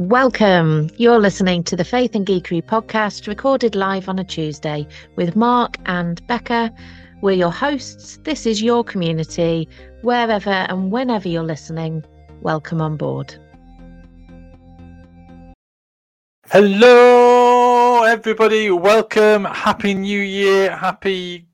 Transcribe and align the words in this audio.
Welcome. 0.00 0.88
You're 0.96 1.18
listening 1.18 1.62
to 1.64 1.76
the 1.76 1.84
Faith 1.84 2.14
and 2.14 2.26
Geekery 2.26 2.62
podcast, 2.62 3.28
recorded 3.28 3.74
live 3.74 4.08
on 4.08 4.18
a 4.18 4.24
Tuesday 4.24 4.88
with 5.16 5.36
Mark 5.36 5.76
and 5.84 6.26
Becca. 6.26 6.74
We're 7.20 7.32
your 7.32 7.52
hosts. 7.52 8.18
This 8.24 8.46
is 8.46 8.62
your 8.62 8.82
community. 8.82 9.68
Wherever 10.00 10.48
and 10.48 10.90
whenever 10.90 11.28
you're 11.28 11.42
listening, 11.42 12.02
welcome 12.40 12.80
on 12.80 12.96
board. 12.96 13.34
Hello, 16.50 18.02
everybody. 18.04 18.70
Welcome. 18.70 19.44
Happy 19.44 19.92
New 19.92 20.20
Year. 20.20 20.74
Happy 20.74 21.46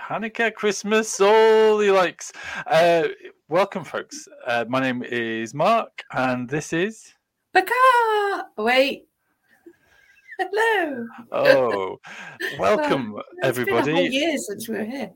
Hanukkah, 0.00 0.54
Christmas, 0.54 1.20
all 1.20 1.78
the 1.78 1.90
likes. 1.90 2.32
Uh, 2.64 3.08
welcome, 3.48 3.82
folks. 3.82 4.28
Uh, 4.46 4.64
my 4.68 4.78
name 4.78 5.02
is 5.02 5.52
Mark, 5.52 6.04
and 6.12 6.48
this 6.48 6.72
is. 6.72 7.12
Becca! 7.52 7.72
Wait. 8.58 9.06
Hello. 10.38 11.06
Oh, 11.32 11.98
welcome, 12.58 13.14
Well, 13.14 13.24
everybody. 13.42 13.78
It's 13.78 13.86
been 13.86 13.94
a 13.94 13.98
whole 13.98 14.08
year 14.08 14.38
since 14.38 14.68
we 14.68 14.76
were 14.76 14.84
here. 14.84 15.10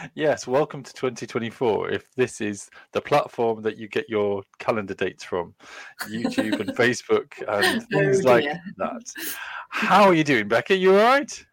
yes, 0.14 0.46
welcome 0.46 0.82
to 0.82 0.92
2024. 0.92 1.90
If 1.90 2.12
this 2.14 2.40
is 2.40 2.68
the 2.92 3.00
platform 3.00 3.62
that 3.62 3.78
you 3.78 3.88
get 3.88 4.10
your 4.10 4.42
calendar 4.58 4.94
dates 4.94 5.24
from, 5.24 5.54
YouTube 6.02 6.60
and 6.60 6.70
Facebook 6.76 7.32
and 7.48 7.82
oh, 7.82 7.86
things 7.90 8.26
Oh, 8.26 8.28
like 8.28 8.44
that. 8.76 9.12
How 9.70 10.02
are 10.04 10.14
you 10.14 10.24
doing, 10.24 10.48
Becca? 10.48 10.76
You 10.76 10.90
all 10.96 11.04
right? 11.04 11.46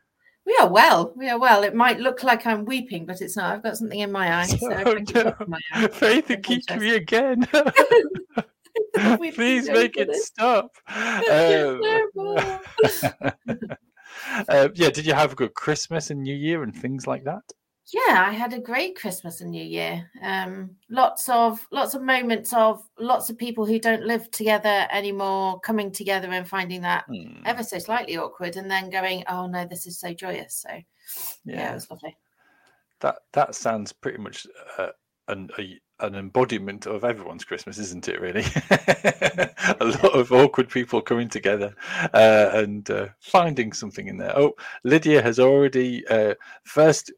We 0.45 0.57
are 0.59 0.67
well. 0.67 1.13
We 1.15 1.29
are 1.29 1.39
well. 1.39 1.63
It 1.63 1.75
might 1.75 1.99
look 1.99 2.23
like 2.23 2.45
I'm 2.47 2.65
weeping, 2.65 3.05
but 3.05 3.21
it's 3.21 3.37
not. 3.37 3.53
I've 3.53 3.63
got 3.63 3.77
something 3.77 3.99
in 3.99 4.11
my 4.11 4.41
eye. 4.41 4.47
So 4.47 4.73
Oh, 4.73 4.97
no. 5.13 5.35
my 5.47 5.59
eye. 5.73 5.87
Faith 5.87 6.31
and 6.31 6.45
I 6.45 6.53
apologise. 6.55 6.65
Kikiri 6.65 6.95
again. 6.95 7.47
Please 9.33 9.69
make 9.69 9.97
it 9.97 10.15
stop. 10.15 10.71
Um, 11.29 11.81
uh, 14.49 14.69
yeah, 14.73 14.89
did 14.89 15.05
you 15.05 15.13
have 15.13 15.33
a 15.33 15.35
good 15.35 15.53
Christmas 15.53 16.09
and 16.09 16.23
New 16.23 16.35
Year 16.35 16.63
and 16.63 16.75
things 16.75 17.07
like 17.07 17.23
that? 17.25 17.43
yeah, 17.91 18.25
I 18.27 18.31
had 18.33 18.53
a 18.53 18.59
great 18.59 18.95
Christmas 18.95 19.41
and 19.41 19.51
New 19.51 19.63
Year. 19.63 20.09
Um, 20.21 20.75
lots 20.89 21.27
of 21.29 21.65
lots 21.71 21.95
of 21.95 22.01
moments 22.01 22.53
of 22.53 22.83
lots 22.99 23.29
of 23.29 23.37
people 23.37 23.65
who 23.65 23.79
don't 23.79 24.03
live 24.05 24.29
together 24.31 24.87
anymore 24.91 25.59
coming 25.61 25.91
together 25.91 26.29
and 26.31 26.47
finding 26.47 26.81
that 26.81 27.05
Hmm, 27.07 27.41
ever 27.45 27.63
so 27.63 27.79
slightly 27.79 28.17
awkward, 28.17 28.57
and 28.57 28.69
then 28.69 28.89
going, 28.89 29.23
"Oh 29.27 29.47
no, 29.47 29.65
this 29.65 29.87
is 29.87 29.99
so 29.99 30.13
joyous." 30.13 30.55
So 30.55 30.69
yeah, 30.69 30.83
yeah, 31.45 31.71
it 31.71 31.73
was 31.73 31.89
lovely. 31.89 32.15
that 33.01 33.17
that 33.33 33.55
sounds 33.55 33.91
pretty 33.93 34.19
much 34.19 34.45
uh, 34.77 34.89
an 35.27 35.49
a, 35.57 35.79
an 35.99 36.15
embodiment 36.15 36.85
of 36.85 37.03
everyone's 37.03 37.43
Christmas, 37.43 37.77
isn't 37.77 38.07
it? 38.07 38.21
Really, 38.21 38.45
a 39.79 39.85
lot 39.85 40.13
of 40.13 40.31
awkward 40.31 40.69
people 40.69 41.01
coming 41.01 41.29
together 41.29 41.75
uh, 42.13 42.51
and 42.53 42.89
uh, 42.89 43.07
finding 43.19 43.73
something 43.73 44.07
in 44.07 44.17
there. 44.17 44.37
Oh, 44.37 44.55
Lydia 44.83 45.21
has 45.21 45.39
already 45.39 46.05
uh, 46.07 46.35
first 46.63 47.11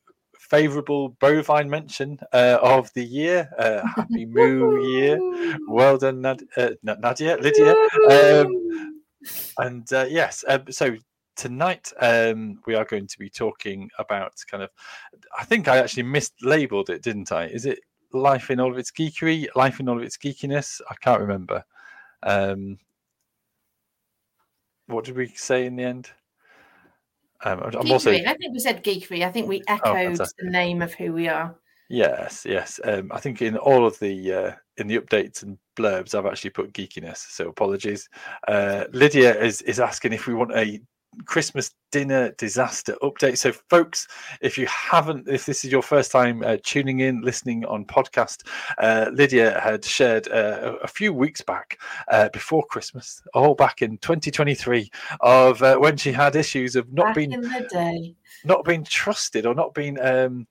favourable 0.52 1.10
bovine 1.22 1.70
mention 1.70 2.20
uh, 2.34 2.58
of 2.62 2.92
the 2.94 3.06
year. 3.06 3.50
Uh, 3.58 3.82
happy 3.96 4.26
Moo 4.30 4.84
Year! 4.84 5.20
Well 5.68 5.98
done, 5.98 6.22
Nad- 6.22 6.44
uh, 6.58 6.72
Nadia, 6.84 7.38
Lydia. 7.38 7.76
Um, 8.10 9.02
and 9.58 9.92
uh, 9.94 10.06
yes, 10.10 10.44
um, 10.48 10.64
so 10.70 10.96
tonight 11.36 11.92
um, 12.00 12.60
we 12.66 12.76
are 12.76 12.86
going 12.86 13.08
to 13.08 13.18
be 13.18 13.30
talking 13.30 13.90
about 13.98 14.34
kind 14.50 14.64
of. 14.64 14.70
I 15.38 15.46
think 15.46 15.68
I 15.68 15.78
actually 15.78 16.04
mislabeled 16.04 16.90
it, 16.90 17.02
didn't 17.02 17.32
I? 17.32 17.46
Is 17.46 17.66
it 17.66 17.80
life 18.14 18.52
in 18.52 18.60
all 18.60 18.72
of 18.72 18.78
its 18.78 18.92
geekery, 18.92 19.48
life 19.56 19.80
in 19.80 19.90
all 19.90 19.98
of 19.98 20.04
its 20.04 20.18
geekiness? 20.18 20.82
I 20.90 20.96
can't 20.96 21.22
remember. 21.22 21.64
Um, 22.24 22.78
what 24.88 25.06
did 25.06 25.16
we 25.16 25.28
say 25.28 25.66
in 25.66 25.76
the 25.76 25.84
end? 25.84 26.10
Um, 27.44 27.60
I'm- 27.60 27.76
I'm 27.76 27.92
also 27.92 28.12
Geekery. 28.12 28.28
I 28.28 28.34
think 28.36 28.54
we 28.54 28.60
said 28.60 28.84
geekery. 28.84 29.26
I 29.26 29.32
think 29.32 29.48
we 29.48 29.64
echoed 29.68 30.22
Oh, 30.22 30.26
the 30.38 30.50
name 30.50 30.82
of 30.82 30.94
who 30.94 31.12
we 31.14 31.28
are. 31.28 31.56
Yes, 31.90 32.46
yes. 32.46 32.80
Um, 32.84 33.12
I 33.12 33.20
think 33.20 33.42
in 33.42 33.58
all 33.58 33.86
of 33.86 34.00
the 34.00 34.34
uh, 34.34 34.52
in 34.78 34.88
the 34.88 34.98
updates 34.98 35.44
and 35.44 35.58
blurbs, 35.76 36.16
I've 36.16 36.26
actually 36.26 36.52
put 36.52 36.72
geekiness. 36.72 37.18
So 37.18 37.50
apologies. 37.50 38.08
Uh, 38.48 38.86
Lydia 38.94 39.38
is 39.38 39.62
is 39.64 39.80
asking 39.80 40.14
if 40.14 40.28
we 40.28 40.34
want 40.34 40.56
a 40.56 40.80
Christmas 41.26 41.74
dinner 41.92 42.32
disaster 42.38 42.96
update. 43.02 43.38
So, 43.38 43.52
folks, 43.52 44.08
if 44.42 44.58
you 44.58 44.66
haven't, 44.68 45.28
if 45.28 45.46
this 45.46 45.66
is 45.66 45.72
your 45.72 45.82
first 45.82 46.12
time 46.12 46.42
uh, 46.44 46.58
tuning 46.64 47.02
in, 47.02 47.22
listening 47.22 47.66
on 47.66 47.86
podcast, 47.86 48.48
uh, 48.78 49.10
Lydia 49.14 49.60
had 49.60 49.84
shared 49.84 50.28
uh, 50.30 50.78
a 50.82 50.88
few 50.88 51.14
weeks 51.14 51.42
back 51.42 51.80
uh, 52.10 52.30
before 52.30 52.66
Christmas, 52.66 53.22
all 53.34 53.56
back 53.56 53.82
in 53.82 53.98
2023, 53.98 54.90
of 55.20 55.62
uh, 55.62 55.78
when 55.78 55.98
she 55.98 56.12
had 56.12 56.36
issues 56.36 56.76
of 56.76 56.92
not 56.92 57.08
Back 57.08 57.16
being 57.16 57.32
in 57.34 57.42
the 57.42 57.68
day. 57.70 58.16
not 58.46 58.64
being 58.66 58.84
trusted 58.84 59.46
or 59.46 59.54
not 59.54 59.74
being 59.74 60.00
um 60.02 60.48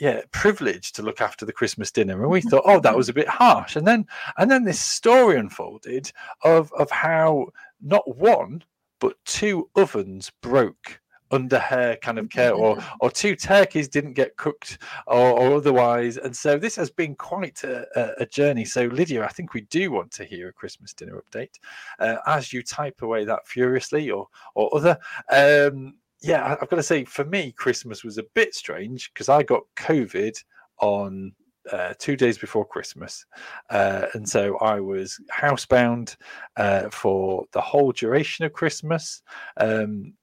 yeah 0.00 0.20
privileged 0.30 0.94
to 0.94 1.02
look 1.02 1.20
after 1.20 1.44
the 1.44 1.52
christmas 1.52 1.90
dinner 1.90 2.20
and 2.20 2.30
we 2.30 2.40
thought 2.40 2.62
oh 2.66 2.78
that 2.80 2.96
was 2.96 3.08
a 3.08 3.12
bit 3.12 3.28
harsh 3.28 3.76
and 3.76 3.86
then 3.86 4.06
and 4.36 4.50
then 4.50 4.64
this 4.64 4.80
story 4.80 5.36
unfolded 5.36 6.10
of 6.44 6.72
of 6.78 6.90
how 6.90 7.46
not 7.80 8.16
one 8.16 8.62
but 9.00 9.14
two 9.24 9.68
ovens 9.76 10.30
broke 10.42 11.00
under 11.30 11.58
her 11.58 11.94
kind 11.96 12.18
of 12.18 12.30
care 12.30 12.54
or 12.54 12.78
or 13.00 13.10
two 13.10 13.36
turkeys 13.36 13.86
didn't 13.86 14.14
get 14.14 14.34
cooked 14.38 14.78
or, 15.06 15.38
or 15.38 15.56
otherwise 15.56 16.16
and 16.16 16.34
so 16.34 16.58
this 16.58 16.74
has 16.74 16.90
been 16.90 17.14
quite 17.14 17.62
a, 17.64 17.86
a, 17.96 18.22
a 18.22 18.26
journey. 18.26 18.64
So 18.64 18.86
lydia 18.86 19.24
i 19.24 19.28
think 19.28 19.52
we 19.52 19.60
do 19.62 19.90
want 19.90 20.10
to 20.12 20.24
hear 20.24 20.48
a 20.48 20.52
christmas 20.54 20.94
dinner 20.94 21.22
update. 21.22 21.56
Uh, 21.98 22.16
as 22.26 22.52
you 22.52 22.62
type 22.62 23.02
away 23.02 23.26
that 23.26 23.46
furiously 23.46 24.10
or 24.10 24.26
or 24.54 24.74
other 24.74 24.98
um 25.30 25.94
yeah, 26.20 26.44
I- 26.44 26.52
I've 26.60 26.68
got 26.68 26.76
to 26.76 26.82
say, 26.82 27.04
for 27.04 27.24
me, 27.24 27.52
Christmas 27.52 28.02
was 28.02 28.18
a 28.18 28.24
bit 28.34 28.54
strange 28.54 29.12
because 29.12 29.28
I 29.28 29.42
got 29.42 29.62
COVID 29.76 30.36
on 30.80 31.32
uh, 31.72 31.94
two 31.98 32.16
days 32.16 32.38
before 32.38 32.64
Christmas. 32.64 33.24
Uh, 33.70 34.06
and 34.14 34.28
so 34.28 34.56
I 34.58 34.80
was 34.80 35.20
housebound 35.32 36.16
uh, 36.56 36.88
for 36.90 37.44
the 37.52 37.60
whole 37.60 37.92
duration 37.92 38.44
of 38.44 38.52
Christmas. 38.52 39.22
Um, 39.56 40.14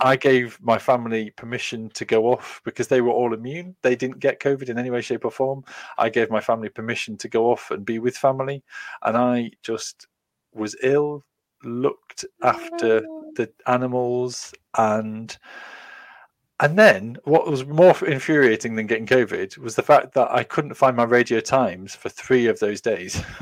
I 0.00 0.16
gave 0.28 0.58
my 0.60 0.78
family 0.78 1.30
permission 1.30 1.90
to 1.90 2.04
go 2.04 2.26
off 2.32 2.60
because 2.64 2.88
they 2.88 3.00
were 3.00 3.12
all 3.12 3.34
immune. 3.34 3.76
They 3.82 3.96
didn't 3.96 4.20
get 4.20 4.40
COVID 4.40 4.68
in 4.68 4.78
any 4.78 4.90
way, 4.90 5.00
shape, 5.00 5.24
or 5.24 5.30
form. 5.30 5.64
I 5.98 6.08
gave 6.08 6.30
my 6.30 6.40
family 6.40 6.68
permission 6.68 7.16
to 7.18 7.28
go 7.28 7.50
off 7.50 7.70
and 7.70 7.84
be 7.84 7.98
with 7.98 8.16
family. 8.16 8.62
And 9.02 9.16
I 9.16 9.52
just 9.62 10.06
was 10.52 10.76
ill, 10.82 11.24
looked 11.64 12.24
after 12.42 13.00
the 13.36 13.50
animals 13.66 14.52
and 14.76 15.36
and 16.60 16.78
then 16.78 17.16
what 17.24 17.46
was 17.46 17.66
more 17.66 17.94
infuriating 18.06 18.74
than 18.74 18.86
getting 18.86 19.06
covid 19.06 19.56
was 19.58 19.74
the 19.74 19.82
fact 19.82 20.14
that 20.14 20.30
i 20.30 20.42
couldn't 20.42 20.74
find 20.74 20.96
my 20.96 21.04
radio 21.04 21.40
times 21.40 21.94
for 21.94 22.08
three 22.08 22.46
of 22.46 22.58
those 22.58 22.80
days. 22.80 23.22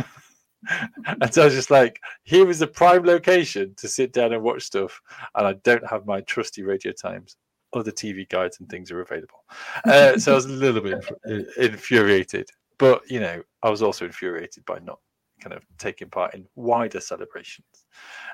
And 1.20 1.34
so 1.34 1.42
i 1.42 1.44
was 1.44 1.52
just 1.54 1.70
like 1.70 2.00
here 2.22 2.48
is 2.48 2.62
a 2.62 2.66
prime 2.66 3.04
location 3.04 3.74
to 3.76 3.86
sit 3.86 4.14
down 4.14 4.32
and 4.32 4.42
watch 4.42 4.62
stuff 4.62 4.98
and 5.34 5.46
i 5.46 5.52
don't 5.62 5.86
have 5.86 6.06
my 6.06 6.22
trusty 6.22 6.62
radio 6.62 6.90
times. 6.92 7.36
Other 7.74 7.90
tv 7.90 8.26
guides 8.28 8.60
and 8.60 8.68
things 8.70 8.90
are 8.90 9.02
available. 9.02 9.44
Uh, 9.84 10.16
so 10.16 10.32
i 10.32 10.34
was 10.34 10.46
a 10.46 10.48
little 10.48 10.80
bit 10.80 11.04
inf- 11.26 11.56
infuriated. 11.58 12.48
But 12.78 13.02
you 13.10 13.20
know 13.20 13.42
i 13.62 13.68
was 13.68 13.82
also 13.82 14.06
infuriated 14.06 14.64
by 14.64 14.78
not 14.78 15.00
kind 15.44 15.54
of 15.54 15.62
taking 15.78 16.08
part 16.08 16.34
in 16.34 16.46
wider 16.56 17.00
celebrations 17.00 17.84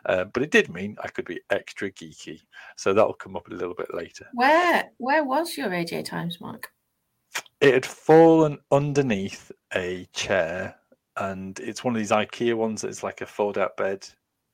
uh, 0.06 0.25
but 0.25 0.43
it 0.43 0.50
did 0.50 0.72
mean 0.72 0.97
I 1.03 1.09
could 1.09 1.25
be 1.25 1.41
extra 1.50 1.91
geeky. 1.91 2.41
So 2.76 2.93
that'll 2.93 3.15
come 3.15 3.37
up 3.37 3.48
a 3.48 3.54
little 3.54 3.75
bit 3.75 3.93
later. 3.94 4.26
Where 4.34 4.91
where 4.98 5.25
was 5.25 5.56
your 5.56 5.70
Radio 5.70 6.03
Times, 6.03 6.41
Mark? 6.41 6.70
It 7.60 7.75
had 7.75 7.87
fallen 7.87 8.59
underneath 8.72 9.53
a 9.75 10.06
chair, 10.12 10.75
and 11.17 11.58
it's 11.61 11.84
one 11.84 11.94
of 11.94 11.99
these 11.99 12.11
IKEA 12.11 12.55
ones 12.56 12.82
that's 12.82 13.02
like 13.02 13.20
a 13.20 13.26
fold 13.26 13.58
out 13.58 13.76
bed 13.76 14.06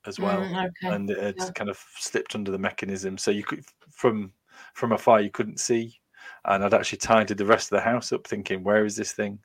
as 0.06 0.19
well. 0.19 0.40
Mm, 0.40 0.66
okay. 0.66 0.94
And 0.94 1.10
it 1.10 1.22
had 1.22 1.34
yeah. 1.38 1.50
kind 1.52 1.70
of 1.70 1.78
slipped 1.96 2.34
under 2.34 2.50
the 2.50 2.58
mechanism. 2.58 3.16
So 3.19 3.30
you 3.30 3.44
could, 3.44 3.64
from 3.90 4.32
from 4.75 4.92
afar, 4.92 5.20
you 5.20 5.30
couldn't 5.30 5.60
see. 5.60 5.98
And 6.44 6.64
I'd 6.64 6.75
actually 6.75 6.98
tidied 6.98 7.38
the 7.38 7.46
rest 7.46 7.70
of 7.72 7.76
the 7.76 7.84
house 7.84 8.12
up 8.12 8.26
thinking, 8.26 8.64
where 8.64 8.84
is 8.84 8.96
this 8.96 9.12
thing? 9.12 9.38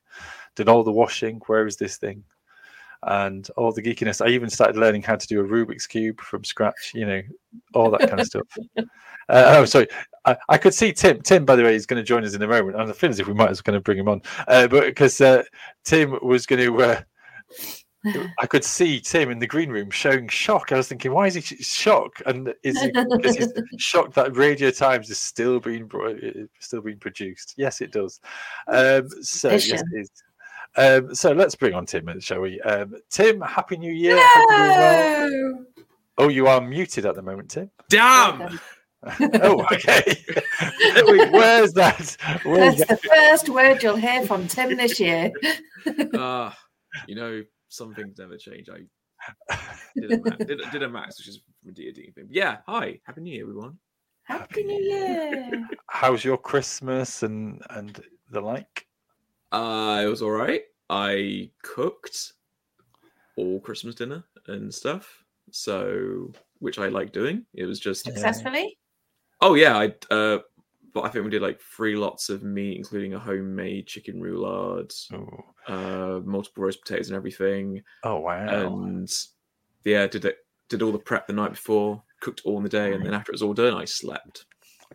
Did 0.55 0.67
all 0.67 0.83
the 0.83 0.91
washing, 0.91 1.39
where 1.45 1.67
is 1.67 1.77
this 1.77 1.97
thing? 1.97 2.23
And 3.03 3.49
all 3.57 3.71
the 3.71 3.81
geekiness. 3.81 4.25
I 4.25 4.29
even 4.29 4.49
started 4.49 4.77
learning 4.77 5.03
how 5.03 5.15
to 5.15 5.27
do 5.27 5.41
a 5.41 5.43
Rubik's 5.43 5.87
cube 5.87 6.21
from 6.21 6.43
scratch. 6.43 6.91
You 6.93 7.05
know, 7.05 7.21
all 7.73 7.91
that 7.91 8.07
kind 8.07 8.19
of 8.19 8.27
stuff. 8.27 8.47
Uh, 9.29 9.55
oh, 9.59 9.65
sorry. 9.65 9.87
I, 10.25 10.35
I 10.49 10.57
could 10.57 10.73
see 10.73 10.91
Tim. 10.91 11.21
Tim, 11.21 11.45
by 11.45 11.55
the 11.55 11.63
way, 11.63 11.73
is 11.73 11.85
going 11.85 12.01
to 12.01 12.03
join 12.03 12.25
us 12.25 12.33
in 12.33 12.41
a 12.41 12.47
moment, 12.47 12.75
and 12.75 12.89
I 12.89 12.93
feel 12.93 13.09
as 13.09 13.19
if 13.19 13.27
we 13.27 13.33
might 13.33 13.49
as 13.49 13.59
well 13.59 13.63
kind 13.63 13.75
of 13.77 13.83
bring 13.83 13.97
him 13.97 14.09
on, 14.09 14.21
uh, 14.47 14.67
but 14.67 14.83
because 14.85 15.21
uh, 15.21 15.43
Tim 15.85 16.19
was 16.21 16.45
going 16.45 16.61
to. 16.65 16.81
Uh, 16.83 17.01
I 18.39 18.47
could 18.47 18.63
see 18.63 18.99
Tim 18.99 19.29
in 19.29 19.39
the 19.39 19.47
green 19.47 19.69
room 19.69 19.91
showing 19.91 20.27
shock. 20.27 20.71
I 20.71 20.77
was 20.77 20.87
thinking, 20.87 21.13
why 21.13 21.27
is 21.27 21.35
he 21.35 21.41
sh- 21.41 21.63
shocked? 21.63 22.23
And 22.25 22.53
is 22.63 22.81
he 22.81 22.91
because 22.91 23.37
he's 23.37 23.53
shocked 23.77 24.15
that 24.15 24.35
Radio 24.35 24.71
Times 24.71 25.09
is 25.11 25.19
still 25.19 25.59
being 25.59 25.85
bro- 25.85 26.17
still 26.59 26.81
being 26.81 26.97
produced? 26.97 27.53
Yes, 27.57 27.79
it 27.79 27.91
does. 27.91 28.19
Um, 28.67 29.07
so 29.21 29.51
yes, 29.51 29.71
it 29.71 29.85
is. 29.93 30.09
Um, 30.77 31.13
so 31.13 31.31
let's 31.33 31.55
bring 31.55 31.73
on 31.73 31.85
Tim, 31.85 32.19
shall 32.19 32.41
we? 32.41 32.61
Um, 32.61 32.95
Tim, 33.09 33.41
happy 33.41 33.77
New 33.77 33.91
Year. 33.91 34.17
Hope 34.19 34.49
you're 34.49 34.57
doing 34.59 34.69
well. 34.69 35.29
No! 35.29 35.65
Oh, 36.17 36.27
you 36.29 36.47
are 36.47 36.61
muted 36.61 37.05
at 37.05 37.15
the 37.15 37.21
moment, 37.21 37.49
Tim. 37.49 37.69
Damn! 37.89 38.59
oh, 39.19 39.65
okay. 39.71 40.15
Where's 41.31 41.73
that? 41.73 42.15
Where's 42.43 42.77
That's 42.77 42.89
that? 42.89 43.01
the 43.01 43.09
first 43.09 43.49
word 43.49 43.81
you'll 43.81 43.95
hear 43.95 44.25
from 44.25 44.47
Tim 44.47 44.77
this 44.77 44.99
year. 44.99 45.31
Ah, 46.15 46.55
you 47.07 47.15
know, 47.15 47.41
some 47.69 47.95
things 47.95 48.15
never 48.19 48.37
change. 48.37 48.69
I 48.69 48.81
did 49.95 50.11
a, 50.11 50.23
max, 50.23 50.37
did, 50.45 50.61
a- 50.61 50.69
did 50.71 50.83
a 50.83 50.89
max, 50.89 51.17
which 51.17 51.27
is 51.29 51.41
a 51.67 51.71
D 51.71 52.11
thing. 52.13 52.27
Yeah, 52.29 52.57
hi, 52.67 52.99
happy 53.03 53.21
New 53.21 53.33
Year, 53.33 53.43
everyone. 53.43 53.79
Happy 54.23 54.63
New 54.63 54.79
Year. 54.79 55.67
How's 55.87 56.23
your 56.23 56.37
Christmas 56.37 57.23
and 57.23 57.63
and 57.71 57.99
the 58.29 58.41
like? 58.41 58.85
Uh, 59.51 60.01
it 60.03 60.07
was 60.07 60.21
all 60.21 60.31
right. 60.31 60.61
I 60.89 61.49
cooked 61.63 62.33
all 63.37 63.59
Christmas 63.59 63.95
dinner 63.95 64.23
and 64.47 64.73
stuff, 64.73 65.23
so 65.51 66.31
which 66.59 66.79
I 66.79 66.87
like 66.87 67.11
doing. 67.11 67.45
It 67.53 67.65
was 67.65 67.79
just 67.79 68.03
Successfully? 68.03 68.77
oh 69.41 69.55
yeah, 69.55 69.77
I 69.77 69.93
uh, 70.13 70.39
but 70.93 71.05
I 71.05 71.09
think 71.09 71.23
we 71.25 71.31
did 71.31 71.41
like 71.41 71.59
three 71.61 71.95
lots 71.95 72.29
of 72.29 72.43
meat, 72.43 72.77
including 72.77 73.13
a 73.13 73.19
homemade 73.19 73.87
chicken 73.87 74.21
roulade, 74.21 74.93
Oh, 75.13 75.45
uh, 75.73 76.19
multiple 76.25 76.63
roast 76.63 76.81
potatoes 76.81 77.07
and 77.09 77.15
everything. 77.15 77.81
oh 78.03 78.19
wow. 78.19 78.47
and 78.83 79.09
yeah, 79.85 80.07
did 80.07 80.25
it 80.25 80.37
did 80.69 80.81
all 80.81 80.91
the 80.91 80.99
prep 80.99 81.27
the 81.27 81.33
night 81.33 81.51
before, 81.51 82.01
cooked 82.21 82.41
all 82.45 82.57
in 82.57 82.63
the 82.63 82.69
day, 82.69 82.93
and 82.93 83.05
then 83.05 83.13
after 83.13 83.31
it 83.31 83.33
was 83.35 83.41
all 83.43 83.53
done, 83.53 83.73
I 83.73 83.85
slept. 83.85 84.45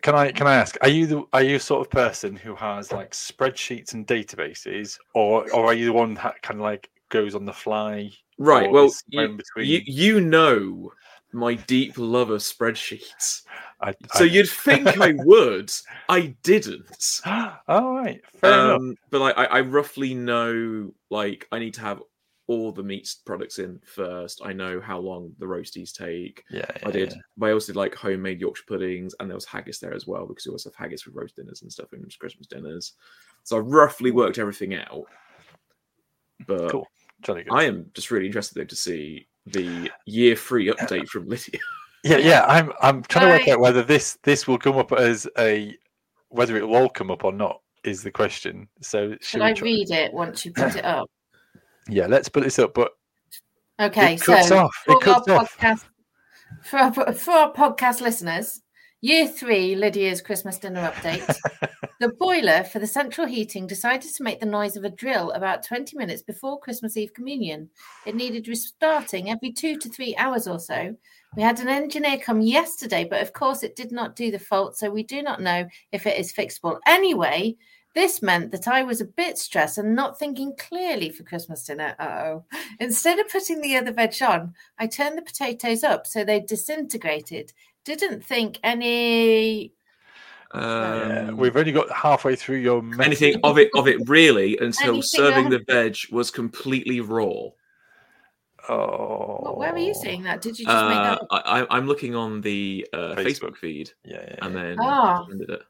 Can 0.01 0.15
I 0.15 0.31
can 0.31 0.47
I 0.47 0.55
ask? 0.55 0.77
Are 0.81 0.89
you 0.89 1.07
the 1.07 1.23
are 1.33 1.43
you 1.43 1.59
sort 1.59 1.85
of 1.85 1.91
person 1.91 2.35
who 2.35 2.55
has 2.55 2.91
like 2.91 3.11
spreadsheets 3.11 3.93
and 3.93 4.05
databases, 4.05 4.97
or 5.13 5.51
or 5.51 5.65
are 5.65 5.73
you 5.73 5.85
the 5.85 5.93
one 5.93 6.13
that 6.15 6.41
kind 6.41 6.59
of 6.59 6.63
like 6.63 6.89
goes 7.09 7.35
on 7.35 7.45
the 7.45 7.53
fly? 7.53 8.11
Right. 8.37 8.69
Well, 8.69 8.91
you, 9.07 9.39
you 9.57 9.81
you 9.85 10.21
know 10.21 10.91
my 11.33 11.55
deep 11.55 11.97
love 11.97 12.29
of 12.29 12.41
spreadsheets, 12.41 13.43
I, 13.81 13.93
so 14.13 14.23
you'd 14.23 14.49
think 14.49 14.99
I 14.99 15.13
would. 15.17 15.71
I 16.09 16.35
didn't. 16.43 17.21
I... 17.25 17.57
All 17.67 17.95
right, 17.95 18.21
fair 18.39 18.53
enough. 18.53 18.79
Um, 18.79 18.95
but 19.09 19.21
like 19.21 19.37
I, 19.37 19.45
I 19.45 19.61
roughly 19.61 20.13
know 20.13 20.91
like 21.09 21.47
I 21.51 21.59
need 21.59 21.73
to 21.75 21.81
have 21.81 22.01
all 22.47 22.71
the 22.71 22.83
meat 22.83 23.13
products 23.25 23.59
in 23.59 23.79
first. 23.85 24.41
I 24.43 24.53
know 24.53 24.79
how 24.79 24.99
long 24.99 25.33
the 25.37 25.45
roasties 25.45 25.93
take. 25.93 26.43
Yeah, 26.49 26.65
I 26.85 26.91
did. 26.91 27.13
But 27.37 27.49
I 27.49 27.51
also 27.53 27.73
did 27.73 27.77
like 27.77 27.93
homemade 27.93 28.39
Yorkshire 28.39 28.63
puddings, 28.67 29.13
and 29.19 29.29
there 29.29 29.35
was 29.35 29.45
haggis 29.45 29.79
there 29.79 29.93
as 29.93 30.07
well 30.07 30.25
because 30.25 30.45
we 30.45 30.51
also 30.51 30.69
have 30.69 30.75
haggis 30.75 31.05
with 31.05 31.15
roast 31.15 31.35
dinners 31.35 31.61
and 31.61 31.71
stuff 31.71 31.91
and 31.93 32.09
Christmas 32.19 32.47
dinners. 32.47 32.93
So 33.43 33.57
I 33.57 33.59
roughly 33.59 34.11
worked 34.11 34.37
everything 34.37 34.75
out. 34.75 35.05
But 36.45 36.71
Cool. 36.71 36.87
Good. 37.23 37.47
I 37.51 37.63
am 37.63 37.89
just 37.93 38.11
really 38.11 38.27
interested 38.27 38.55
though 38.59 38.65
to 38.65 38.75
see 38.75 39.27
the 39.47 39.89
year 40.05 40.35
three 40.35 40.69
update 40.71 41.07
from 41.07 41.27
Lydia. 41.27 41.59
Yeah, 42.03 42.17
yeah. 42.17 42.45
I'm 42.47 42.71
I'm 42.81 43.01
trying 43.03 43.25
to 43.25 43.31
work 43.39 43.47
out 43.49 43.59
whether 43.59 43.81
this 43.83 44.17
this 44.21 44.47
will 44.47 44.59
come 44.59 44.77
up 44.77 44.93
as 44.93 45.27
a 45.37 45.75
whether 46.29 46.55
it 46.55 46.65
will 46.65 46.75
all 46.75 46.89
come 46.89 47.09
up 47.09 47.25
or 47.25 47.33
not 47.33 47.59
is 47.83 48.03
the 48.03 48.11
question. 48.11 48.69
So 48.81 49.11
should 49.13 49.23
Should 49.23 49.41
I 49.41 49.51
try- 49.53 49.65
read 49.65 49.89
it 49.91 50.13
once 50.13 50.45
you 50.45 50.53
put 50.53 50.75
it 50.75 50.85
up? 50.85 51.09
Yeah, 51.89 52.07
let's 52.07 52.29
put 52.29 52.43
this 52.43 52.59
up. 52.59 52.73
But 52.73 52.91
Okay, 53.79 54.15
it 54.15 54.21
cuts 54.21 54.47
so 54.47 54.57
off. 54.57 54.83
It 54.87 54.91
for 54.91 54.95
our 54.95 55.01
cuts 55.01 55.27
off. 55.27 55.57
podcast 55.57 55.83
for 56.63 56.77
our, 56.77 57.13
for 57.13 57.31
our 57.31 57.53
podcast 57.53 58.01
listeners, 58.01 58.61
year 59.01 59.27
three, 59.27 59.75
Lydia's 59.75 60.21
Christmas 60.21 60.57
dinner 60.57 60.91
update. 60.91 61.35
the 61.99 62.09
boiler 62.09 62.63
for 62.63 62.79
the 62.79 62.87
central 62.87 63.27
heating 63.27 63.67
decided 63.67 64.13
to 64.13 64.23
make 64.23 64.39
the 64.39 64.45
noise 64.45 64.75
of 64.75 64.83
a 64.83 64.89
drill 64.89 65.31
about 65.31 65.63
20 65.63 65.97
minutes 65.97 66.21
before 66.21 66.59
Christmas 66.59 66.97
Eve 66.97 67.13
communion. 67.13 67.69
It 68.05 68.15
needed 68.15 68.47
restarting 68.47 69.29
every 69.29 69.51
two 69.51 69.77
to 69.77 69.89
three 69.89 70.15
hours 70.15 70.47
or 70.47 70.59
so. 70.59 70.95
We 71.35 71.43
had 71.43 71.59
an 71.59 71.67
engineer 71.67 72.17
come 72.17 72.41
yesterday, 72.41 73.05
but 73.07 73.21
of 73.21 73.33
course 73.33 73.61
it 73.61 73.75
did 73.75 73.91
not 73.91 74.15
do 74.15 74.31
the 74.31 74.39
fault, 74.39 74.77
so 74.77 74.89
we 74.89 75.03
do 75.03 75.21
not 75.21 75.41
know 75.41 75.67
if 75.91 76.07
it 76.07 76.17
is 76.17 76.33
fixable. 76.33 76.79
Anyway, 76.87 77.55
this 77.97 78.21
meant 78.21 78.51
that 78.51 78.67
I 78.67 78.83
was 78.83 79.01
a 79.01 79.05
bit 79.05 79.39
stressed 79.39 79.79
and 79.79 79.95
not 79.95 80.19
thinking 80.19 80.53
clearly 80.55 81.09
for 81.09 81.23
Christmas 81.23 81.63
dinner. 81.63 81.95
Uh-oh. 81.97 82.45
Instead 82.79 83.17
of 83.17 83.27
putting 83.29 83.59
the 83.59 83.75
other 83.75 83.91
veg 83.91 84.13
on, 84.21 84.53
I 84.77 84.85
turned 84.85 85.17
the 85.17 85.23
potatoes 85.23 85.83
up 85.83 86.05
so 86.05 86.23
they 86.23 86.39
disintegrated. 86.41 87.53
Didn't 87.85 88.23
think 88.23 88.59
any. 88.63 89.73
yeah, 90.53 91.27
Um, 91.29 91.37
we've 91.37 91.57
only 91.57 91.71
got 91.71 91.91
halfway 91.91 92.35
through 92.35 92.57
your 92.57 92.83
message. 92.83 93.05
anything 93.07 93.39
of 93.43 93.57
it 93.57 93.69
of 93.75 93.87
it 93.87 94.07
really 94.07 94.57
until 94.59 94.89
Anything 94.95 95.01
serving 95.01 95.49
the 95.49 95.59
veg 95.59 95.97
was 96.11 96.29
completely 96.29 97.01
raw. 97.01 97.49
Oh, 98.69 99.39
What, 99.41 99.57
where 99.57 99.71
were 99.71 99.79
you 99.79 99.93
seeing 99.95 100.23
that? 100.23 100.41
Did 100.41 100.59
you 100.59 100.65
just 100.65 100.85
make 100.85 100.97
Uh, 100.97 101.03
that? 101.03 101.21
up? 101.21 101.27
I, 101.31 101.61
I- 101.61 101.67
I'm 101.77 101.87
looking 101.87 102.15
on 102.15 102.41
the 102.41 102.85
uh, 102.93 103.15
Facebook. 103.15 103.23
Facebook. 103.53 103.57
feed, 103.57 103.91
Yeah, 104.03 104.21
yeah, 104.27 104.35
and 104.41 104.55
then 104.55 104.77
Ah. 104.79 105.25
ended 105.31 105.49
it. 105.49 105.61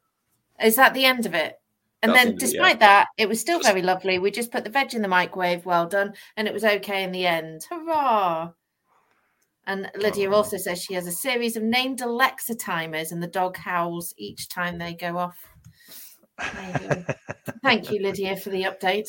Is 0.62 0.76
that 0.76 0.92
the 0.94 1.04
end 1.04 1.24
of 1.24 1.34
it? 1.34 1.58
And 2.02 2.12
That's 2.12 2.18
then, 2.24 2.26
the 2.26 2.32
end 2.32 2.42
yeah. 2.42 2.46
despite 2.46 2.80
that, 2.80 3.06
it 3.16 3.28
was 3.28 3.40
still 3.40 3.60
very 3.60 3.82
lovely. 3.82 4.18
We 4.18 4.30
just 4.30 4.52
put 4.52 4.64
the 4.64 4.70
veg 4.70 4.94
in 4.94 5.02
the 5.02 5.08
microwave, 5.08 5.66
well 5.66 5.86
done, 5.86 6.14
and 6.36 6.46
it 6.46 6.54
was 6.54 6.64
okay 6.64 7.02
in 7.02 7.10
the 7.12 7.26
end. 7.26 7.66
Hurrah! 7.68 8.52
And 9.66 9.90
Lydia 9.96 10.30
Oh. 10.30 10.34
also 10.36 10.56
says 10.56 10.80
she 10.82 10.94
has 10.94 11.06
a 11.06 11.12
series 11.12 11.56
of 11.56 11.62
named 11.62 12.00
Alexa 12.00 12.54
timers, 12.54 13.12
and 13.12 13.22
the 13.22 13.26
dog 13.26 13.56
howls 13.56 14.14
each 14.16 14.48
time 14.48 14.78
they 14.78 14.94
go 14.94 15.18
off. 15.18 15.36
You 16.40 16.88
go. 16.88 17.04
Thank 17.62 17.90
you, 17.90 18.00
Lydia, 18.00 18.36
for 18.36 18.50
the 18.50 18.62
update. 18.62 19.08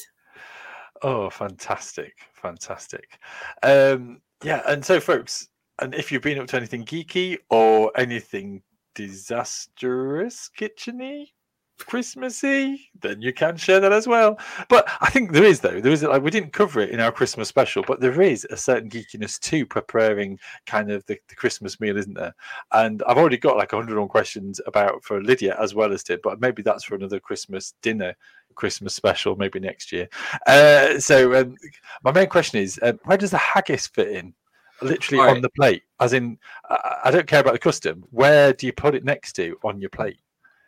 Oh, 1.02 1.30
fantastic, 1.30 2.14
fantastic. 2.34 3.20
Um, 3.64 4.20
yeah, 4.44 4.62
and 4.68 4.84
so, 4.84 5.00
folks, 5.00 5.48
and 5.80 5.94
if 5.94 6.12
you've 6.12 6.24
been 6.24 6.40
up 6.40 6.48
to 6.48 6.58
anything 6.58 6.84
geeky 6.84 7.38
or 7.50 7.92
anything 7.96 8.62
disastrous, 8.96 10.50
kitcheny, 10.58 11.28
Christmassy, 11.86 12.90
then 13.02 13.22
you 13.22 13.34
can 13.34 13.58
share 13.58 13.80
that 13.80 13.92
as 13.92 14.08
well. 14.08 14.40
But 14.68 14.90
I 15.02 15.10
think 15.10 15.32
there 15.32 15.44
is, 15.44 15.60
though, 15.60 15.80
there 15.80 15.92
is 15.92 16.04
like 16.04 16.22
we 16.22 16.32
didn't 16.32 16.54
cover 16.54 16.80
it 16.82 16.90
in 16.90 17.00
our 17.00 17.12
Christmas 17.12 17.48
special, 17.48 17.84
but 17.86 18.00
there 18.00 18.22
is 18.22 18.46
a 18.50 18.58
certain 18.58 18.90
geekiness 18.90 19.40
to 19.40 19.66
preparing 19.66 20.40
kind 20.66 20.92
of 20.92 21.06
the, 21.06 21.18
the 21.28 21.36
Christmas 21.36 21.80
meal, 21.80 21.98
isn't 21.98 22.14
there? 22.16 22.34
And 22.72 23.04
I've 23.08 23.18
already 23.18 23.38
got 23.38 23.58
like 23.58 23.74
101 23.74 24.08
questions 24.10 24.62
about 24.66 25.04
for 25.04 25.22
Lydia 25.22 25.58
as 25.60 25.76
well 25.76 25.92
as 25.94 26.04
Tim, 26.04 26.20
but 26.24 26.40
maybe 26.42 26.62
that's 26.62 26.84
for 26.84 26.96
another 26.96 27.20
Christmas 27.20 27.74
dinner. 27.82 28.16
Christmas 28.56 28.94
special, 28.94 29.38
maybe 29.38 29.60
next 29.60 29.92
year. 29.92 30.10
Uh, 30.46 31.00
so, 31.00 31.40
um, 31.40 31.56
my 32.04 32.12
main 32.12 32.28
question 32.28 32.60
is, 32.60 32.78
um, 32.84 33.00
where 33.06 33.18
does 33.18 33.32
the 33.32 33.38
haggis 33.38 33.88
fit 33.88 34.10
in? 34.10 34.34
Literally 34.82 35.24
Right. 35.24 35.36
on 35.36 35.42
the 35.42 35.50
plate, 35.52 35.84
as 36.00 36.14
in, 36.14 36.38
I, 36.70 37.02
I 37.06 37.12
don't 37.12 37.28
care 37.28 37.40
about 37.40 37.54
the 37.54 37.60
custom. 37.60 38.04
Where 38.12 38.52
do 38.52 38.66
you 38.66 38.74
put 38.74 38.96
it 38.96 39.06
next 39.06 39.34
to 39.34 39.58
on 39.64 39.80
your 39.80 39.90
plate? 39.90 40.20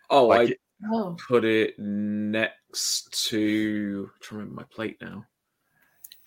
Oh, 0.09 0.27
Like, 0.27 0.51
I 0.51 0.55
Oh, 0.91 1.15
put 1.27 1.45
it 1.45 1.77
next 1.79 3.27
to. 3.29 4.09
I'm 4.13 4.19
trying 4.21 4.29
to 4.29 4.35
remember 4.35 4.55
my 4.61 4.65
plate 4.73 4.97
now. 5.01 5.25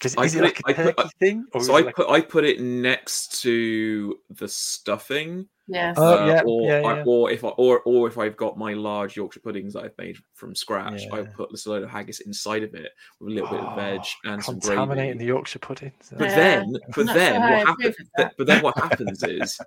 is, 0.05 0.17
I 0.19 0.25
is 0.25 0.35
it 0.35 0.39
put 0.57 0.67
like 0.67 0.79
it- 0.79 0.87
a 0.87 0.89
I 0.89 0.93
put- 0.93 1.13
thing? 1.15 1.47
Or 1.55 1.63
So 1.63 1.75
I 1.77 1.81
like- 1.81 1.95
put 1.97 2.11
I 2.11 2.21
put 2.21 2.45
it 2.45 2.61
next 2.61 3.41
to 3.43 4.19
the 4.31 4.47
stuffing, 4.47 5.49
yes. 5.67 5.95
Oh, 5.99 6.23
uh, 6.23 6.27
yeah, 6.27 6.43
or 6.45 6.69
yeah, 6.69 6.81
I- 6.87 7.03
or 7.05 7.31
if 7.31 7.43
I 7.43 7.49
or 7.49 7.81
or 7.87 8.07
if 8.07 8.19
I've 8.19 8.37
got 8.37 8.59
my 8.59 8.75
large 8.75 9.17
Yorkshire 9.17 9.41
puddings 9.41 9.73
that 9.73 9.85
I've 9.85 9.97
made 9.97 10.19
from 10.35 10.55
scratch, 10.55 11.05
I 11.11 11.23
put 11.23 11.51
this 11.51 11.67
load 11.67 11.85
of 11.85 11.89
haggis 11.91 12.21
inside 12.21 12.63
of 12.65 12.75
it 12.75 12.93
with 13.19 13.31
a 13.31 13.35
little 13.35 13.49
bit 13.49 13.61
of 13.61 13.77
veg 13.77 14.01
Oh, 14.03 14.05
and 14.31 14.45
some 14.45 14.59
gravy. 14.59 14.77
contaminating 14.77 15.13
gravy. 15.13 15.19
the 15.21 15.25
Yorkshire 15.33 15.59
puddings. 15.61 16.13
But 16.19 16.29
Yeah. 16.29 16.37
then, 16.37 16.73
but 16.95 17.07
then 17.07 17.41
sure 17.41 17.51
what 17.51 17.67
happens? 17.67 17.97
of. 18.19 18.31
But 18.37 18.47
then 18.47 18.63
what 18.63 18.77
happens 18.79 19.23
is, 19.23 19.61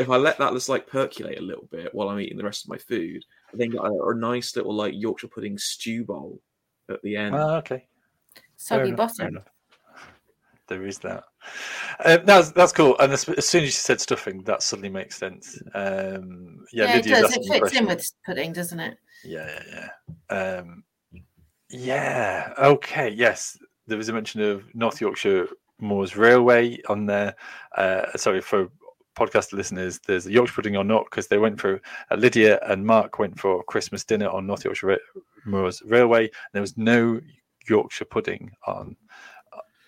if 0.00 0.10
I 0.10 0.16
let 0.16 0.38
that 0.38 0.52
just 0.54 0.68
like 0.68 0.88
percolate 0.88 1.38
a 1.38 1.42
little 1.42 1.68
bit 1.70 1.94
while 1.94 2.08
I'm 2.08 2.18
eating 2.18 2.38
the 2.38 2.42
rest 2.44 2.64
of 2.64 2.70
my 2.70 2.78
food, 2.78 3.24
I 3.43 3.43
then 3.58 3.70
get 3.70 3.80
a, 3.80 4.08
a 4.08 4.14
nice 4.14 4.56
little 4.56 4.74
like 4.74 4.94
Yorkshire 4.96 5.28
pudding 5.28 5.58
stew 5.58 6.04
bowl 6.04 6.40
at 6.90 7.02
the 7.02 7.16
end. 7.16 7.34
Ah, 7.34 7.56
okay. 7.56 7.86
Soggy 8.56 8.92
bottom. 8.92 9.40
There 10.66 10.86
is 10.86 10.98
that. 11.00 11.24
Um, 12.04 12.24
that's 12.24 12.50
that's 12.52 12.72
cool. 12.72 12.96
And 12.98 13.12
as, 13.12 13.28
as 13.28 13.46
soon 13.46 13.62
as 13.62 13.68
you 13.68 13.72
said 13.72 14.00
stuffing, 14.00 14.42
that 14.44 14.62
suddenly 14.62 14.88
makes 14.88 15.16
sense. 15.18 15.60
Um, 15.74 16.64
yeah, 16.72 16.84
Yeah, 16.84 16.92
it 16.92 16.96
Lydia's 16.96 17.20
does. 17.20 17.36
It 17.36 17.40
asking 17.40 17.50
a 17.50 17.60
fits 17.60 17.76
in 17.76 17.86
with 17.86 18.12
pudding, 18.24 18.52
doesn't 18.52 18.80
it? 18.80 18.96
Yeah, 19.24 19.60
yeah, 19.68 19.88
yeah. 20.30 20.34
Um, 20.34 20.84
yeah. 21.70 22.54
Okay. 22.58 23.10
Yes, 23.10 23.58
there 23.86 23.98
was 23.98 24.08
a 24.08 24.12
mention 24.14 24.40
of 24.40 24.64
North 24.74 25.00
Yorkshire 25.00 25.48
Moors 25.80 26.16
Railway 26.16 26.80
on 26.88 27.04
there. 27.04 27.34
Uh, 27.76 28.16
sorry 28.16 28.40
for 28.40 28.70
podcast 29.14 29.52
listeners. 29.52 30.00
There's 30.06 30.26
a 30.26 30.32
Yorkshire 30.32 30.54
pudding 30.54 30.76
or 30.76 30.84
not 30.84 31.04
because 31.06 31.28
they 31.28 31.38
went 31.38 31.60
for 31.60 31.80
uh, 32.10 32.14
Lydia 32.16 32.58
and 32.66 32.84
Mark 32.84 33.18
went 33.18 33.38
for 33.38 33.62
Christmas 33.64 34.04
dinner 34.04 34.28
on 34.28 34.46
North 34.46 34.64
Yorkshire 34.64 34.86
Ra- 34.86 35.22
Moors 35.44 35.82
Railway. 35.86 36.30
There 36.52 36.62
was 36.62 36.76
no 36.76 37.20
Yorkshire 37.68 38.04
pudding 38.06 38.50
on 38.66 38.96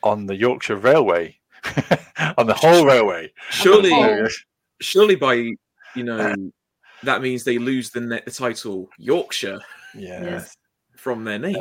on 0.02 0.26
the 0.26 0.36
Yorkshire 0.36 0.76
Railway 0.76 1.36
on 2.38 2.46
the 2.46 2.54
whole 2.54 2.86
railway. 2.86 3.32
surely, 3.50 4.28
surely 4.80 5.16
by 5.16 5.34
you 5.34 6.04
know 6.04 6.34
that 7.02 7.22
means 7.22 7.44
they 7.44 7.58
lose 7.58 7.90
the, 7.90 8.00
ne- 8.00 8.22
the 8.24 8.30
title 8.30 8.88
Yorkshire 8.98 9.58
Yeah. 9.94 10.22
Yes. 10.22 10.56
from 10.96 11.24
their 11.24 11.38
name. 11.38 11.56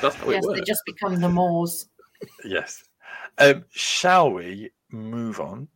That's 0.00 0.14
how 0.16 0.30
yes, 0.30 0.44
it 0.46 0.54
they 0.54 0.60
just 0.62 0.82
become 0.86 1.20
the 1.20 1.28
Moors. 1.28 1.88
Yes. 2.44 2.82
Um, 3.38 3.64
shall 3.70 4.30
we 4.32 4.70
move 4.90 5.40
on? 5.40 5.68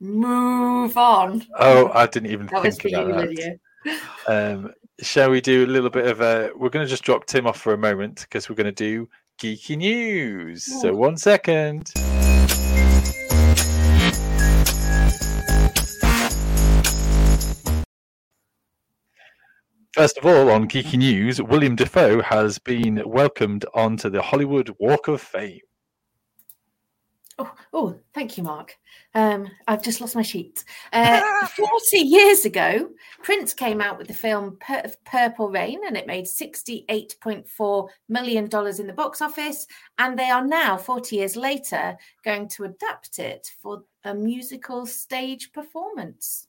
Move 0.00 0.96
on. 0.96 1.46
Oh, 1.58 1.90
I 1.94 2.06
didn't 2.06 2.30
even 2.30 2.46
that 2.48 2.62
think 2.62 2.84
you, 2.84 2.98
about 2.98 3.08
that. 3.16 3.28
Lydia. 3.28 3.58
Um, 4.26 4.72
shall 5.00 5.30
we 5.30 5.40
do 5.40 5.64
a 5.64 5.68
little 5.68 5.90
bit 5.90 6.06
of 6.06 6.20
a? 6.20 6.50
We're 6.56 6.70
going 6.70 6.84
to 6.84 6.90
just 6.90 7.04
drop 7.04 7.24
Tim 7.26 7.46
off 7.46 7.60
for 7.60 7.72
a 7.72 7.78
moment 7.78 8.22
because 8.22 8.48
we're 8.48 8.56
going 8.56 8.64
to 8.64 8.72
do 8.72 9.08
geeky 9.40 9.76
news. 9.76 10.64
So 10.64 10.92
one 10.92 11.16
second. 11.16 11.92
First 19.92 20.18
of 20.18 20.26
all, 20.26 20.50
on 20.50 20.68
geeky 20.68 20.98
news, 20.98 21.40
William 21.40 21.76
Dafoe 21.76 22.20
has 22.22 22.58
been 22.58 23.02
welcomed 23.06 23.64
onto 23.72 24.10
the 24.10 24.20
Hollywood 24.20 24.74
Walk 24.80 25.06
of 25.06 25.22
Fame. 25.22 25.60
Oh, 27.38 27.54
oh, 27.74 27.98
thank 28.14 28.38
you, 28.38 28.44
Mark. 28.44 28.76
Um, 29.14 29.48
I've 29.68 29.82
just 29.82 30.00
lost 30.00 30.14
my 30.14 30.22
sheet. 30.22 30.64
Uh, 30.92 31.46
40 31.46 31.98
years 31.98 32.44
ago, 32.46 32.88
Prince 33.22 33.52
came 33.52 33.82
out 33.82 33.98
with 33.98 34.08
the 34.08 34.14
film 34.14 34.56
Pur- 34.60 34.90
Purple 35.04 35.50
Rain 35.50 35.80
and 35.86 35.96
it 35.96 36.06
made 36.06 36.24
$68.4 36.24 37.88
million 38.08 38.44
in 38.44 38.86
the 38.86 38.94
box 38.96 39.20
office. 39.20 39.66
And 39.98 40.18
they 40.18 40.30
are 40.30 40.46
now, 40.46 40.78
40 40.78 41.16
years 41.16 41.36
later, 41.36 41.96
going 42.24 42.48
to 42.50 42.64
adapt 42.64 43.18
it 43.18 43.50
for 43.60 43.82
a 44.04 44.14
musical 44.14 44.86
stage 44.86 45.52
performance. 45.52 46.48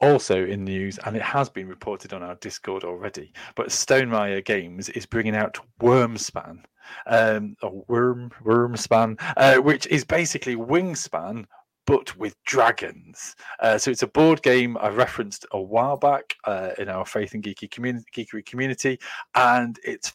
Also 0.00 0.44
in 0.44 0.64
news, 0.64 0.98
and 1.04 1.16
it 1.16 1.22
has 1.22 1.48
been 1.48 1.68
reported 1.68 2.12
on 2.12 2.22
our 2.22 2.34
Discord 2.36 2.84
already, 2.84 3.32
but 3.54 3.68
Stonemaier 3.68 4.44
Games 4.44 4.90
is 4.90 5.06
bringing 5.06 5.34
out 5.34 5.58
Wyrmspan, 5.80 6.58
um, 7.06 7.56
or 7.62 7.84
Worm 7.88 8.30
Wyrmspan, 8.44 9.18
uh, 9.36 9.56
which 9.56 9.86
is 9.86 10.04
basically 10.04 10.54
Wingspan 10.54 11.46
but 11.86 12.16
with 12.16 12.34
dragons. 12.44 13.36
Uh, 13.60 13.78
so 13.78 13.90
it's 13.90 14.02
a 14.02 14.08
board 14.08 14.42
game 14.42 14.76
I 14.78 14.88
referenced 14.88 15.46
a 15.52 15.60
while 15.60 15.96
back 15.96 16.34
uh, 16.44 16.70
in 16.78 16.88
our 16.88 17.06
Faith 17.06 17.32
and 17.34 17.42
Geeky 17.42 17.70
community, 17.70 18.04
Geekery 18.14 18.44
community, 18.44 18.98
and 19.34 19.78
it's 19.84 20.12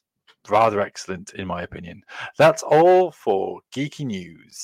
rather 0.49 0.81
excellent 0.81 1.33
in 1.33 1.47
my 1.47 1.61
opinion. 1.61 2.03
That's 2.37 2.63
all 2.63 3.11
for 3.11 3.61
Geeky 3.73 4.05
News. 4.05 4.63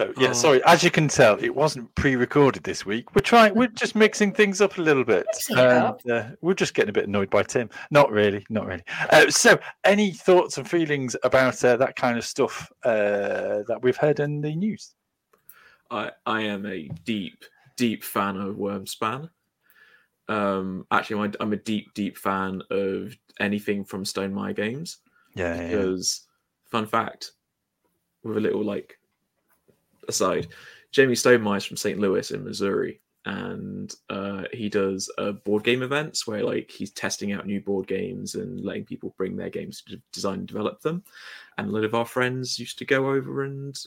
So 0.00 0.14
yeah, 0.16 0.30
Oh. 0.30 0.32
sorry. 0.32 0.64
As 0.64 0.82
you 0.82 0.90
can 0.90 1.08
tell, 1.08 1.36
it 1.44 1.54
wasn't 1.54 1.94
pre-recorded 1.94 2.64
this 2.64 2.86
week. 2.86 3.14
We're 3.14 3.20
trying. 3.20 3.54
We're 3.54 3.66
just 3.66 3.94
mixing 3.94 4.32
things 4.32 4.62
up 4.62 4.78
a 4.78 4.80
little 4.80 5.04
bit. 5.04 5.26
And, 5.50 6.10
uh, 6.10 6.28
we're 6.40 6.54
just 6.54 6.72
getting 6.72 6.88
a 6.88 6.92
bit 6.92 7.06
annoyed 7.06 7.28
by 7.28 7.42
Tim. 7.42 7.68
Not 7.90 8.10
really. 8.10 8.46
Not 8.48 8.64
really. 8.66 8.82
Uh, 9.10 9.28
so, 9.30 9.58
any 9.84 10.12
thoughts 10.12 10.56
and 10.56 10.66
feelings 10.66 11.16
about 11.22 11.62
uh, 11.62 11.76
that 11.76 11.96
kind 11.96 12.16
of 12.16 12.24
stuff 12.24 12.72
uh, 12.82 13.60
that 13.68 13.80
we've 13.82 13.96
heard 13.98 14.20
in 14.20 14.40
the 14.40 14.54
news? 14.56 14.94
I 15.90 16.12
I 16.24 16.40
am 16.42 16.64
a 16.64 16.88
deep 17.04 17.44
deep 17.76 18.02
fan 18.02 18.38
of 18.38 18.56
Wyrmspan. 18.56 19.28
Um, 20.28 20.86
actually, 20.92 21.24
I'm, 21.24 21.34
I'm 21.40 21.52
a 21.52 21.56
deep 21.56 21.92
deep 21.92 22.16
fan 22.16 22.62
of 22.70 23.14
anything 23.38 23.84
from 23.84 24.04
Stonemaier 24.04 24.56
Games 24.56 24.98
Yeah. 25.34 25.56
yeah. 25.60 25.66
because, 25.68 26.26
fun 26.70 26.86
fact, 26.86 27.32
with 28.22 28.38
a 28.38 28.40
little 28.40 28.64
like 28.64 28.96
aside, 30.10 30.48
Jamie 30.92 31.14
Stonemaier 31.14 31.56
is 31.56 31.64
from 31.64 31.76
St. 31.76 31.98
Louis 31.98 32.30
in 32.30 32.44
Missouri, 32.44 33.00
and 33.24 33.94
uh, 34.08 34.44
he 34.52 34.68
does 34.68 35.10
uh, 35.18 35.32
board 35.32 35.64
game 35.64 35.82
events 35.82 36.26
where 36.26 36.42
like 36.42 36.70
he's 36.70 36.90
testing 36.90 37.32
out 37.32 37.46
new 37.46 37.60
board 37.60 37.86
games 37.86 38.34
and 38.34 38.64
letting 38.64 38.84
people 38.84 39.14
bring 39.16 39.36
their 39.36 39.50
games 39.50 39.82
to 39.88 40.00
design 40.12 40.40
and 40.40 40.48
develop 40.48 40.80
them. 40.80 41.02
And 41.58 41.68
a 41.68 41.70
lot 41.70 41.84
of 41.84 41.94
our 41.94 42.06
friends 42.06 42.58
used 42.58 42.78
to 42.78 42.84
go 42.84 43.10
over 43.10 43.44
and 43.44 43.78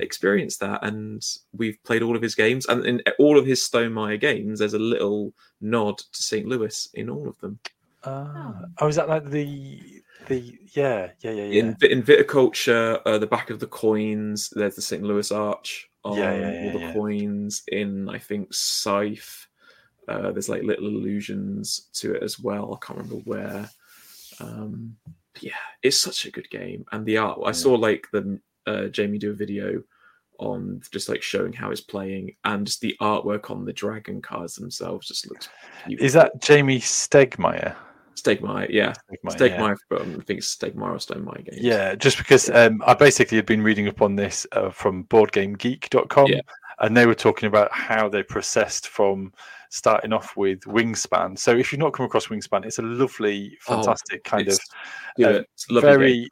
experience 0.00 0.56
that, 0.58 0.84
and 0.84 1.24
we've 1.52 1.82
played 1.84 2.02
all 2.02 2.16
of 2.16 2.22
his 2.22 2.34
games. 2.34 2.66
And 2.66 2.84
in 2.84 3.02
all 3.18 3.38
of 3.38 3.46
his 3.46 3.60
Stonemaier 3.60 4.20
games, 4.20 4.58
there's 4.58 4.74
a 4.74 4.78
little 4.78 5.32
nod 5.60 5.98
to 5.98 6.22
St. 6.22 6.46
Louis 6.46 6.88
in 6.94 7.08
all 7.08 7.28
of 7.28 7.38
them. 7.40 7.58
Ah. 8.04 8.64
Oh, 8.78 8.88
is 8.88 8.96
that 8.96 9.08
like 9.08 9.30
the 9.30 10.02
the 10.26 10.58
yeah 10.72 11.10
yeah 11.20 11.30
yeah 11.30 11.44
yeah 11.44 11.60
In, 11.60 11.76
in 11.82 12.02
viticulture, 12.02 13.00
uh, 13.06 13.18
the 13.18 13.26
back 13.26 13.50
of 13.50 13.60
the 13.60 13.66
coins, 13.66 14.50
there's 14.50 14.76
the 14.76 14.82
St. 14.82 15.02
Louis 15.02 15.30
Arch 15.32 15.88
on 16.04 16.18
Yeah, 16.18 16.34
yeah, 16.34 16.52
yeah, 16.52 16.72
all 16.72 16.78
the 16.78 16.92
coins. 16.92 17.62
In 17.68 18.08
I 18.08 18.18
think 18.18 18.52
Scythe, 18.52 19.46
uh, 20.08 20.32
there's 20.32 20.48
like 20.48 20.62
little 20.62 20.86
allusions 20.86 21.88
to 21.94 22.14
it 22.14 22.22
as 22.22 22.38
well. 22.38 22.74
I 22.74 22.86
can't 22.86 22.98
remember 22.98 23.22
where. 23.24 23.68
Um, 24.40 24.96
yeah, 25.40 25.52
it's 25.82 26.00
such 26.00 26.26
a 26.26 26.30
good 26.30 26.48
game, 26.50 26.84
and 26.92 27.04
the 27.06 27.18
art. 27.18 27.40
I 27.44 27.52
saw 27.52 27.74
like 27.74 28.06
the 28.12 28.40
uh, 28.66 28.88
Jamey 28.90 29.18
do 29.18 29.30
a 29.30 29.34
video 29.34 29.82
on 30.38 30.82
just 30.90 31.08
like 31.08 31.22
showing 31.22 31.52
how 31.52 31.70
it's 31.70 31.80
playing, 31.80 32.36
and 32.44 32.66
just 32.66 32.80
the 32.80 32.96
artwork 33.00 33.50
on 33.50 33.64
the 33.64 33.72
dragon 33.72 34.20
cards 34.20 34.54
themselves 34.56 35.08
just 35.08 35.28
looks. 35.28 35.48
Beautiful. 35.86 36.06
Is 36.06 36.12
that 36.12 36.40
Jamey 36.40 36.78
Stegmaier? 36.78 37.74
Stegmaier? 38.14 38.68
Yeah, 38.70 38.92
Stegmaier, 39.10 39.24
yeah. 39.24 39.58
Stegmaier. 39.58 39.76
but 39.88 40.02
I 40.02 40.04
think 40.04 40.38
it's 40.38 40.54
Stegmaier 40.56 40.92
or 40.92 40.96
Stonemaier 40.96 41.44
games. 41.44 41.60
Yeah, 41.62 41.94
just 41.94 42.18
because 42.18 42.50
um, 42.50 42.82
I 42.86 42.94
basically 42.94 43.36
had 43.36 43.46
been 43.46 43.62
reading 43.62 43.88
up 43.88 44.02
on 44.02 44.16
this 44.16 44.46
uh, 44.52 44.70
from 44.70 45.04
BoardGameGeek.com, 45.04 46.26
Yeah. 46.28 46.40
and 46.80 46.96
they 46.96 47.06
were 47.06 47.14
talking 47.14 47.46
about 47.46 47.72
how 47.72 48.08
they 48.08 48.22
processed 48.22 48.88
from 48.88 49.32
starting 49.70 50.12
off 50.12 50.36
with 50.36 50.60
Wingspan. 50.60 51.38
So 51.38 51.56
if 51.56 51.72
you've 51.72 51.80
not 51.80 51.92
come 51.92 52.06
across 52.06 52.28
Wingspan, 52.28 52.64
it's 52.64 52.78
a 52.78 52.82
lovely, 52.82 53.58
Oh, 53.68 53.76
fantastic 53.76 54.22
kind 54.24 54.48
of 54.48 54.58
do 55.16 55.26
uh. 55.26 55.80
Very. 55.80 56.30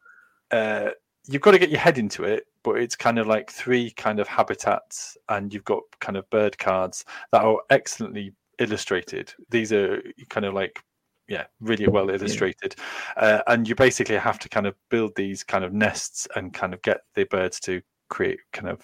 Uh, 0.51 0.91
you've 1.29 1.43
got 1.43 1.53
to 1.53 1.59
get 1.59 1.71
your 1.71 1.81
head 1.81 1.99
into 1.99 2.25
it, 2.25 2.47
but 2.63 2.73
it's 2.79 2.95
kind 2.97 3.19
of 3.19 3.27
like 3.27 3.51
three 3.51 3.91
kind 3.93 4.21
of 4.21 4.29
habitats, 4.29 5.17
and 5.29 5.53
you've 5.53 5.65
got 5.65 5.83
kind 6.01 6.17
of 6.17 6.29
bird 6.31 6.57
cards 6.59 7.05
that 7.33 7.43
are 7.43 7.59
excellently 7.71 8.33
illustrated. 8.59 9.33
These 9.51 9.73
are 9.73 10.03
kind 10.29 10.47
of 10.47 10.55
like 10.55 10.83
yeah, 11.33 11.45
really 11.61 11.89
well 11.89 12.09
illustrated, 12.11 12.75
uh, 13.17 13.41
and 13.47 13.67
you 13.69 13.75
basically 13.75 14.17
have 14.29 14.39
to 14.39 14.49
kind 14.49 14.67
of 14.67 14.75
build 14.91 15.13
these 15.17 15.43
kind 15.43 15.65
of 15.65 15.73
nests 15.73 16.29
and 16.37 16.53
kind 16.53 16.75
of 16.75 16.83
get 16.83 17.01
the 17.15 17.25
birds 17.25 17.59
to 17.61 17.81
create 18.09 18.41
kind 18.53 18.69
of 18.69 18.79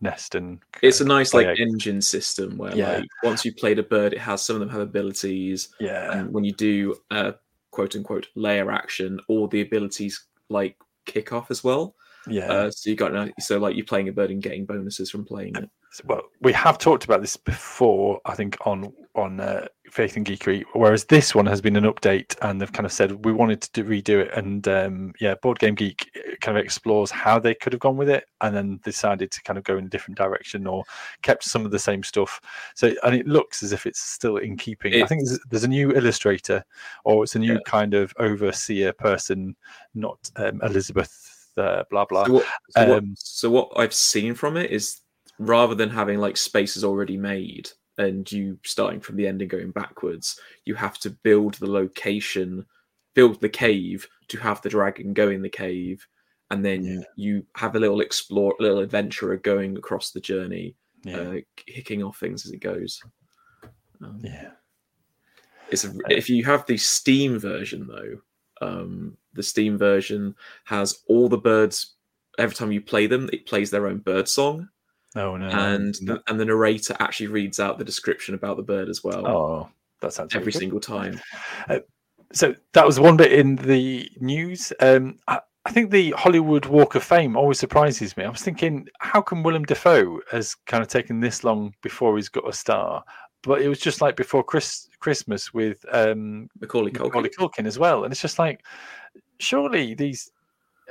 nest 0.00 0.34
and 0.34 0.58
It's 0.82 1.00
a 1.00 1.04
nice 1.04 1.32
like 1.34 1.46
eggs. 1.46 1.60
engine 1.60 2.00
system 2.02 2.56
where 2.58 2.74
Yeah. 2.74 2.92
like 2.98 3.08
once 3.22 3.44
you've 3.44 3.56
played 3.56 3.78
a 3.78 3.82
bird, 3.84 4.12
it 4.14 4.18
has 4.20 4.42
some 4.42 4.56
of 4.56 4.60
them 4.60 4.70
have 4.70 4.80
abilities, 4.80 5.68
yeah 5.80 6.12
and 6.12 6.32
when 6.32 6.44
you 6.44 6.52
do 6.52 6.96
a 7.10 7.34
quote 7.70 7.94
unquote 7.96 8.26
layer 8.34 8.70
action, 8.72 9.20
all 9.28 9.46
the 9.48 9.60
abilities 9.60 10.14
like 10.48 10.76
kick 11.06 11.32
off 11.32 11.50
as 11.50 11.62
well. 11.62 11.94
yeah 12.26 12.50
Uh, 12.52 12.70
so 12.70 12.90
you 12.90 12.96
got 12.96 13.12
so 13.40 13.58
like 13.58 13.76
you're 13.76 13.86
playing 13.92 14.08
a 14.08 14.12
bird 14.12 14.30
and 14.30 14.42
getting 14.42 14.64
bonuses 14.66 15.10
from 15.10 15.24
playing 15.24 15.54
it. 15.56 15.68
Well, 16.04 16.22
we 16.40 16.52
have 16.52 16.78
talked 16.78 17.04
about 17.04 17.20
this 17.20 17.36
before, 17.36 18.20
I 18.24 18.34
think, 18.34 18.56
on 18.66 18.92
on 19.14 19.40
uh, 19.40 19.66
Faith 19.90 20.16
and 20.16 20.24
Geekery. 20.24 20.64
Whereas 20.72 21.04
this 21.04 21.34
one 21.34 21.44
has 21.44 21.60
been 21.60 21.76
an 21.76 21.84
update, 21.84 22.34
and 22.40 22.58
they've 22.58 22.72
kind 22.72 22.86
of 22.86 22.92
said 22.92 23.24
we 23.26 23.32
wanted 23.32 23.60
to 23.60 23.70
do, 23.72 23.84
redo 23.84 24.20
it, 24.24 24.32
and 24.34 24.66
um, 24.68 25.12
yeah, 25.20 25.34
Board 25.42 25.58
Game 25.58 25.74
Geek 25.74 26.10
uh, 26.16 26.36
kind 26.40 26.56
of 26.56 26.64
explores 26.64 27.10
how 27.10 27.38
they 27.38 27.54
could 27.54 27.74
have 27.74 27.80
gone 27.80 27.98
with 27.98 28.08
it, 28.08 28.24
and 28.40 28.56
then 28.56 28.80
decided 28.84 29.30
to 29.32 29.42
kind 29.42 29.58
of 29.58 29.64
go 29.64 29.76
in 29.76 29.84
a 29.84 29.88
different 29.90 30.16
direction 30.16 30.66
or 30.66 30.82
kept 31.20 31.44
some 31.44 31.66
of 31.66 31.70
the 31.70 31.78
same 31.78 32.02
stuff. 32.02 32.40
So, 32.74 32.94
and 33.04 33.14
it 33.14 33.26
looks 33.26 33.62
as 33.62 33.72
if 33.72 33.84
it's 33.84 34.02
still 34.02 34.38
in 34.38 34.56
keeping. 34.56 34.94
I 34.94 35.06
think 35.06 35.26
there's, 35.26 35.40
there's 35.50 35.64
a 35.64 35.68
new 35.68 35.92
illustrator, 35.92 36.64
or 37.04 37.22
it's 37.24 37.34
a 37.34 37.38
new 37.38 37.54
Yeah. 37.54 37.58
kind 37.66 37.92
of 37.92 38.14
overseer 38.18 38.94
person, 38.94 39.56
not 39.94 40.18
um, 40.36 40.60
Elizabeth. 40.62 41.28
Uh, 41.54 41.84
blah 41.90 42.06
blah. 42.06 42.24
So 42.24 42.32
what, 42.32 42.46
so, 42.70 42.88
what, 42.88 42.98
Um, 42.98 43.14
so 43.18 43.50
what 43.50 43.72
I've 43.76 43.92
seen 43.92 44.32
from 44.34 44.56
it 44.56 44.70
is 44.70 45.01
rather 45.46 45.74
than 45.74 45.90
having 45.90 46.18
like 46.18 46.36
spaces 46.36 46.84
already 46.84 47.16
made 47.16 47.70
and 47.98 48.30
you 48.30 48.58
starting 48.64 49.00
from 49.00 49.16
the 49.16 49.26
end 49.26 49.40
and 49.42 49.50
going 49.50 49.70
backwards, 49.70 50.38
you 50.64 50.74
have 50.74 50.98
to 50.98 51.10
build 51.10 51.54
the 51.54 51.70
location, 51.70 52.64
build 53.14 53.40
the 53.40 53.48
cave 53.48 54.06
to 54.28 54.38
have 54.38 54.62
the 54.62 54.68
dragon 54.70 55.12
go 55.12 55.28
in 55.28 55.42
the 55.42 55.48
cave, 55.48 56.06
and 56.50 56.64
then 56.64 56.84
Yeah. 56.84 57.00
you 57.16 57.46
have 57.56 57.76
a 57.76 57.80
little 57.80 58.00
explore, 58.00 58.54
little 58.60 58.78
adventurer 58.78 59.36
going 59.36 59.76
across 59.76 60.10
the 60.10 60.20
journey, 60.20 60.76
Yeah, 61.04 61.18
uh, 61.18 61.36
kicking 61.56 62.02
off 62.02 62.18
things 62.18 62.46
as 62.46 62.52
it 62.52 62.60
goes. 62.60 63.02
Um, 64.00 64.20
yeah. 64.22 64.52
it's 65.70 65.84
a, 65.84 65.92
if 66.08 66.28
you 66.30 66.44
have 66.44 66.64
the 66.66 66.76
Steam 66.76 67.38
version 67.38 67.86
though, 67.86 68.20
um, 68.66 69.16
the 69.34 69.42
Steam 69.42 69.76
version 69.78 70.34
has 70.64 71.00
all 71.08 71.28
the 71.28 71.38
birds. 71.38 71.94
Every 72.38 72.54
time 72.54 72.72
you 72.72 72.80
play 72.80 73.06
them, 73.06 73.28
it 73.32 73.46
plays 73.46 73.70
their 73.70 73.86
own 73.86 73.98
bird 73.98 74.28
song, 74.28 74.68
Oh 75.14 75.36
no. 75.36 75.48
and 75.48 75.94
the, 76.02 76.22
and 76.28 76.40
the 76.40 76.44
narrator 76.44 76.96
actually 77.00 77.26
reads 77.26 77.60
out 77.60 77.78
the 77.78 77.84
description 77.84 78.34
about 78.34 78.56
the 78.56 78.62
bird 78.62 78.88
as 78.88 79.04
well 79.04 79.26
Oh, 79.26 79.68
that 80.00 80.12
sounds 80.12 80.34
every 80.34 80.52
good. 80.52 80.58
single 80.58 80.80
time. 80.80 81.20
So 82.32 82.54
that 82.72 82.86
was 82.86 82.98
one 82.98 83.16
bit 83.18 83.30
in 83.32 83.56
the 83.56 84.08
news. 84.20 84.72
Um, 84.80 85.18
I, 85.28 85.40
I 85.66 85.70
think 85.70 85.90
the 85.90 86.12
Hollywood 86.12 86.64
Walk 86.64 86.94
of 86.94 87.04
Fame 87.04 87.36
always 87.36 87.58
surprises 87.58 88.16
me. 88.16 88.24
I 88.24 88.30
was 88.30 88.40
thinking, 88.40 88.88
how 89.00 89.20
come 89.20 89.42
Willem 89.42 89.64
Dafoe 89.64 90.20
has 90.30 90.54
kind 90.66 90.82
of 90.82 90.88
taken 90.88 91.20
this 91.20 91.44
long 91.44 91.74
before 91.82 92.16
he's 92.16 92.30
got 92.30 92.48
a 92.48 92.52
star? 92.52 93.04
But 93.42 93.60
it 93.60 93.68
was 93.68 93.80
just 93.80 94.00
like 94.00 94.16
before 94.16 94.42
Chris, 94.42 94.88
Christmas 94.98 95.52
with 95.52 95.84
um, 95.92 96.48
Macaulay 96.58 96.90
Culkin. 96.90 97.04
Macaulay 97.04 97.28
Culkin 97.28 97.66
as 97.66 97.78
well, 97.78 98.04
and 98.04 98.12
it's 98.12 98.22
just 98.22 98.38
like, 98.38 98.64
surely 99.38 99.94
these 99.94 100.30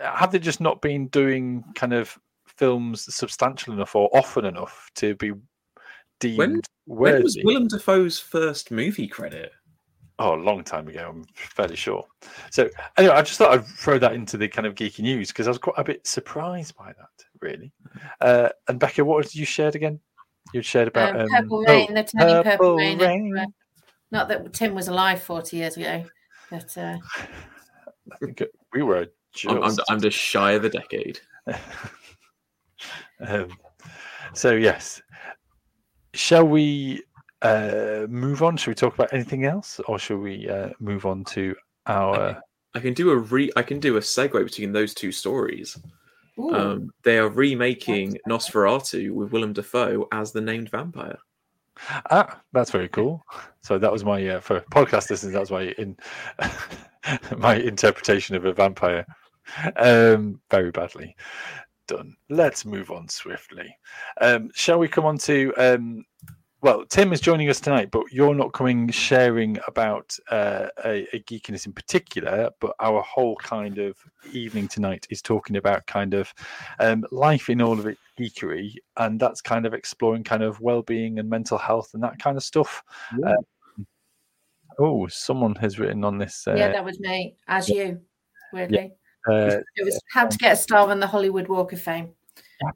have 0.02 0.32
they 0.32 0.40
just 0.40 0.62
not 0.62 0.82
been 0.82 1.08
doing 1.08 1.64
kind 1.76 1.94
of 1.94 2.18
films 2.58 3.14
substantial 3.14 3.74
enough 3.74 3.96
or 3.96 4.10
often 4.16 4.46
enough 4.46 4.90
to 4.96 5.16
be 5.16 5.34
deemed 6.20 6.38
When- 6.38 6.62
worthy? 6.88 7.14
When 7.14 7.24
was 7.24 7.38
Willem 7.44 7.68
Dafoe's 7.68 8.20
first 8.20 8.72
movie 8.72 9.08
credit? 9.08 9.52
Oh, 10.20 10.36
a 10.36 10.36
long 10.36 10.64
time 10.64 10.88
ago, 10.88 11.08
I'm 11.10 11.26
fairly 11.34 11.76
sure. 11.76 12.06
So, 12.52 12.70
anyway, 12.98 13.16
I 13.16 13.22
just 13.24 13.40
thought 13.40 13.54
I'd 13.58 13.66
throw 13.66 13.98
that 13.98 14.14
into 14.14 14.38
the 14.38 14.48
kind 14.48 14.68
of 14.68 14.76
geeky 14.76 15.00
news 15.00 15.30
because 15.30 15.48
I 15.48 15.50
was 15.50 15.58
quite 15.58 15.80
a 15.80 15.84
bit 15.84 16.06
surprised 16.06 16.76
by 16.78 16.88
that, 16.94 17.26
really. 17.42 17.72
Uh, 18.20 18.50
and 18.68 18.80
Becca, 18.80 19.04
what 19.04 19.24
did 19.24 19.34
you 19.34 19.46
shared 19.46 19.76
again? 19.76 20.00
You 20.54 20.62
shared 20.62 20.90
about 20.90 21.16
Um, 21.16 21.22
um, 21.22 21.28
Purple 21.30 21.66
oh, 21.68 21.74
Rain, 21.74 21.94
the 21.96 22.04
turning 22.04 22.44
Purple, 22.44 22.52
Purple 22.52 22.76
Rain. 22.78 23.00
Rain. 23.00 23.38
uh, 23.38 23.46
Not 24.12 24.28
that 24.28 24.54
Tim 24.54 24.76
was 24.76 24.90
alive 24.90 25.24
40 25.24 25.58
years 25.58 25.78
ago, 25.78 26.06
but 26.52 26.78
uh, 26.78 26.98
I 28.12 28.18
think 28.20 28.44
we 28.74 28.84
were 28.84 29.08
just. 29.34 29.52
I'm, 29.52 29.64
I'm, 29.64 29.76
I'm 29.90 30.02
just 30.02 30.18
shy 30.18 30.52
of 30.52 30.66
a 30.66 30.70
decade. 30.70 31.20
um, 33.28 33.50
so 34.34 34.52
yes, 34.52 35.02
shall 36.14 36.48
we 36.48 37.04
uh, 37.42 38.06
move 38.10 38.44
on? 38.44 38.58
Should 38.58 38.72
we 38.72 38.76
talk 38.76 38.94
about 38.94 39.14
anything 39.14 39.46
else, 39.46 39.80
or 39.88 40.00
shall 40.00 40.18
we 40.18 40.50
uh, 40.50 40.70
move 40.80 41.06
on 41.06 41.24
to 41.26 41.56
our? 41.88 42.42
I 42.74 42.80
can 42.80 42.94
do 42.94 43.12
a 43.12 43.18
re. 43.18 43.52
I 43.56 43.64
can 43.64 43.80
do 43.80 43.98
a 43.98 44.00
segue 44.00 44.44
between 44.44 44.72
those 44.72 44.94
two 44.94 45.12
stories. 45.12 45.78
ooh, 46.40 46.56
Um, 46.56 46.94
they 47.04 47.18
are 47.18 47.30
remaking 47.30 48.18
Nosferatu 48.28 49.12
with 49.12 49.32
Willem 49.32 49.54
Dafoe 49.54 50.08
as 50.12 50.32
the 50.32 50.42
named 50.42 50.70
vampire. 50.70 51.18
Ah, 52.10 52.42
that's 52.54 52.72
very 52.72 52.90
cool. 52.90 53.26
So 53.62 53.78
that 53.78 53.92
was 53.92 54.06
my 54.06 54.26
uh, 54.28 54.40
for 54.40 54.62
podcast 54.72 55.10
listeners. 55.10 55.34
That 55.34 55.40
was 55.40 55.52
my 55.52 55.74
in 55.78 55.98
my 57.38 57.56
interpretation 57.56 58.36
of 58.36 58.46
a 58.46 58.54
vampire. 58.54 59.06
Um, 59.76 60.40
very 60.50 60.72
badly 60.72 61.16
done. 61.92 62.16
Let's 62.30 62.66
move 62.66 62.90
on 62.90 63.08
swiftly. 63.10 63.76
Um, 64.22 64.50
shall 64.54 64.80
we 64.80 64.88
come 64.88 65.06
on 65.06 65.18
to? 65.20 65.54
Um, 65.58 66.06
well, 66.62 66.86
Tim 66.86 67.12
is 67.12 67.20
joining 67.20 67.50
us 67.50 67.60
tonight, 67.60 67.90
but 67.92 68.04
you're 68.12 68.36
not 68.36 68.54
coming 68.54 68.90
sharing 68.92 69.58
about 69.68 70.16
uh, 70.30 70.68
a, 70.86 71.08
a 71.14 71.20
geekiness 71.24 71.66
in 71.66 71.74
particular. 71.74 72.50
But 72.60 72.76
our 72.80 73.02
whole 73.02 73.36
kind 73.38 73.78
of 73.80 73.98
evening 74.32 74.68
tonight 74.68 75.06
is 75.10 75.22
talking 75.22 75.58
about 75.58 75.86
kind 75.88 76.14
of 76.14 76.34
um, 76.80 77.04
life 77.12 77.50
in 77.50 77.62
all 77.62 77.80
of 77.80 77.88
its 77.88 78.00
geekery, 78.18 78.76
and 78.98 79.20
that's 79.20 79.42
kind 79.42 79.66
of 79.66 79.74
exploring 79.74 80.24
kind 80.24 80.44
of 80.44 80.62
well-being 80.62 81.20
and 81.20 81.30
mental 81.30 81.58
health 81.58 81.90
and 81.94 82.04
that 82.04 82.20
kind 82.20 82.38
of 82.38 82.44
stuff. 82.44 82.84
Yeah. 83.20 83.36
Oh, 84.80 85.08
someone 85.08 85.56
has 85.56 85.78
written 85.80 86.06
on 86.06 86.18
this. 86.18 86.48
Uh, 86.48 86.56
yeah, 86.56 86.72
that 86.72 86.86
was 86.86 87.00
me, 87.00 87.36
as 87.48 87.68
you, 87.68 88.00
weirdly. 88.54 88.94
Uh, 89.30 89.60
It 89.76 89.86
was 89.86 90.00
how 90.14 90.28
to 90.28 90.38
get 90.38 90.54
a 90.54 90.56
star 90.56 90.90
on 90.90 91.00
the 91.00 91.08
Hollywood 91.08 91.48
Walk 91.48 91.74
of 91.74 91.82
Fame 91.82 92.10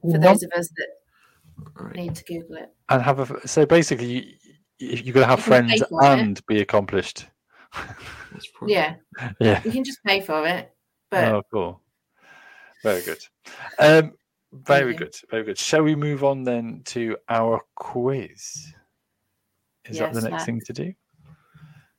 for 0.01 0.17
those 0.17 0.43
of 0.43 0.51
us 0.57 0.69
that 0.77 1.95
need 1.95 2.15
to 2.15 2.23
Google 2.25 2.57
it. 2.57 2.73
and 2.89 3.01
have 3.01 3.19
a 3.19 3.47
so 3.47 3.65
basically 3.65 4.05
you, 4.05 4.21
you- 4.79 4.97
you're 5.03 5.13
gonna 5.13 5.25
have 5.27 5.39
You 5.39 5.43
friends 5.45 5.83
for 5.89 6.03
it. 6.03 6.19
and 6.19 6.45
be 6.47 6.61
accomplished. 6.61 7.27
That's 8.31 8.47
Yeah, 8.67 8.95
Yeah. 9.39 9.61
you 9.63 9.71
can 9.71 9.83
just 9.83 10.03
pay 10.03 10.21
for 10.21 10.45
it, 10.47 10.73
but 11.09 11.23
Oh, 11.31 11.43
cool. 11.51 11.81
Very 12.83 13.01
good. 13.01 13.19
Um, 13.79 14.13
very 14.51 14.93
good. 14.93 15.15
Very 15.31 15.43
good. 15.43 15.57
Shall 15.57 15.81
we 15.83 15.95
move 15.95 16.23
on 16.23 16.43
then 16.43 16.81
to 16.85 17.17
our 17.29 17.61
quiz? 17.75 18.73
Is 19.85 19.97
that 19.99 20.13
the 20.13 20.21
next 20.21 20.31
let's. 20.31 20.45
thing 20.45 20.61
to 20.65 20.73
do? 20.73 20.93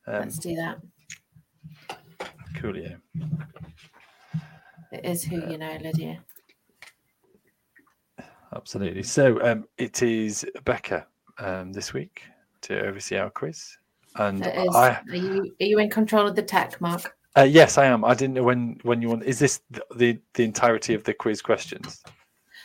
Um, 0.06 0.20
let's 0.20 0.38
do 0.38 0.54
that. 0.56 0.78
coolio. 2.54 3.00
It 4.92 5.04
is 5.04 5.24
who 5.24 5.36
you 5.50 5.58
know, 5.58 5.76
Lydia. 5.82 6.20
Absolutely. 8.54 9.02
So 9.02 9.40
um, 9.42 9.64
it 9.76 10.02
is 10.02 10.46
Becca 10.64 11.06
um, 11.38 11.72
this 11.72 11.92
week 11.92 12.22
to 12.62 12.80
oversee 12.86 13.16
our 13.16 13.30
quiz, 13.30 13.76
and. 14.16 14.44
I 14.46 15.00
Are 15.10 15.16
you 15.16 15.54
are 15.60 15.64
you 15.66 15.78
in 15.78 15.90
control 15.90 16.26
of 16.26 16.36
the 16.36 16.42
tech, 16.42 16.80
Mark? 16.80 17.14
uh, 17.36 17.42
yes, 17.42 17.76
I 17.76 17.86
am. 17.86 18.04
I 18.04 18.14
didn't 18.14 18.34
know 18.34 18.44
when 18.44 18.78
when 18.82 19.02
you 19.02 19.08
want. 19.08 19.24
Is 19.24 19.38
this 19.38 19.60
the 19.70 19.82
the, 19.96 20.18
the 20.34 20.44
entirety 20.44 20.94
of 20.94 21.04
the 21.04 21.12
quiz 21.12 21.42
questions? 21.42 22.02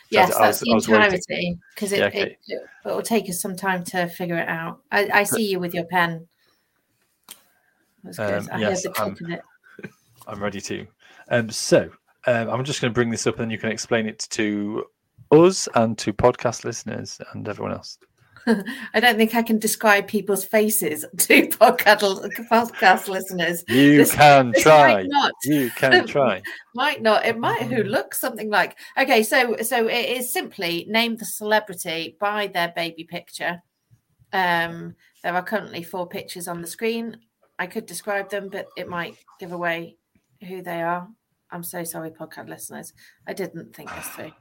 Yes, 0.10 0.36
I 0.36 0.46
that's 0.46 0.60
the 0.60 0.72
I 0.72 0.76
was 0.76 0.88
waiting. 0.88 1.04
entirety 1.04 1.60
because 1.74 1.92
it, 1.92 2.00
Yeah, 2.00 2.06
okay. 2.08 2.22
it 2.22 2.40
it 2.48 2.60
will 2.86 3.02
take 3.02 3.30
us 3.30 3.42
some 3.42 3.56
time 3.56 3.84
to 3.86 4.08
figure 4.08 4.38
it 4.38 4.48
out. 4.48 4.82
I, 4.92 5.10
I 5.14 5.24
see 5.24 5.50
you 5.50 5.60
with 5.60 5.74
your 5.74 5.86
pen. 5.86 6.28
That's 8.04 8.18
good. 8.18 8.42
Um, 8.42 8.50
I 8.52 8.60
yes, 8.60 8.86
heard 8.86 8.94
the 8.94 9.00
I'm- 9.02 9.18
of 9.22 9.30
it. 9.32 9.42
I'm 10.28 10.42
ready 10.42 10.62
to. 10.62 10.86
Um, 11.30 11.50
so 11.50 11.90
um, 12.28 12.50
I'm 12.50 12.64
just 12.64 12.82
going 12.82 12.92
to 12.92 12.96
bring 12.96 13.10
this 13.10 13.26
up, 13.28 13.36
and 13.36 13.44
then 13.44 13.50
you 13.50 13.58
can 13.58 13.72
explain 13.72 14.08
it 14.08 14.20
to 14.32 14.86
us 15.32 15.68
and 15.76 15.98
to 16.00 16.14
podcast 16.14 16.66
listeners 16.66 17.20
and 17.34 17.48
everyone 17.48 17.74
else. 17.74 17.98
I 18.48 19.00
don't 19.00 19.18
think 19.18 19.36
I 19.36 19.44
can 19.44 19.60
describe 19.60 20.08
people's 20.08 20.44
faces 20.44 21.06
to 21.18 21.48
podcast, 21.48 22.28
podcast 22.52 23.08
listeners. 23.08 23.64
You 23.68 23.98
This- 23.98 24.14
can 24.16 24.52
This 24.52 24.64
try. 24.64 25.04
not, 25.08 25.32
You 25.46 25.70
can 25.76 26.08
try. 26.16 26.42
might 26.74 27.02
not. 27.04 27.26
It 27.26 27.38
might 27.38 27.62
who 27.64 27.84
looks 27.84 28.20
something 28.20 28.50
like. 28.50 28.78
Okay, 28.98 29.22
so 29.24 29.58
so 29.62 29.88
it 29.88 30.10
is 30.18 30.34
simply 30.34 30.86
name 30.90 31.18
the 31.18 31.26
celebrity 31.26 32.18
by 32.20 32.48
their 32.48 32.74
baby 32.76 33.04
picture. 33.04 33.62
Um, 34.34 34.96
there 35.24 35.36
are 35.36 35.44
currently 35.44 35.84
four 35.84 36.08
pictures 36.08 36.48
on 36.48 36.62
the 36.62 36.68
screen. 36.68 37.18
I 37.60 37.68
could 37.68 37.86
describe 37.86 38.30
them, 38.32 38.50
but 38.50 38.68
it 38.76 38.88
might 38.90 39.16
give 39.40 39.52
away 39.52 39.98
who 40.48 40.64
they 40.64 40.82
are. 40.82 41.08
I'm 41.52 41.64
so 41.64 41.84
sorry, 41.84 42.12
podcast 42.12 42.50
listeners. 42.50 42.94
I 43.28 43.34
didn't 43.34 43.76
think 43.76 43.94
this 43.94 44.08
through. 44.10 44.32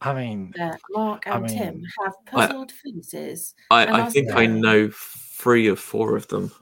I 0.00 0.14
mean, 0.14 0.54
Uh, 0.60 0.76
Mark 0.90 1.26
I 1.26 1.36
and 1.36 1.48
Tim 1.48 1.82
have 2.04 2.14
puzzled 2.26 2.72
faces. 2.72 3.54
I, 3.70 3.86
I 3.86 4.00
also- 4.02 4.12
think 4.12 4.32
I 4.32 4.46
know 4.46 4.90
three 4.92 5.66
of 5.68 5.78
four 5.80 6.16
of 6.16 6.28
them. 6.28 6.52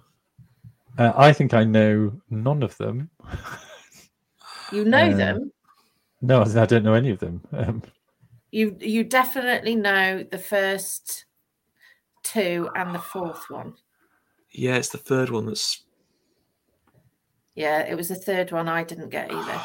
uh, 0.99 1.13
I 1.15 1.33
think 1.33 1.53
I 1.55 1.65
know 1.65 2.21
none 2.31 2.63
of 2.63 2.77
them. 2.79 3.11
You 4.73 4.85
know 4.85 5.11
Uh, 5.11 5.17
them. 5.17 5.53
No, 6.23 6.43
I 6.43 6.67
don't 6.67 6.83
know 6.83 6.95
any 6.95 7.11
of 7.11 7.19
them. 7.21 7.43
Um, 7.53 7.83
You 8.51 8.77
you 8.81 9.05
definitely 9.05 9.75
know 9.77 10.23
the 10.23 10.39
first 10.39 11.27
two 12.23 12.69
and 12.75 12.95
the 12.95 12.99
fourth 12.99 13.51
one. 13.51 13.75
Yeah, 14.51 14.77
it's 14.77 14.89
the 14.89 14.99
third 14.99 15.29
one 15.31 15.47
that's. 15.47 15.85
Yeah, 17.57 17.81
it 17.81 17.97
was 17.97 18.09
the 18.09 18.15
third 18.15 18.53
one 18.53 18.69
I 18.69 18.85
didn't 18.85 19.09
get 19.09 19.33
either. 19.33 19.61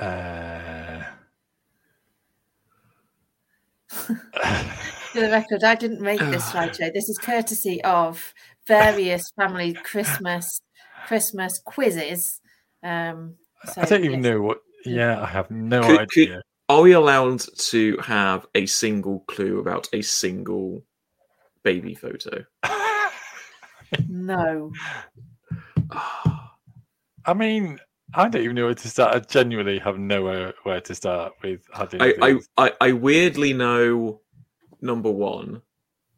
uh, 0.00 1.02
For 5.12 5.20
the 5.20 5.30
record, 5.30 5.64
I 5.64 5.74
didn't 5.74 6.00
make 6.00 6.20
this 6.20 6.44
slideshow. 6.52 6.92
This 6.94 7.08
is 7.08 7.18
courtesy 7.18 7.82
of 7.82 8.32
various 8.66 9.28
family 9.36 9.72
Christmas 9.72 10.60
Christmas 11.06 11.58
quizzes. 11.64 12.40
Um, 12.84 13.34
so 13.64 13.82
I 13.82 13.84
don't 13.86 14.04
even 14.04 14.22
yes. 14.22 14.30
know 14.32 14.40
what. 14.40 14.58
Yeah, 14.84 15.20
I 15.20 15.26
have 15.26 15.50
no 15.50 15.82
Could- 15.82 16.10
could- 16.10 16.22
idea. 16.28 16.42
Are 16.68 16.82
we 16.82 16.92
allowed 16.92 17.40
to 17.40 17.96
have 17.96 18.46
a 18.54 18.64
single 18.66 19.24
clue 19.26 19.58
about 19.58 19.88
a 19.92 20.02
single 20.02 20.84
baby 21.64 21.96
photo? 21.96 22.44
No. 24.08 24.70
I 27.26 27.34
mean, 27.34 27.78
I 28.14 28.28
don't 28.28 28.42
even 28.42 28.56
know 28.56 28.66
where 28.66 28.74
to 28.74 28.88
start. 28.88 29.14
I 29.14 29.20
genuinely 29.20 29.78
have 29.78 29.98
nowhere 29.98 30.54
where 30.64 30.80
to 30.80 30.94
start 30.94 31.34
with. 31.42 31.60
I, 31.72 32.14
I. 32.20 32.38
I, 32.56 32.72
I 32.80 32.92
weirdly 32.92 33.52
know 33.52 34.20
number 34.80 35.10
one, 35.10 35.62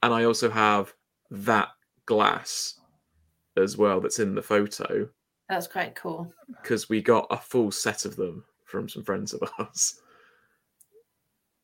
and 0.02 0.14
I 0.14 0.24
also 0.24 0.50
have 0.50 0.94
that 1.30 1.68
glass 2.06 2.80
as 3.56 3.76
well 3.76 4.00
that's 4.00 4.18
in 4.18 4.34
the 4.34 4.42
photo 4.42 5.08
That's 5.48 5.66
quite 5.66 5.94
cool. 5.94 6.32
because 6.62 6.88
we 6.88 7.02
got 7.02 7.26
a 7.30 7.36
full 7.36 7.70
set 7.70 8.04
of 8.04 8.16
them 8.16 8.44
from 8.64 8.88
some 8.88 9.04
friends 9.04 9.34
of 9.34 9.42
ours. 9.58 10.00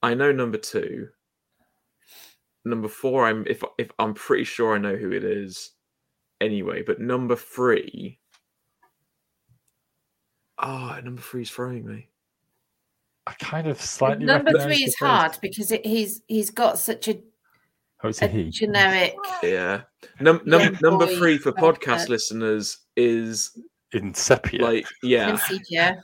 I 0.03 0.15
know 0.15 0.33
number 0.33 0.59
two. 0.59 1.09
Number 2.65 2.89
four, 2.89 3.27
I'm 3.27 3.47
if 3.47 3.63
if 3.79 3.91
I'm 3.99 4.15
pretty 4.15 4.45
sure 4.45 4.75
I 4.75 4.79
know 4.79 4.97
who 4.97 5.13
it 5.13 5.25
is 5.25 5.73
anyway, 6.41 6.83
but 6.83 7.01
number 7.01 7.37
three. 7.37 8.19
Oh, 10.59 10.99
number 11.05 11.23
three 11.23 11.43
is 11.43 11.51
throwing 11.51 11.87
me. 11.87 12.09
I 13.27 13.33
kind 13.35 13.67
of 13.67 13.81
slightly. 13.81 14.25
Number 14.25 14.59
three 14.59 14.83
is 14.83 14.97
hard 14.97 15.37
because 15.43 15.71
it, 15.71 15.85
he's 15.85 16.23
he's 16.29 16.51
got 16.51 16.79
such 16.79 17.09
a, 17.09 17.19
Oh, 18.03 18.09
a 18.09 18.25
a 18.25 18.29
he. 18.29 18.51
generic. 18.51 19.15
Yeah. 19.43 19.83
Num- 20.21 20.41
num- 20.47 20.61
Young 20.63 20.77
number 20.83 21.07
three 21.07 21.37
for 21.39 21.53
podcast 21.53 22.09
listeners 22.09 22.79
is 22.97 23.59
in. 23.93 24.15
Like, 24.65 24.87
yeah, 25.03 25.31
in 25.31 25.39
sepia, 25.39 26.03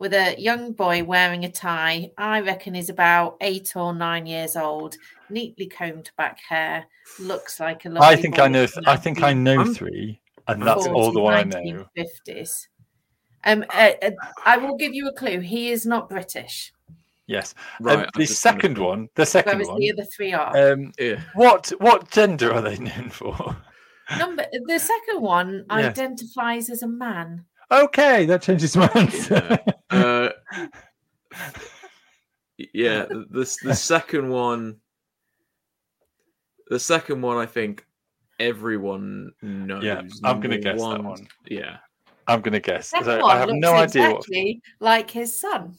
with 0.00 0.12
a 0.14 0.34
young 0.40 0.72
boy 0.72 1.04
wearing 1.04 1.44
a 1.44 1.50
tie. 1.52 2.10
I 2.18 2.40
reckon 2.40 2.74
he's 2.74 2.88
about 2.88 3.36
eight 3.40 3.76
or 3.76 3.94
nine 3.94 4.26
years 4.26 4.56
old, 4.56 4.96
neatly 5.28 5.66
combed 5.68 6.10
back 6.16 6.40
hair, 6.48 6.86
looks 7.20 7.60
like 7.60 7.84
a 7.84 7.90
lovely 7.90 8.08
I 8.08 8.16
think 8.16 8.40
I 8.40 8.48
know. 8.48 8.66
from 8.66 8.84
I 8.86 8.96
think 8.96 9.22
I 9.22 9.32
know 9.34 9.72
three, 9.72 10.20
and 10.48 10.62
that's 10.62 10.86
all 10.88 11.12
the 11.12 11.20
one 11.20 11.34
I 11.34 11.42
know. 11.44 11.86
1950s. 12.26 12.66
Um, 13.44 13.64
uh, 13.72 13.92
uh, 14.02 14.10
I 14.44 14.56
will 14.56 14.76
give 14.76 14.92
you 14.94 15.06
a 15.08 15.12
clue. 15.12 15.40
He 15.40 15.70
is 15.70 15.86
not 15.86 16.10
British, 16.10 16.72
Yes. 17.26 17.54
right. 17.80 18.00
Um, 18.00 18.06
the 18.14 18.24
just 18.26 18.42
gonna- 18.42 18.56
second 18.56 18.78
one. 18.78 19.08
The 19.14 19.24
second 19.26 19.52
whereas 19.52 19.68
one. 19.68 19.80
the 19.80 19.92
other 19.92 20.04
three 20.04 20.32
are. 20.32 20.72
Um, 20.72 20.92
Yeah. 20.98 21.20
what 21.34 21.70
what 21.78 22.10
gender 22.10 22.52
are 22.52 22.60
they 22.62 22.76
known 22.78 23.10
for? 23.10 23.56
Number 24.18 24.44
the 24.66 24.78
second 24.78 25.20
one 25.22 25.64
Yeah. 25.70 25.76
identifies 25.76 26.68
as 26.68 26.82
a 26.82 26.88
man. 26.88 27.44
Okay, 27.72 28.26
that 28.26 28.42
changes 28.42 28.76
my 28.76 28.88
answer. 28.94 29.58
Uh, 29.90 30.30
yeah, 32.74 33.04
the 33.10 33.58
the 33.62 33.74
second 33.74 34.28
one, 34.28 34.76
the 36.68 36.80
second 36.80 37.22
one, 37.22 37.36
I 37.36 37.46
think 37.46 37.86
everyone 38.38 39.32
knows. 39.42 39.84
Yeah, 39.84 40.00
I'm 40.24 40.40
gonna 40.40 40.56
Number 40.56 40.58
guess 40.58 40.80
that 40.80 41.04
one. 41.04 41.28
Yeah, 41.46 41.76
I'm 42.26 42.40
gonna 42.40 42.60
guess. 42.60 42.88
Second 42.88 43.04
So 43.06 43.20
one 43.22 43.36
I 43.36 43.38
have 43.38 43.48
looks 43.48 43.60
no 43.60 43.74
idea 43.74 44.02
what. 44.02 44.16
exactly 44.18 44.62
like 44.80 45.10
his 45.10 45.38
son. 45.38 45.76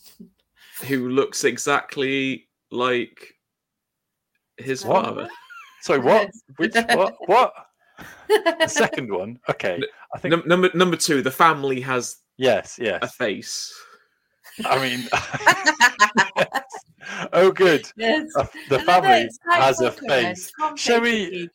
who 0.87 1.09
looks 1.09 1.43
exactly 1.43 2.47
like 2.71 3.33
his 4.57 4.85
What? 4.85 5.05
father. 5.05 5.29
Sorry, 5.81 5.99
what? 5.99 6.29
Which 6.57 6.73
what? 6.73 7.15
What? 7.25 7.53
The 8.27 8.67
second 8.67 9.11
one. 9.11 9.39
Okay, 9.49 9.79
I 10.15 10.19
think 10.19 10.31
Num- 10.33 10.47
number 10.47 10.69
number 10.73 10.97
two, 10.97 11.21
the 11.21 11.31
family 11.31 11.79
has 11.81 12.17
yes, 12.37 12.79
a 12.79 13.07
face. 13.07 13.73
I 14.65 14.79
mean, 14.81 15.07
oh, 17.33 17.51
good. 17.51 17.85
yes. 17.97 18.27
Uh, 18.35 18.45
The 18.69 18.79
Another 18.79 18.85
family 19.01 19.29
has 19.49 19.81
a 19.81 19.91
face. 19.91 20.51
from 20.57 20.75
Shall 20.77 21.01
we- 21.01 21.49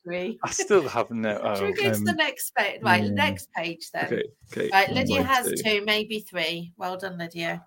I 0.44 0.50
still 0.50 0.88
have 0.88 1.11
no. 1.11 1.38
Oh, 1.42 1.54
Should 1.56 1.64
we 1.66 1.72
go 1.74 1.92
to 1.92 2.00
the 2.00 2.11
um, 2.11 2.16
next 2.16 2.54
page? 2.54 2.80
Right, 2.82 3.04
yeah. 3.04 3.11
next 3.11 3.52
page 3.52 3.90
then. 3.92 4.06
Okay, 4.06 4.22
okay. 4.52 4.70
Right, 4.72 4.90
Lydia 4.92 5.22
has 5.22 5.46
two. 5.46 5.56
two, 5.56 5.85
maybe 5.85 6.20
three. 6.20 6.72
Well 6.76 6.96
done, 6.96 7.18
Lydia. 7.18 7.64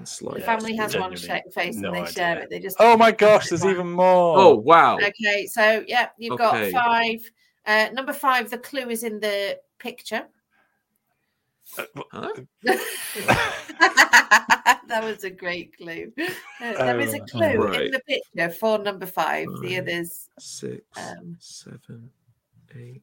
It's 0.00 0.18
The 0.18 0.26
like- 0.26 0.44
family 0.44 0.76
has 0.76 0.94
one 0.96 1.14
genuinely 1.16 1.50
sh- 1.50 1.54
face 1.54 1.76
no 1.76 1.88
and 1.88 1.96
they 1.96 2.00
idea. 2.02 2.12
share 2.12 2.38
it. 2.40 2.50
They 2.50 2.58
just 2.60 2.76
Oh 2.78 2.96
my 2.98 3.12
gosh, 3.12 3.48
there's 3.48 3.64
even 3.64 3.90
more. 3.92 4.38
Oh 4.38 4.54
wow! 4.56 4.96
Okay, 4.98 5.46
so 5.46 5.82
yeah, 5.88 6.08
you've 6.18 6.38
Okay. 6.40 6.70
got 6.70 6.84
five. 6.84 7.20
Uh, 7.66 7.88
number 7.92 8.12
five, 8.12 8.48
the 8.50 8.58
clue 8.58 8.88
is 8.90 9.02
in 9.02 9.18
the 9.20 9.58
picture. 9.78 10.24
Huh? 12.12 12.32
that 14.88 15.02
was 15.02 15.24
a 15.24 15.30
great 15.30 15.76
clue. 15.76 16.12
Uh, 16.60 16.72
there 16.72 17.00
is 17.00 17.14
a 17.14 17.20
Oh, 17.20 17.24
clue 17.26 17.72
in 17.72 17.90
the 17.90 18.00
picture 18.06 18.50
for 18.50 18.78
number 18.78 19.06
five. 19.06 19.48
The 19.62 19.78
others. 19.80 20.28
Six, 20.38 20.82
Um, 20.96 21.36
seven, 21.40 22.10
eight. 22.76 23.02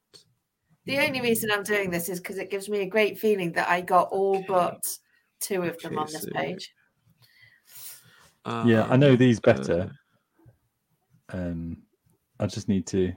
The 0.85 0.99
only 0.99 1.21
reason 1.21 1.49
I'm 1.51 1.63
doing 1.63 1.89
this 1.91 2.09
is 2.09 2.19
because 2.19 2.37
it 2.37 2.49
gives 2.49 2.69
me 2.69 2.79
a 2.81 2.85
great 2.85 3.17
feeling 3.19 3.51
that 3.53 3.69
I 3.69 3.81
got 3.81 4.09
all 4.11 4.37
Okay. 4.37 4.45
but 4.47 4.81
two 5.39 5.61
of 5.63 5.77
them 5.79 5.93
Okay, 5.93 6.01
on 6.01 6.05
this 6.07 6.23
so- 6.23 6.31
page. 6.33 6.73
Yeah, 8.45 8.87
I 8.89 8.97
know 8.97 9.11
Um, 9.11 9.17
these 9.17 9.37
uh, 9.39 9.41
better. 9.41 9.91
Um, 11.29 11.83
I 12.39 12.45
just 12.47 12.67
need 12.67 12.85
to 12.87 13.13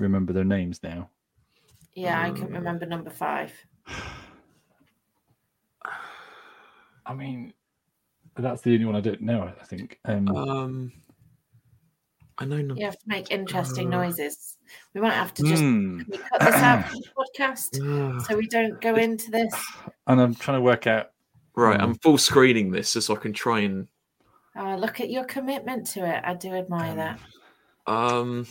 remember 0.00 0.32
their 0.32 0.44
names 0.44 0.82
now. 0.82 1.08
Yeah, 1.94 2.20
I 2.22 2.30
can 2.30 2.52
remember 2.52 2.86
number 2.86 3.10
five. 3.10 3.52
I 7.06 7.14
mean, 7.14 7.52
that's 8.36 8.62
the 8.62 8.72
only 8.74 8.84
one 8.86 8.96
I 8.96 9.00
don't 9.00 9.20
know. 9.22 9.42
I 9.60 9.64
think. 9.64 9.98
Um, 10.04 10.28
Um, 10.28 10.92
I 12.38 12.44
know 12.44 12.56
number. 12.58 12.74
You 12.80 12.84
have 12.86 12.98
to 12.98 13.08
make 13.08 13.30
interesting 13.30 13.88
Uh, 13.92 13.98
noises. 13.98 14.56
We 14.94 15.00
might 15.00 15.12
have 15.14 15.34
to 15.34 15.42
just 15.42 15.60
can 15.62 16.06
we 16.08 16.16
cut 16.18 16.40
this 16.40 16.54
out 16.54 16.84
from 16.88 17.00
the 17.00 17.08
podcast 17.18 17.80
Ah, 17.82 18.18
so 18.22 18.36
we 18.36 18.46
don't 18.46 18.80
go 18.80 18.94
into 18.94 19.30
this. 19.30 19.52
and 20.06 20.20
I'm 20.20 20.34
trying 20.34 20.58
to 20.58 20.62
work 20.62 20.86
out. 20.86 21.10
right, 21.56 21.76
Hmm. 21.76 21.82
I'm 21.84 21.94
full 21.96 22.16
screening 22.18 22.70
this 22.70 22.90
so 22.90 23.14
I 23.14 23.18
can 23.18 23.32
try 23.32 23.60
and. 23.60 23.88
Oh, 24.56 24.76
look 24.76 25.00
at 25.00 25.10
your 25.10 25.24
commitment 25.24 25.86
to 25.88 26.06
it. 26.06 26.22
I 26.24 26.34
do 26.34 26.52
admire 26.54 26.90
Um, 26.92 26.96
that. 26.96 27.20
Um. 27.92 28.46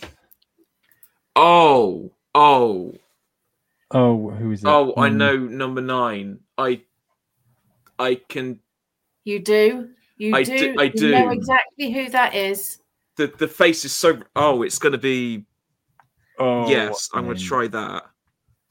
Oh, 1.42 2.12
oh, 2.36 2.94
Oh, 3.92 4.30
who 4.30 4.52
is 4.52 4.64
it? 4.64 4.68
oh! 4.68 4.94
I 4.98 5.08
Um, 5.08 5.18
know 5.18 5.38
number 5.38 5.80
nine. 5.82 6.40
I, 6.58 6.82
I 7.98 8.16
can. 8.28 8.60
You 9.24 9.40
do. 9.40 9.90
You 10.18 10.36
I 10.36 10.44
do. 10.44 10.58
do- 10.58 10.76
I 10.80 10.92
You 10.94 11.12
know 11.12 11.30
exactly 11.30 11.92
who 11.92 12.10
that 12.10 12.36
is. 12.36 12.82
The 13.16 13.28
the 13.38 13.48
face 13.48 13.86
is 13.86 13.96
so. 13.96 14.20
Oh, 14.36 14.62
it's 14.64 14.78
gonna 14.80 14.98
be. 15.00 15.46
Oh, 16.38 16.70
yes, 16.70 17.10
I'm 17.14 17.26
gonna 17.26 17.40
try 17.40 17.68
that. 17.68 18.04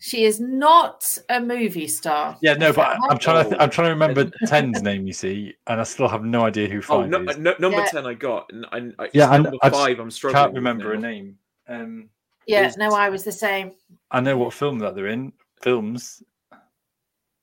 She 0.00 0.24
is 0.24 0.38
not 0.38 1.04
a 1.28 1.40
movie 1.40 1.88
star. 1.88 2.37
Yeah, 2.42 2.54
no, 2.54 2.72
but 2.72 2.87
I- 2.87 2.98
I'm 3.11 3.18
trying 3.18 3.44
to. 3.44 3.50
Th- 3.50 3.61
Oh. 3.61 3.64
I'm 3.64 3.70
trying 3.70 3.87
to 3.88 3.92
remember 3.94 4.31
Ten's 4.46 4.83
name. 4.83 5.07
You 5.07 5.12
see, 5.14 5.54
and 5.66 5.81
I 5.81 5.85
still 5.85 6.07
have 6.09 6.22
no 6.22 6.42
idea 6.44 6.68
who 6.68 6.78
Oh, 6.78 7.00
five 7.02 7.09
no, 7.11 7.22
is. 7.22 7.38
no, 7.38 7.54
number 7.59 7.78
Yeah. 7.78 7.87
ten 7.87 8.07
I 8.07 8.14
got. 8.14 8.50
And 8.52 8.66
I, 8.70 8.76
I, 9.02 9.09
Yeah, 9.14 9.33
yeah, 9.33 9.37
number 9.38 9.57
I 9.62 9.70
five 9.70 9.98
I'm 9.98 10.11
struggling. 10.12 10.40
Can't 10.42 10.52
with 10.52 10.59
remember 10.59 10.92
a 10.92 10.98
name. 10.98 11.38
Um, 11.66 12.11
Yeah, 12.48 12.66
is- 12.66 12.76
no, 12.76 12.90
I 12.94 13.08
was 13.11 13.22
the 13.24 13.32
same. 13.32 13.72
I 14.11 14.20
know 14.20 14.37
what 14.37 14.52
film 14.54 14.78
that 14.80 14.94
they're 14.94 15.06
in. 15.08 15.32
Films. 15.62 16.22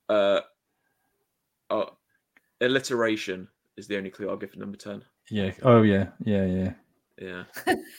Uh, 0.10 0.42
oh, 1.70 1.90
alliteration 2.62 3.48
is 3.78 3.88
the 3.88 3.98
only 3.98 4.10
clue 4.10 4.30
I'll 4.30 4.38
give 4.38 4.52
for 4.52 4.60
number 4.60 4.78
ten. 4.78 5.04
Yeah. 5.30 5.52
Oh, 5.64 5.82
yeah. 5.84 6.08
Yeah. 6.24 6.46
Yeah. 6.46 6.74
Yeah. 7.18 7.44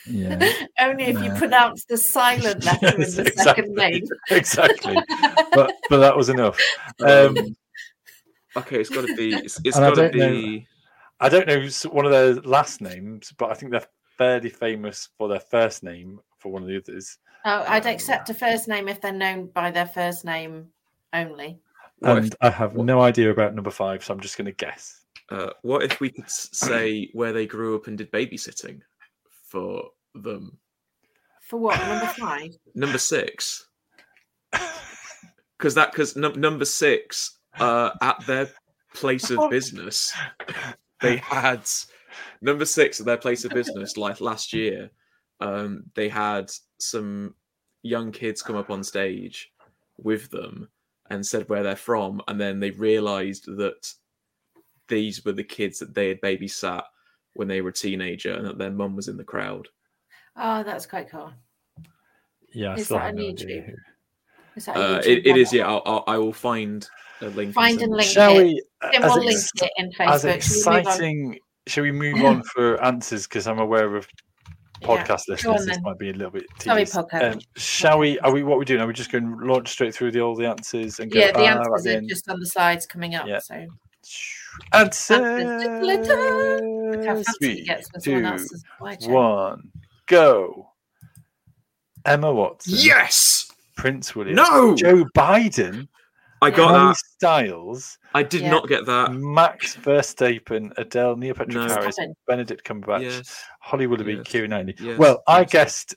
Yeah. 0.07 0.53
Only 0.79 1.05
if 1.05 1.23
you 1.23 1.33
pronounce 1.35 1.85
the 1.87 1.97
silent 1.97 2.64
letter 2.66 2.88
in 2.95 3.01
the 3.01 3.07
exactly. 3.07 3.42
second 3.42 3.75
name. 3.75 4.05
exactly. 4.31 4.95
But 5.53 5.73
but 5.88 5.99
that 5.99 6.14
was 6.16 6.29
enough. 6.29 6.59
Um, 7.03 7.37
Um, 7.38 7.57
okay, 8.59 8.79
it's 8.81 8.90
got 8.90 9.07
to 9.07 9.16
be. 9.16 9.33
It's, 9.35 9.59
it's 9.64 9.77
And 9.77 9.87
I 9.87 9.88
got 9.88 9.95
to 9.95 10.09
don't 10.11 10.16
know- 10.19 10.31
be. 10.31 10.66
I 11.19 11.29
don't 11.31 11.47
know 11.47 11.66
one 11.90 12.05
of 12.05 12.12
their 12.12 12.35
last 12.42 12.83
names, 12.83 13.33
but 13.38 13.51
I 13.51 13.55
think 13.55 13.73
they're 13.73 13.87
fairly 14.19 14.51
famous 14.51 15.09
for 15.16 15.29
their 15.29 15.40
first 15.40 15.83
name 15.83 16.21
for 16.47 16.53
one 16.53 16.63
of 16.63 16.69
the 16.69 16.77
others. 16.77 17.19
Oh, 17.45 17.65
I'd 17.67 17.87
accept 17.87 18.31
a 18.31 18.35
first 18.35 18.69
name 18.69 18.87
if 18.89 19.01
they're 19.01 19.13
known 19.13 19.47
by 19.49 19.73
their 19.73 19.87
first 19.87 20.25
name 20.25 20.69
only. 21.13 21.59
What 21.99 22.19
if, 22.19 22.25
And 22.25 22.37
I 22.41 22.51
have 22.51 22.77
no 22.77 23.01
idea 23.01 23.33
about 23.33 23.55
number 23.55 23.71
five, 23.71 24.05
so 24.05 24.15
I'm 24.15 24.21
just 24.21 24.39
going 24.39 24.47
to 24.47 24.53
guess. 24.53 25.01
uh, 25.31 25.51
what 25.63 25.83
if 25.83 26.01
we 26.01 26.11
could 26.11 26.31
say 26.31 27.11
where 27.15 27.33
they 27.33 27.47
grew 27.47 27.75
up 27.75 27.89
and 27.89 27.99
did 27.99 28.13
babysitting 28.13 28.81
for 29.49 29.89
them? 30.15 30.57
For 31.41 31.59
what? 31.59 31.81
Number 31.81 32.07
five? 32.07 32.51
Number 32.77 32.99
six, 32.99 33.67
because 34.53 35.75
that 35.75 35.91
because 35.91 36.15
num- 36.15 36.41
number 36.41 36.65
six 36.65 37.39
uh, 37.59 37.91
at 38.03 38.25
their 38.27 38.49
place 38.95 39.31
of 39.31 39.51
business, 39.51 40.13
they 41.01 41.17
had 41.17 41.63
number 42.41 42.65
six 42.65 43.01
at 43.01 43.07
their 43.07 43.17
place 43.17 43.45
of 43.45 43.51
business 43.53 43.97
like 43.97 44.21
last 44.21 44.53
year. 44.53 44.91
Um, 45.40 45.85
they 45.94 46.09
had 46.09 46.51
some 46.79 47.35
young 47.83 48.11
kids 48.12 48.42
come 48.42 48.57
up 48.57 48.70
on 48.70 48.83
stage 48.83 49.53
with 49.99 50.31
them 50.31 50.68
and 51.11 51.25
said 51.27 51.49
where 51.49 51.62
they're 51.62 51.77
from, 51.77 52.20
and 52.29 52.40
then 52.40 52.59
they 52.61 52.70
realised 52.72 53.44
that 53.46 53.92
these 54.88 55.25
were 55.25 55.33
the 55.33 55.44
kids 55.44 55.79
that 55.79 55.94
they 55.94 56.09
had 56.09 56.20
babysat 56.20 56.83
when 57.35 57.49
they 57.49 57.61
were 57.61 57.70
a 57.70 57.72
teenager, 57.72 58.33
and 58.35 58.46
that 58.46 58.59
their 58.59 58.70
mum 58.70 58.96
was 58.96 59.09
in 59.09 59.16
the 59.16 59.25
crowd. 59.25 59.68
Oh, 60.37 60.62
that's 60.62 60.87
quite 60.87 61.11
cool. 61.11 61.33
Yeah, 62.53 62.70
I 62.72 62.75
Is 62.77 62.87
still 62.87 62.96
that 62.99 63.05
have 63.07 63.11
on 63.11 63.16
no 63.16 63.29
idea. 63.29 63.46
YouTube? 63.62 63.66
who. 63.66 63.72
Is 64.57 64.64
that 64.66 64.77
a 64.77 64.81
Uh, 64.81 65.03
it, 65.05 65.27
it 65.27 65.37
is, 65.37 65.53
yeah. 65.53 65.66
I'll, 65.68 65.83
I'll, 65.85 66.05
I 66.07 66.18
will 66.18 66.33
find 66.33 66.88
a 67.20 67.27
link. 67.29 67.53
Find 67.55 67.79
send 67.79 67.90
and 67.90 67.96
link 67.99 68.11
Shall 68.11 68.38
it. 68.38 68.44
we? 68.44 68.62
Tim 68.92 69.03
as 69.03 69.12
will 69.14 69.25
link 69.25 69.33
ex- 69.33 69.51
it 69.62 69.70
in 69.77 69.92
as 70.01 70.25
Facebook. 70.25 70.42
Shall 70.42 70.72
we 70.72 70.72
move 70.72 70.77
on? 70.77 70.79
exciting. 70.81 71.38
Shall 71.66 71.83
we 71.83 71.92
move 71.92 72.25
on 72.25 72.42
for 72.44 72.83
answers? 72.83 73.27
Because 73.27 73.46
I'm 73.46 73.59
aware 73.59 73.96
of 73.96 74.07
Yeah. 74.07 74.26
Podcast 74.83 75.27
Go 75.43 75.51
on 75.51 75.57
listeners. 75.57 75.67
This 75.67 75.81
might 75.83 75.99
be 75.99 76.11
a 76.11 76.12
little 76.12 76.31
bit. 76.31 76.45
Sorry, 76.61 76.83
podcast. 76.85 77.33
Um, 77.35 77.41
shall 77.57 77.99
we? 77.99 78.19
Are 78.21 78.33
we? 78.33 78.43
What 78.43 78.57
are 78.57 78.59
we 78.59 78.65
doing? 78.65 78.81
Are 78.81 78.87
we 78.87 78.93
just 78.93 79.11
going 79.11 79.25
to 79.39 79.45
launch 79.47 79.69
straight 79.69 79.95
through 79.95 80.12
the 80.12 80.21
all 80.21 80.35
the 80.37 80.47
answers 80.49 81.01
and 81.01 81.11
go? 81.11 81.19
Yeah, 81.19 81.33
the 81.33 81.41
"Ah," 81.41 81.59
answers 81.59 81.83
the 81.85 81.95
are 81.95 81.97
end? 81.99 82.09
just 82.09 82.29
on 82.29 82.41
the 82.41 82.47
slides 82.47 82.87
coming 82.87 83.15
up. 83.15 83.27
Yeah. 83.27 83.39
So 83.41 83.67
Answers. 84.73 85.21
look 85.83 87.05
how 87.05 87.15
fancy 87.15 87.33
Three, 87.41 87.53
it 87.61 87.67
gets 87.67 87.93
when 87.93 88.01
someone 88.01 88.23
two, 88.23 88.29
else 88.29 88.43
is 88.53 88.65
watching. 88.81 89.12
one, 89.12 89.71
go. 90.07 90.71
Emma 92.05 92.33
Watson. 92.33 92.75
Yes. 92.77 93.51
Prince 93.77 94.15
William. 94.15 94.37
No. 94.37 94.75
Joe 94.77 95.05
Biden. 95.17 95.89
I 96.42 96.51
got 96.51 96.70
Harry 96.75 96.88
that. 96.88 96.96
Styles. 96.96 97.99
I 98.14 98.22
did 98.22 98.42
Yeah. 98.42 98.51
not 98.51 98.68
get 98.68 98.85
that. 98.87 99.12
Max 99.12 99.77
Verstappen. 99.77 100.72
Adele. 100.77 101.16
Neil 101.16 101.35
Patrick 101.35 101.55
No. 101.55 101.68
Harris. 101.68 101.94
Stop. 101.96 102.09
Benedict 102.27 102.64
Cumberbatch. 102.64 103.03
Yes. 103.03 103.44
Holly 103.61 103.87
Willoughby. 103.87 104.14
Yes. 104.14 104.27
Keira 104.27 104.49
Knightley. 104.49 104.75
Yes. 104.79 104.99
Well, 104.99 105.22
I 105.27 105.40
Yes. 105.40 105.51
guessed 105.53 105.94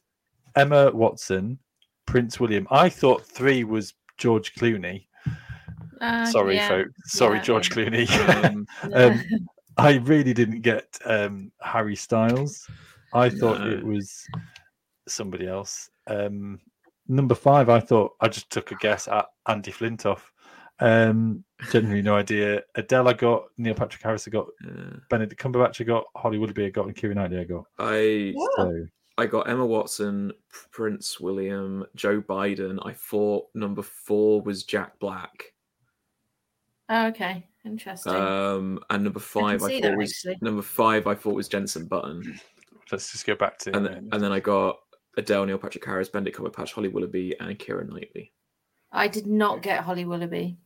Emma 0.56 0.92
Watson, 0.92 1.60
Prince 2.06 2.40
William. 2.40 2.68
I 2.72 2.90
thought 2.90 3.26
three 3.26 3.64
was 3.64 3.94
George 4.18 4.54
Clooney. 4.56 5.06
Uh, 6.02 6.26
Sorry, 6.28 6.56
yeah, 6.56 6.68
folks. 6.70 6.92
Sorry, 7.12 7.38
yeah, 7.38 7.44
George. 7.44 7.70
Clooney. 7.70 8.08
Um, 8.46 8.66
Um, 8.94 9.22
I 9.78 9.96
really 9.98 10.34
didn't 10.34 10.62
get 10.62 10.98
um, 11.06 11.52
Harry 11.62 11.96
Styles. 11.96 12.66
I 13.14 13.30
thought 13.30 13.66
it 13.66 13.84
was 13.84 14.26
somebody 15.08 15.48
else. 15.48 15.90
Um, 16.08 16.60
number 17.10 17.36
five, 17.36 17.68
I 17.70 17.80
thought 17.82 18.14
I 18.22 18.30
just 18.30 18.50
took 18.50 18.72
a 18.72 18.76
guess 18.76 19.08
at 19.08 19.26
Andy 19.48 19.72
Flintoff. 19.72 20.22
Um, 20.80 21.44
genuinely 21.72 22.02
no 22.02 22.16
idea. 22.16 22.62
Adele, 22.76 23.10
I 23.10 23.14
got 23.14 23.48
Neil 23.58 23.74
Patrick 23.74 24.02
Harris, 24.02 24.28
I 24.28 24.32
got 24.32 24.48
uh, 24.66 24.98
Benedict 25.10 25.42
Cumberbatch, 25.42 25.82
I 25.82 25.84
got 25.84 26.06
Holly 26.16 26.38
Willoughby, 26.38 26.66
I 26.66 26.70
got, 26.70 26.86
and 26.86 26.96
Kieran 26.96 27.18
Knightley, 27.18 27.40
I 27.40 27.44
got. 27.44 27.66
I 27.78 28.34
So 28.56 28.86
I 29.18 29.26
got 29.26 29.50
Emma 29.50 29.66
Watson, 29.66 30.32
Prince 30.72 31.20
William, 31.20 31.86
Joe 31.96 32.22
Biden. 32.22 32.80
I 32.86 32.94
thought 32.94 33.48
number 33.54 33.82
four 33.82 34.42
was 34.42 34.64
Jack 34.64 34.98
Black. 35.00 35.54
Oh, 36.88 37.08
okay, 37.08 37.46
interesting. 37.66 38.16
Um, 38.16 38.80
and 38.90 39.04
number 39.04 39.20
five, 39.20 39.62
I, 39.62 39.68
see 39.68 39.82
thought 39.82 39.90
that, 39.90 39.98
was 39.98 40.12
actually. 40.12 40.38
number 40.42 40.62
five. 40.62 41.08
I 41.08 41.16
thought 41.16 41.36
was 41.36 41.50
Jensen 41.50 41.88
Button, 41.88 42.40
let's 42.92 43.12
just 43.12 43.26
go 43.26 43.36
back 43.36 43.58
to 43.60 43.76
and 43.76 43.86
then, 43.86 44.10
and 44.12 44.24
then 44.24 44.32
I 44.32 44.40
got 44.40 44.78
Adele, 45.18 45.46
Neil 45.46 45.58
Patrick 45.58 45.86
Harris, 45.86 46.10
Benedict 46.10 46.38
Cumberbatch, 46.38 46.72
Holly 46.74 46.88
Willoughby, 46.90 47.36
and 47.40 47.58
Keira 47.60 47.88
Knightley. 47.88 48.32
I 48.92 49.08
did 49.08 49.28
not 49.28 49.62
get 49.62 49.82
Holly 49.84 50.06
Willoughby. 50.06 50.58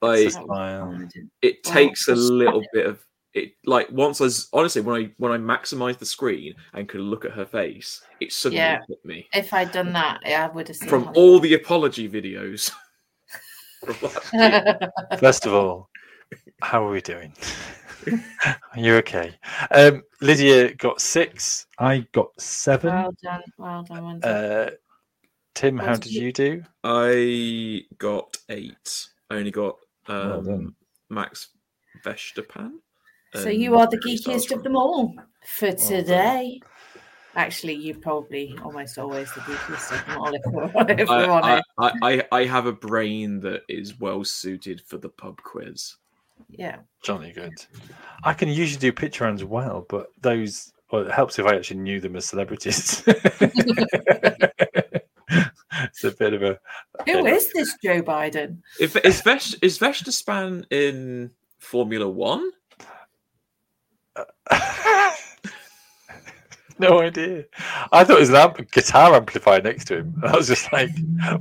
Like 0.00 0.20
It's 0.20 0.36
a 0.36 0.42
smile. 0.42 0.92
I 0.94 0.98
didn't. 0.98 1.30
it 1.42 1.58
Wow. 1.66 1.72
takes 1.72 2.08
a 2.08 2.14
little 2.14 2.62
bit 2.72 2.86
of 2.86 3.00
it. 3.34 3.52
Like 3.66 3.90
once 3.90 4.20
I 4.20 4.24
was 4.24 4.48
honestly 4.52 4.80
when 4.82 5.00
I 5.02 5.10
when 5.18 5.32
I 5.32 5.38
maximized 5.38 5.98
the 5.98 6.06
screen 6.06 6.54
and 6.74 6.88
could 6.88 7.00
look 7.00 7.24
at 7.24 7.32
her 7.32 7.44
face, 7.44 8.00
it 8.20 8.32
suddenly 8.32 8.58
Yeah. 8.62 8.78
hit 8.88 9.04
me 9.04 9.28
If 9.34 9.52
I'd 9.52 9.72
done 9.72 9.92
that, 9.94 10.20
yeah, 10.24 10.46
I 10.46 10.54
would 10.54 10.68
have 10.68 10.76
seen 10.76 10.88
from 10.88 11.04
Holly 11.04 11.16
all 11.16 11.40
the 11.40 11.54
apology 11.54 12.08
videos. 12.08 12.70
from 13.84 13.96
last 14.02 14.32
year. 14.32 14.78
First 15.18 15.46
of 15.46 15.52
all, 15.54 15.90
how 16.62 16.86
are 16.86 16.90
we 16.90 17.00
doing? 17.00 17.32
are 18.46 18.56
you 18.76 18.94
okay? 18.96 19.34
Um, 19.70 20.02
Lydia 20.20 20.74
got 20.74 21.00
six. 21.00 21.66
I 21.78 22.06
got 22.12 22.28
seven. 22.40 22.92
well 22.94 23.14
done, 23.22 23.42
well 23.58 23.82
done. 23.84 24.04
Wendy. 24.04 24.26
Uh, 24.26 24.70
Tim, 25.54 25.76
What 25.76 25.84
how 25.86 25.92
did 25.94 26.02
did 26.02 26.12
you- 26.12 26.22
you 26.26 26.32
do? 26.32 26.62
I 26.84 27.82
got 27.98 28.36
eight. 28.48 29.06
I 29.30 29.36
only 29.36 29.50
got 29.50 29.76
Well 30.08 30.38
um, 30.38 30.44
done. 30.44 30.74
Max 31.10 31.48
Verstappen. 32.04 32.74
so 33.34 33.48
you 33.48 33.76
are 33.76 33.86
the 33.88 33.98
geekiest 33.98 34.52
of 34.52 34.62
them 34.62 34.76
all 34.76 35.14
for 35.44 35.68
done. 35.72 35.76
today. 35.76 36.60
Actually, 37.36 37.74
you 37.74 37.94
probably 37.94 38.56
almost 38.64 38.98
always 38.98 39.32
the 39.34 39.40
geekiest 39.40 39.92
of 40.00 40.06
them 40.06 40.18
all. 40.18 40.34
If 40.34 40.42
we're, 40.46 40.90
if 40.98 41.08
we're 41.08 41.14
I, 41.14 41.28
honest. 41.28 41.64
I, 41.78 41.92
I, 42.32 42.40
I 42.40 42.44
have 42.46 42.66
a 42.66 42.72
brain 42.72 43.40
that 43.40 43.62
is 43.68 43.98
well 44.00 44.24
suited 44.24 44.80
for 44.80 44.96
the 44.98 45.08
pub 45.10 45.40
quiz. 45.42 45.96
Yeah. 46.48 46.78
Johnny 47.02 47.32
good. 47.32 47.52
I 48.24 48.34
can 48.34 48.48
usually 48.48 48.80
do 48.80 48.92
picture 48.92 49.24
rounds 49.24 49.44
well, 49.44 49.86
but 49.88 50.08
those 50.20 50.72
well, 50.90 51.02
it 51.02 51.12
helps 51.12 51.38
if 51.38 51.46
I 51.46 51.54
actually 51.54 51.78
knew 51.80 52.00
them 52.00 52.16
as 52.16 52.26
celebrities. 52.26 53.02
it's 53.06 53.22
a 56.04 56.10
bit 56.18 56.34
of 56.34 56.42
a 56.42 56.58
Who 57.06 57.26
is 57.26 57.52
this 57.52 57.76
Joe 57.82 58.02
Biden? 58.02 58.58
If 58.80 58.96
is 58.96 59.20
Vesh 59.20 59.54
is 59.62 59.78
Verstappen 59.78 60.64
in 60.70 61.30
Formula 61.58 62.08
One? 62.08 62.50
no 66.90 67.00
idea. 67.00 67.44
I 67.92 68.04
thought 68.04 68.16
it 68.16 68.20
was 68.20 68.30
an 68.30 68.36
amp- 68.36 68.70
guitar 68.70 69.14
amplifier 69.14 69.60
next 69.60 69.86
to 69.86 69.98
him. 69.98 70.20
I 70.24 70.36
was 70.36 70.46
just 70.46 70.72
like, 70.72 70.90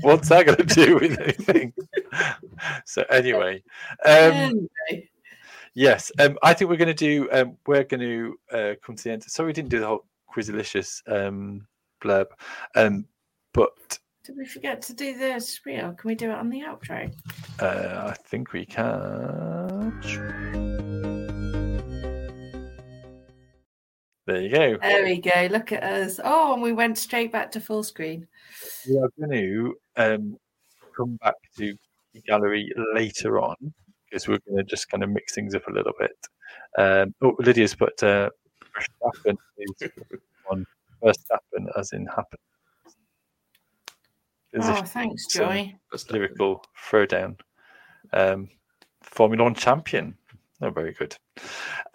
what's 0.01 0.29
that 0.29 0.45
going 0.45 0.57
to 0.57 0.63
do 0.63 0.95
with 0.95 1.19
anything? 1.19 1.73
so 2.85 3.03
anyway, 3.09 3.63
um, 4.05 4.67
yes, 5.73 6.11
um, 6.19 6.37
I 6.43 6.53
think 6.53 6.69
we're 6.69 6.77
going 6.77 6.87
to 6.87 6.93
do. 6.93 7.29
Um, 7.31 7.57
we're 7.67 7.83
going 7.83 8.01
to 8.01 8.39
uh, 8.51 8.73
come 8.83 8.95
to 8.95 9.03
the 9.03 9.11
end. 9.11 9.23
Sorry, 9.23 9.47
we 9.47 9.53
didn't 9.53 9.69
do 9.69 9.79
the 9.79 9.87
whole 9.87 10.05
Quizalicious 10.33 11.01
um, 11.07 11.67
blurb, 12.01 12.27
um, 12.75 13.05
but 13.53 13.99
did 14.23 14.35
we 14.37 14.45
forget 14.45 14.81
to 14.83 14.93
do 14.93 15.17
the 15.17 15.39
spiel? 15.39 15.93
Can 15.93 16.07
we 16.07 16.15
do 16.15 16.29
it 16.29 16.35
on 16.35 16.49
the 16.49 16.59
outro? 16.59 17.11
uh, 17.59 18.09
I 18.09 18.13
think 18.13 18.51
we 18.51 18.65
can. 18.65 19.97
There 24.27 24.41
you 24.41 24.49
go. 24.49 24.77
There 24.81 25.05
we 25.05 25.21
go. 25.21 25.47
Look 25.49 25.71
at 25.71 25.81
us. 25.83 26.19
Oh, 26.21 26.53
and 26.53 26.61
we 26.61 26.73
went 26.73 26.97
straight 26.97 27.31
back 27.31 27.49
to 27.53 27.61
full 27.61 27.81
screen. 27.81 28.27
we 28.87 28.97
are 28.97 29.09
going 29.17 29.31
to 29.31 29.75
um, 29.95 30.37
come 30.95 31.15
back 31.23 31.35
to 31.57 31.73
the 32.13 32.21
gallery 32.21 32.69
later 32.93 33.39
on 33.39 33.55
because 34.05 34.27
we're 34.27 34.39
going 34.45 34.57
to 34.57 34.63
just 34.65 34.89
kind 34.89 35.01
of 35.01 35.09
mix 35.11 35.33
things 35.33 35.55
up 35.55 35.65
a 35.69 35.71
little 35.71 35.93
bit. 35.97 36.11
Um, 36.77 37.15
oh, 37.21 37.37
Lydia's 37.39 37.73
put 37.73 38.03
uh, 38.03 38.29
Verstappen 38.75 39.37
is 39.57 39.89
on 40.51 40.65
Verstappen 41.01 41.67
as 41.77 41.93
in 41.93 42.05
happen. 42.07 42.39
There's 44.51 44.65
Oh, 44.67 44.81
thanks, 44.81 45.25
some 45.31 45.45
Joy. 45.45 45.75
Verstappen. 45.93 46.11
lyrical 46.11 46.65
throwdown. 46.89 47.39
Um, 48.11 48.49
Formula 49.03 49.45
One 49.45 49.55
champion. 49.55 50.17
Oh, 50.61 50.69
very 50.71 50.93
good. 50.93 51.15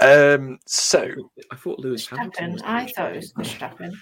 Um, 0.01 0.59
so, 0.66 1.09
I 1.51 1.57
thought 1.57 1.81
Lewis 1.81 2.07
Hamilton. 2.07 2.53
Was 2.53 2.62
I 2.64 2.87
thought 2.87 3.12
it 3.12 3.16
was 3.16 3.33
champion. 3.59 3.90
Verstappen. 3.90 3.92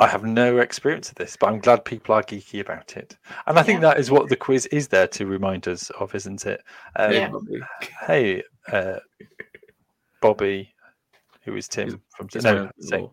I 0.00 0.06
have 0.06 0.24
no 0.24 0.58
experience 0.58 1.10
of 1.10 1.16
this, 1.16 1.36
but 1.38 1.48
I'm 1.50 1.58
glad 1.58 1.84
people 1.84 2.14
are 2.14 2.22
geeky 2.22 2.60
about 2.60 2.96
it. 2.96 3.16
And 3.46 3.58
I 3.58 3.62
think 3.62 3.82
Yeah. 3.82 3.88
that 3.90 4.00
is 4.00 4.10
what 4.10 4.28
the 4.30 4.36
quiz 4.36 4.64
is 4.66 4.88
there 4.88 5.06
to 5.08 5.26
remind 5.26 5.68
us 5.68 5.90
of, 5.90 6.14
isn't 6.14 6.46
it? 6.46 6.62
Um, 6.96 7.12
Yeah. 7.12 7.30
Hey, 8.06 8.42
uh, 8.72 9.00
Bobby, 10.22 10.74
who 11.42 11.54
is 11.56 11.68
Tim 11.68 11.88
He's- 11.88 12.00
from 12.16 12.28
He's 12.32 12.44
no, 12.44 12.70
my. 12.90 13.08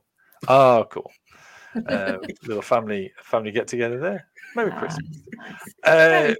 Oh, 0.48 0.86
cool. 0.90 1.12
Uh, 1.88 2.18
little 2.44 2.62
family 2.62 3.12
family 3.24 3.52
get 3.52 3.68
together 3.68 4.00
there. 4.00 4.28
Merry 4.56 4.72
Ah, 4.74 4.80
Christmas. 4.80 5.22
nice. 5.36 5.74
Uh, 5.84 6.34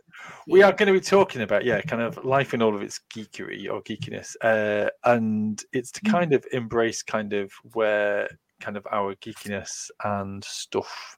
we 0.48 0.62
are 0.64 0.72
going 0.72 0.88
to 0.88 0.94
be 0.94 1.02
talking 1.02 1.42
about 1.42 1.64
yeah, 1.66 1.82
kind 1.82 2.02
of 2.02 2.24
life 2.26 2.54
in 2.54 2.62
all 2.62 2.76
of 2.76 2.82
its 2.82 3.00
geekery 3.14 3.70
or 3.72 3.82
geekiness, 3.84 4.36
uh, 4.42 4.90
and 5.04 5.64
it's 5.74 5.92
to 5.92 6.02
Mm. 6.02 6.12
kind 6.12 6.34
of 6.34 6.46
embrace 6.54 7.04
kind 7.04 7.34
of 7.34 7.52
where 7.74 8.30
kind 8.60 8.78
of 8.78 8.88
our 8.92 9.14
geekiness 9.16 9.90
and 10.04 10.44
stuff 10.44 11.18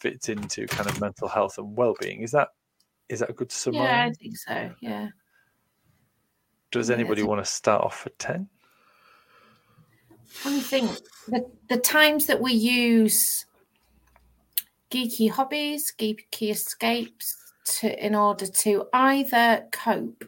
fits 0.00 0.28
into 0.28 0.66
kind 0.68 0.88
of 0.88 1.00
mental 1.00 1.28
health 1.28 1.58
and 1.58 1.76
well-being. 1.76 2.22
Is 2.22 2.30
that 2.30 2.48
is 3.08 3.18
that 3.20 3.30
a 3.30 3.34
good 3.34 3.50
summary? 3.52 3.82
Yeah, 3.82 4.04
I 4.06 4.12
think 4.12 4.36
so. 4.36 4.70
Yeah. 4.80 5.08
Does 6.70 6.90
anybody 6.90 7.22
it's- 7.22 7.28
want 7.28 7.44
to 7.44 7.50
start 7.50 7.82
off 7.84 8.06
at 8.06 8.18
ten? 8.18 8.48
I 10.44 10.60
think 10.60 10.90
the, 11.26 11.50
the 11.68 11.78
times 11.78 12.26
that 12.26 12.40
we 12.40 12.52
use 12.52 13.46
geeky 14.90 15.30
hobbies, 15.30 15.92
geeky 15.98 16.50
escapes 16.50 17.36
to 17.64 18.04
in 18.04 18.14
order 18.14 18.46
to 18.46 18.86
either 18.92 19.66
cope 19.72 20.24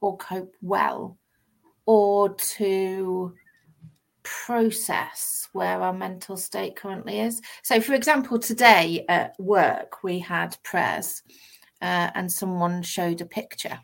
or 0.00 0.16
cope 0.16 0.54
well 0.62 1.18
or 1.86 2.34
to 2.34 3.34
process 4.22 5.48
where 5.52 5.80
our 5.80 5.92
mental 5.92 6.36
state 6.36 6.76
currently 6.76 7.20
is. 7.20 7.40
So, 7.62 7.80
for 7.80 7.94
example, 7.94 8.38
today 8.38 9.04
at 9.08 9.38
work 9.38 10.02
we 10.02 10.18
had 10.18 10.56
prayers 10.62 11.22
uh, 11.80 12.10
and 12.14 12.30
someone 12.30 12.82
showed 12.82 13.20
a 13.20 13.26
picture. 13.26 13.80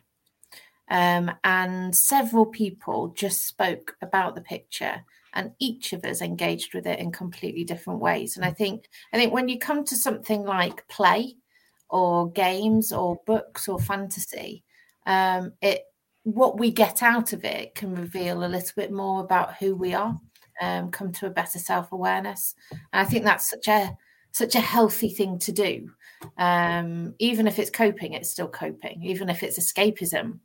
Um, 0.87 1.31
and 1.43 1.95
several 1.95 2.45
people 2.45 3.07
just 3.17 3.47
spoke 3.47 3.95
about 4.03 4.35
the 4.35 4.41
picture 4.41 5.03
and 5.35 5.51
each 5.59 5.93
of 5.93 6.03
us 6.05 6.21
engaged 6.21 6.73
with 6.73 6.87
it 6.87 6.99
in 6.99 7.11
completely 7.11 7.63
different 7.63 7.99
ways. 7.99 8.35
And 8.35 8.45
i 8.45 8.51
think 8.51 8.89
i 9.13 9.17
think 9.17 9.33
when 9.33 9.49
you 9.49 9.59
come 9.59 9.83
to 9.85 9.95
something 9.95 10.43
like 10.43 10.87
play 10.87 11.35
or 11.89 12.31
games 12.31 12.91
or 12.91 13.19
books 13.25 13.67
or 13.67 13.79
fantasy 13.79 14.63
um, 15.05 15.53
it 15.61 15.83
what 16.23 16.59
we 16.59 16.71
get 16.71 17.03
out 17.03 17.33
of 17.33 17.45
it 17.45 17.75
can 17.75 17.93
reveal 17.93 18.43
a 18.43 18.47
little 18.47 18.73
bit 18.75 18.91
more 18.91 19.23
about 19.23 19.55
who 19.57 19.75
we 19.75 19.93
are 19.93 20.19
um, 20.61 20.89
come 20.89 21.11
to 21.11 21.27
a 21.27 21.29
better 21.29 21.59
self-awareness. 21.59 22.55
And 22.71 23.01
i 23.01 23.03
think 23.05 23.23
that's 23.23 23.49
such 23.49 23.67
a 23.67 23.95
such 24.31 24.55
a 24.55 24.59
healthy 24.59 25.07
thing 25.07 25.39
to 25.39 25.53
do. 25.53 25.89
Um, 26.37 27.15
even 27.19 27.47
if 27.47 27.57
it's 27.57 27.69
coping 27.69 28.13
it's 28.13 28.31
still 28.31 28.49
coping. 28.49 29.03
Even 29.03 29.29
if 29.29 29.43
it's 29.43 29.59
escapism 29.59 30.39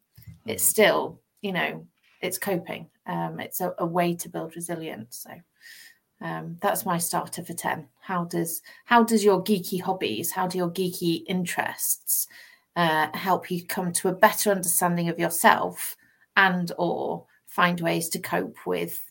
it's 0.46 0.64
still 0.64 1.20
you 1.42 1.52
know 1.52 1.86
it's 2.20 2.38
coping. 2.38 2.88
Um, 3.06 3.40
it's 3.40 3.60
a, 3.60 3.74
a 3.78 3.86
way 3.86 4.14
to 4.14 4.28
build 4.28 4.56
resilience. 4.56 5.26
So 5.26 6.26
um, 6.26 6.56
that's 6.60 6.84
my 6.84 6.98
starter 6.98 7.42
for 7.42 7.54
10 7.54 7.88
how 7.98 8.24
does 8.24 8.60
how 8.84 9.02
does 9.02 9.24
your 9.24 9.42
geeky 9.42 9.80
hobbies 9.80 10.30
how 10.30 10.46
do 10.46 10.58
your 10.58 10.68
geeky 10.68 11.22
interests 11.26 12.28
uh, 12.76 13.08
help 13.16 13.50
you 13.50 13.64
come 13.64 13.92
to 13.92 14.08
a 14.08 14.12
better 14.12 14.50
understanding 14.50 15.08
of 15.08 15.18
yourself 15.18 15.96
and 16.36 16.72
or 16.78 17.26
find 17.46 17.80
ways 17.80 18.08
to 18.08 18.18
cope 18.18 18.56
with 18.66 19.02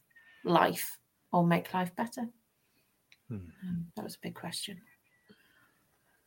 life 0.44 0.98
or 1.32 1.46
make 1.46 1.74
life 1.74 1.96
better? 1.96 2.28
Hmm. 3.28 3.36
um, 3.64 3.88
that 3.96 4.04
was 4.04 4.16
a 4.16 4.20
big 4.24 4.34
question. 4.34 4.82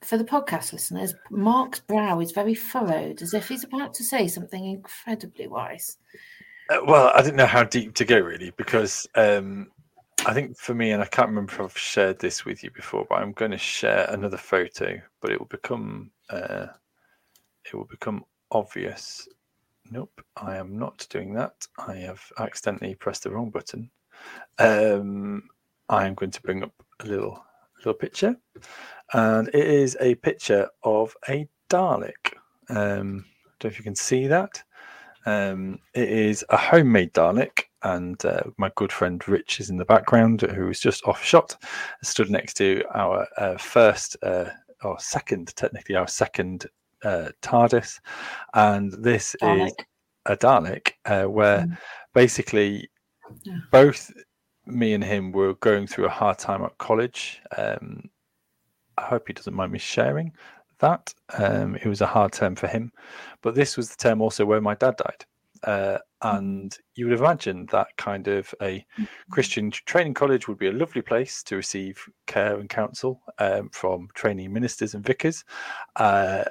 For 0.02 0.18
the 0.18 0.24
podcast 0.24 0.72
listeners, 0.72 1.14
Mark's 1.30 1.80
brow 1.80 2.20
is 2.20 2.32
very 2.32 2.54
furrowed, 2.54 3.22
as 3.22 3.34
if 3.34 3.48
he's 3.48 3.64
about 3.64 3.94
to 3.94 4.04
say 4.04 4.26
something 4.26 4.64
incredibly 4.64 5.46
wise. 5.46 5.98
Uh, 6.72 6.80
well, 6.86 7.12
I 7.14 7.20
didn't 7.20 7.36
know 7.36 7.46
how 7.46 7.64
deep 7.64 7.94
to 7.96 8.04
go 8.04 8.18
really 8.18 8.50
because 8.56 9.06
um, 9.14 9.70
I 10.24 10.32
think 10.32 10.56
for 10.56 10.72
me, 10.74 10.92
and 10.92 11.02
I 11.02 11.06
can't 11.06 11.28
remember 11.28 11.52
if 11.52 11.60
I've 11.60 11.76
shared 11.76 12.18
this 12.18 12.46
with 12.46 12.64
you 12.64 12.70
before, 12.70 13.04
but 13.10 13.16
I'm 13.16 13.32
going 13.32 13.50
to 13.50 13.58
share 13.58 14.06
another 14.08 14.38
photo, 14.38 14.98
but 15.20 15.30
it 15.30 15.38
will 15.38 15.48
become 15.48 16.10
uh, 16.30 16.68
it 17.66 17.74
will 17.74 17.84
become 17.84 18.24
obvious. 18.52 19.28
Nope, 19.90 20.22
I 20.36 20.56
am 20.56 20.78
not 20.78 21.06
doing 21.10 21.34
that. 21.34 21.66
I 21.76 21.96
have 21.96 22.22
accidentally 22.38 22.94
pressed 22.94 23.24
the 23.24 23.30
wrong 23.30 23.50
button. 23.50 23.90
Um, 24.58 25.42
I 25.90 26.06
am 26.06 26.14
going 26.14 26.30
to 26.30 26.42
bring 26.42 26.62
up 26.62 26.72
a 27.00 27.06
little 27.06 27.44
little 27.78 27.94
picture, 27.94 28.34
and 29.12 29.48
it 29.48 29.66
is 29.66 29.98
a 30.00 30.14
picture 30.14 30.68
of 30.84 31.14
a 31.28 31.46
Dalek. 31.68 32.32
Um, 32.70 33.26
don't 33.58 33.64
know 33.64 33.74
if 33.74 33.78
you 33.78 33.84
can 33.84 33.94
see 33.94 34.26
that. 34.28 34.62
Um, 35.26 35.78
it 35.94 36.08
is 36.08 36.44
a 36.48 36.56
homemade 36.56 37.12
Dalek, 37.12 37.64
and 37.82 38.22
uh, 38.24 38.42
my 38.58 38.70
good 38.76 38.92
friend 38.92 39.26
Rich 39.28 39.60
is 39.60 39.70
in 39.70 39.76
the 39.76 39.84
background, 39.84 40.42
who 40.42 40.68
is 40.68 40.80
just 40.80 41.06
off 41.06 41.22
shot, 41.22 41.56
stood 42.02 42.30
next 42.30 42.54
to 42.54 42.82
our 42.94 43.26
uh, 43.36 43.56
first 43.56 44.16
uh, 44.22 44.46
or 44.82 44.98
second, 44.98 45.54
technically 45.56 45.94
our 45.94 46.08
second 46.08 46.66
uh, 47.04 47.30
TARDIS, 47.42 48.00
and 48.54 48.92
this 48.92 49.36
Dalek. 49.42 49.66
is 49.66 49.72
a 50.26 50.36
Dalek, 50.36 50.92
uh, 51.04 51.24
where 51.24 51.60
mm. 51.60 51.78
basically 52.14 52.88
yeah. 53.42 53.58
both 53.70 54.12
me 54.66 54.94
and 54.94 55.02
him 55.02 55.32
were 55.32 55.54
going 55.54 55.86
through 55.86 56.06
a 56.06 56.10
hard 56.10 56.38
time 56.38 56.62
at 56.62 56.78
college. 56.78 57.40
Um, 57.56 58.08
I 58.98 59.02
hope 59.02 59.26
he 59.26 59.32
doesn't 59.32 59.54
mind 59.54 59.72
me 59.72 59.78
sharing 59.78 60.32
that. 60.82 61.14
Um, 61.38 61.76
it 61.76 61.86
was 61.86 62.02
a 62.02 62.06
hard 62.06 62.32
term 62.32 62.54
for 62.54 62.66
him, 62.66 62.92
but 63.40 63.54
this 63.54 63.76
was 63.76 63.88
the 63.88 63.96
term 63.96 64.20
also 64.20 64.44
where 64.44 64.60
my 64.60 64.74
dad 64.74 64.96
died. 64.96 65.24
Uh, 65.64 65.98
and 66.22 66.76
you 66.94 67.08
would 67.08 67.18
imagine 67.18 67.66
that 67.66 67.86
kind 67.96 68.28
of 68.28 68.52
a 68.60 68.78
mm-hmm. 68.78 69.04
Christian 69.30 69.70
training 69.70 70.14
college 70.14 70.48
would 70.48 70.58
be 70.58 70.68
a 70.68 70.72
lovely 70.72 71.02
place 71.02 71.42
to 71.44 71.56
receive 71.56 72.04
care 72.26 72.58
and 72.58 72.68
counsel 72.68 73.22
um, 73.38 73.68
from 73.70 74.08
training 74.14 74.52
ministers 74.52 74.94
and 74.94 75.04
vicars. 75.04 75.44
Uh, 75.96 76.44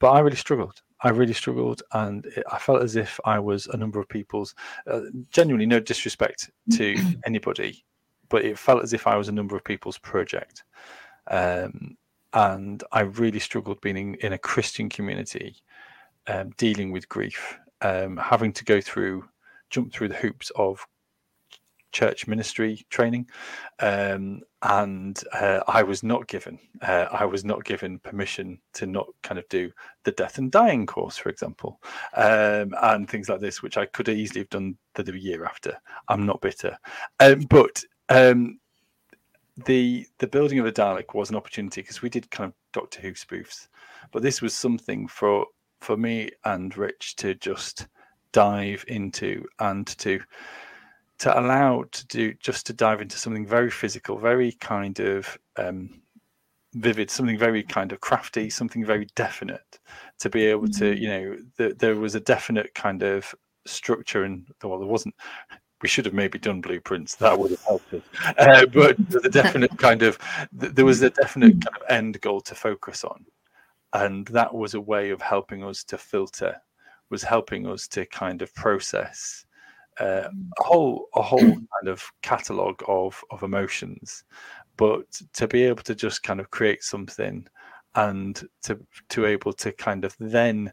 but 0.00 0.10
I 0.10 0.20
really 0.20 0.36
struggled. 0.36 0.82
I 1.02 1.10
really 1.10 1.32
struggled, 1.32 1.82
and 1.92 2.26
it, 2.26 2.44
I 2.50 2.58
felt 2.58 2.82
as 2.82 2.96
if 2.96 3.20
I 3.24 3.38
was 3.38 3.66
a 3.66 3.76
number 3.76 4.00
of 4.00 4.08
people's. 4.08 4.54
Uh, 4.90 5.02
genuinely, 5.30 5.66
no 5.66 5.78
disrespect 5.78 6.50
to 6.72 6.96
anybody, 7.26 7.84
but 8.28 8.44
it 8.44 8.58
felt 8.58 8.82
as 8.82 8.92
if 8.92 9.06
I 9.06 9.16
was 9.16 9.28
a 9.28 9.32
number 9.32 9.56
of 9.56 9.64
people's 9.64 9.98
project. 9.98 10.64
Um, 11.30 11.96
and 12.36 12.84
I 12.92 13.00
really 13.00 13.38
struggled 13.38 13.80
being 13.80 13.96
in, 13.96 14.14
in 14.16 14.32
a 14.34 14.38
Christian 14.38 14.90
community, 14.90 15.56
um, 16.26 16.50
dealing 16.58 16.92
with 16.92 17.08
grief, 17.08 17.58
um, 17.80 18.18
having 18.18 18.52
to 18.52 18.64
go 18.64 18.78
through, 18.78 19.24
jump 19.70 19.90
through 19.90 20.08
the 20.08 20.16
hoops 20.16 20.52
of 20.54 20.86
church 21.92 22.26
ministry 22.26 22.84
training, 22.90 23.26
um, 23.80 24.42
and 24.60 25.22
uh, 25.32 25.60
I 25.66 25.82
was 25.82 26.02
not 26.02 26.28
given. 26.28 26.58
Uh, 26.82 27.06
I 27.10 27.24
was 27.24 27.42
not 27.42 27.64
given 27.64 28.00
permission 28.00 28.58
to 28.74 28.84
not 28.84 29.06
kind 29.22 29.38
of 29.38 29.48
do 29.48 29.72
the 30.04 30.12
death 30.12 30.36
and 30.36 30.52
dying 30.52 30.84
course, 30.84 31.16
for 31.16 31.30
example, 31.30 31.80
um, 32.14 32.74
and 32.82 33.08
things 33.08 33.30
like 33.30 33.40
this, 33.40 33.62
which 33.62 33.78
I 33.78 33.86
could 33.86 34.10
easily 34.10 34.40
have 34.40 34.50
done 34.50 34.76
the, 34.92 35.04
the 35.04 35.18
year 35.18 35.46
after. 35.46 35.72
I'm 36.08 36.26
not 36.26 36.42
bitter, 36.42 36.76
um, 37.18 37.46
but 37.48 37.82
um, 38.10 38.58
the 39.64 40.06
the 40.18 40.26
building 40.26 40.58
of 40.58 40.66
a 40.66 40.72
Dalek 40.72 41.14
was 41.14 41.30
an 41.30 41.36
opportunity 41.36 41.80
because 41.80 42.02
we 42.02 42.10
did 42.10 42.30
kind 42.30 42.48
of 42.48 42.54
Doctor 42.72 43.00
Who 43.00 43.12
spoofs, 43.12 43.68
but 44.12 44.22
this 44.22 44.42
was 44.42 44.54
something 44.54 45.08
for 45.08 45.46
for 45.80 45.96
me 45.96 46.30
and 46.44 46.76
Rich 46.76 47.16
to 47.16 47.34
just 47.34 47.88
dive 48.32 48.84
into 48.88 49.44
and 49.60 49.86
to 49.98 50.20
to 51.18 51.40
allow 51.40 51.84
to 51.90 52.06
do 52.06 52.34
just 52.34 52.66
to 52.66 52.72
dive 52.72 53.00
into 53.00 53.18
something 53.18 53.46
very 53.46 53.70
physical, 53.70 54.18
very 54.18 54.52
kind 54.52 55.00
of 55.00 55.38
um, 55.56 56.02
vivid, 56.74 57.10
something 57.10 57.38
very 57.38 57.62
kind 57.62 57.92
of 57.92 58.00
crafty, 58.00 58.50
something 58.50 58.84
very 58.84 59.06
definite. 59.14 59.78
To 60.20 60.30
be 60.30 60.44
able 60.46 60.68
to, 60.68 60.84
mm-hmm. 60.84 61.02
you 61.02 61.08
know, 61.08 61.36
the, 61.56 61.74
there 61.78 61.96
was 61.96 62.14
a 62.14 62.20
definite 62.20 62.74
kind 62.74 63.02
of 63.02 63.34
structure, 63.66 64.24
and 64.24 64.46
well, 64.62 64.78
there 64.78 64.88
wasn't 64.88 65.14
we 65.82 65.88
should 65.88 66.04
have 66.06 66.14
maybe 66.14 66.38
done 66.38 66.60
blueprints. 66.60 67.16
That 67.16 67.38
would 67.38 67.50
have 67.50 67.62
helped 67.62 67.94
us. 67.94 68.02
Uh, 68.38 68.66
but 68.66 68.96
the 69.08 69.28
definite 69.30 69.76
kind 69.78 70.02
of 70.02 70.18
there 70.52 70.84
was 70.84 71.02
a 71.02 71.10
definite 71.10 71.52
kind 71.64 71.76
of 71.76 71.82
end 71.88 72.20
goal 72.20 72.40
to 72.42 72.54
focus 72.54 73.04
on, 73.04 73.24
and 73.92 74.26
that 74.28 74.54
was 74.54 74.74
a 74.74 74.80
way 74.80 75.10
of 75.10 75.20
helping 75.20 75.64
us 75.64 75.84
to 75.84 75.98
filter, 75.98 76.56
was 77.10 77.22
helping 77.22 77.66
us 77.66 77.86
to 77.88 78.06
kind 78.06 78.42
of 78.42 78.54
process 78.54 79.46
uh, 80.00 80.28
a 80.58 80.62
whole 80.62 81.06
a 81.14 81.22
whole 81.22 81.40
kind 81.40 81.88
of 81.88 82.04
catalog 82.22 82.82
of 82.88 83.22
of 83.30 83.42
emotions, 83.42 84.24
but 84.76 85.04
to 85.34 85.48
be 85.48 85.62
able 85.62 85.82
to 85.82 85.94
just 85.94 86.22
kind 86.22 86.40
of 86.40 86.50
create 86.50 86.82
something 86.82 87.46
and 87.94 88.46
to 88.62 88.78
to 89.08 89.26
able 89.26 89.52
to 89.54 89.72
kind 89.72 90.04
of 90.04 90.14
then 90.20 90.72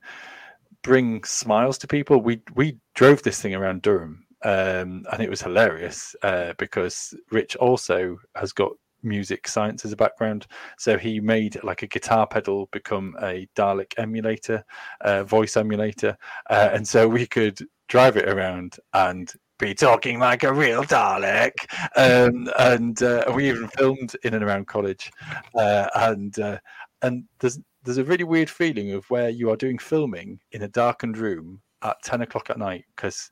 bring 0.82 1.24
smiles 1.24 1.78
to 1.80 1.88
people. 1.88 2.22
We 2.22 2.42
we 2.56 2.78
drove 2.96 3.24
this 3.24 3.42
thing 3.42 3.56
around 3.56 3.82
Durham 3.82 4.23
um, 4.44 5.06
and 5.12 5.22
it 5.22 5.30
was 5.30 5.42
hilarious 5.42 6.16
uh, 6.24 6.54
because 6.58 7.14
Rich 7.32 7.56
also 7.58 8.18
has 8.36 8.52
got 8.54 8.72
music 9.04 9.48
science 9.48 9.86
as 9.86 9.92
a 9.92 9.98
background. 9.98 10.48
So 10.78 10.98
he 10.98 11.20
made 11.20 11.62
like 11.64 11.84
a 11.84 11.88
guitar 11.88 12.26
pedal 12.26 12.70
become 12.72 13.16
a 13.22 13.48
Dalek 13.56 13.94
emulator, 13.98 14.64
uh, 15.02 15.24
voice 15.24 15.58
emulator. 15.58 16.18
Uh, 16.50 16.70
and 16.74 16.88
so 16.88 17.08
we 17.08 17.26
could 17.26 17.60
drive 17.88 18.18
it 18.18 18.30
around 18.30 18.78
and 18.94 19.32
be 19.60 19.74
talking 19.74 20.20
like 20.20 20.44
a 20.44 20.54
real 20.54 20.84
Dalek. 20.84 21.54
Um, 21.96 22.50
and 22.60 23.02
uh, 23.04 23.32
we 23.36 23.50
even 23.50 23.68
filmed 23.68 24.16
in 24.24 24.34
and 24.34 24.44
around 24.44 24.68
college. 24.68 25.12
Uh, 25.56 25.88
and 25.96 26.38
uh, 26.40 26.58
and 27.02 27.26
there's, 27.40 27.60
there's 27.84 27.98
a 27.98 28.04
really 28.04 28.24
weird 28.24 28.50
feeling 28.50 28.94
of 28.94 29.10
where 29.10 29.30
you 29.30 29.50
are 29.50 29.58
doing 29.58 29.78
filming 29.78 30.40
in 30.54 30.62
a 30.64 30.70
darkened 30.70 31.18
room 31.18 31.62
at 31.82 32.02
10 32.04 32.22
o'clock 32.22 32.50
at 32.50 32.58
night 32.58 32.86
because 32.96 33.30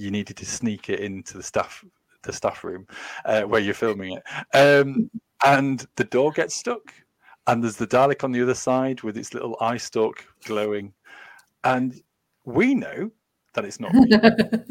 you 0.00 0.10
needed 0.10 0.36
to 0.38 0.46
sneak 0.46 0.88
it 0.88 1.00
into 1.00 1.36
the 1.36 1.42
staff 1.42 1.84
the 2.22 2.32
staff 2.32 2.64
room 2.64 2.86
uh, 3.24 3.42
where 3.42 3.60
you're 3.60 3.74
filming 3.74 4.18
it, 4.18 4.22
um, 4.54 5.10
and 5.44 5.86
the 5.96 6.04
door 6.04 6.32
gets 6.32 6.54
stuck, 6.54 6.92
and 7.46 7.62
there's 7.62 7.76
the 7.76 7.86
Dalek 7.86 8.24
on 8.24 8.32
the 8.32 8.42
other 8.42 8.54
side 8.54 9.02
with 9.02 9.16
its 9.16 9.32
little 9.32 9.56
eye 9.60 9.78
stalk 9.78 10.24
glowing, 10.44 10.92
and 11.64 12.00
we 12.44 12.74
know 12.74 13.10
that 13.54 13.64
it's 13.64 13.80
not. 13.80 13.92
but 14.10 14.66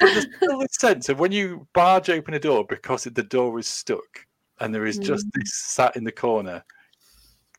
there's 0.00 0.26
still 0.36 0.62
a 0.62 0.68
sense 0.70 1.08
of 1.08 1.20
when 1.20 1.32
you 1.32 1.66
barge 1.74 2.10
open 2.10 2.34
a 2.34 2.38
door 2.38 2.64
because 2.68 3.04
the 3.04 3.22
door 3.22 3.58
is 3.58 3.66
stuck, 3.66 4.26
and 4.60 4.74
there 4.74 4.86
is 4.86 4.98
just 4.98 5.26
mm. 5.26 5.30
this 5.34 5.54
sat 5.54 5.96
in 5.96 6.04
the 6.04 6.12
corner, 6.12 6.64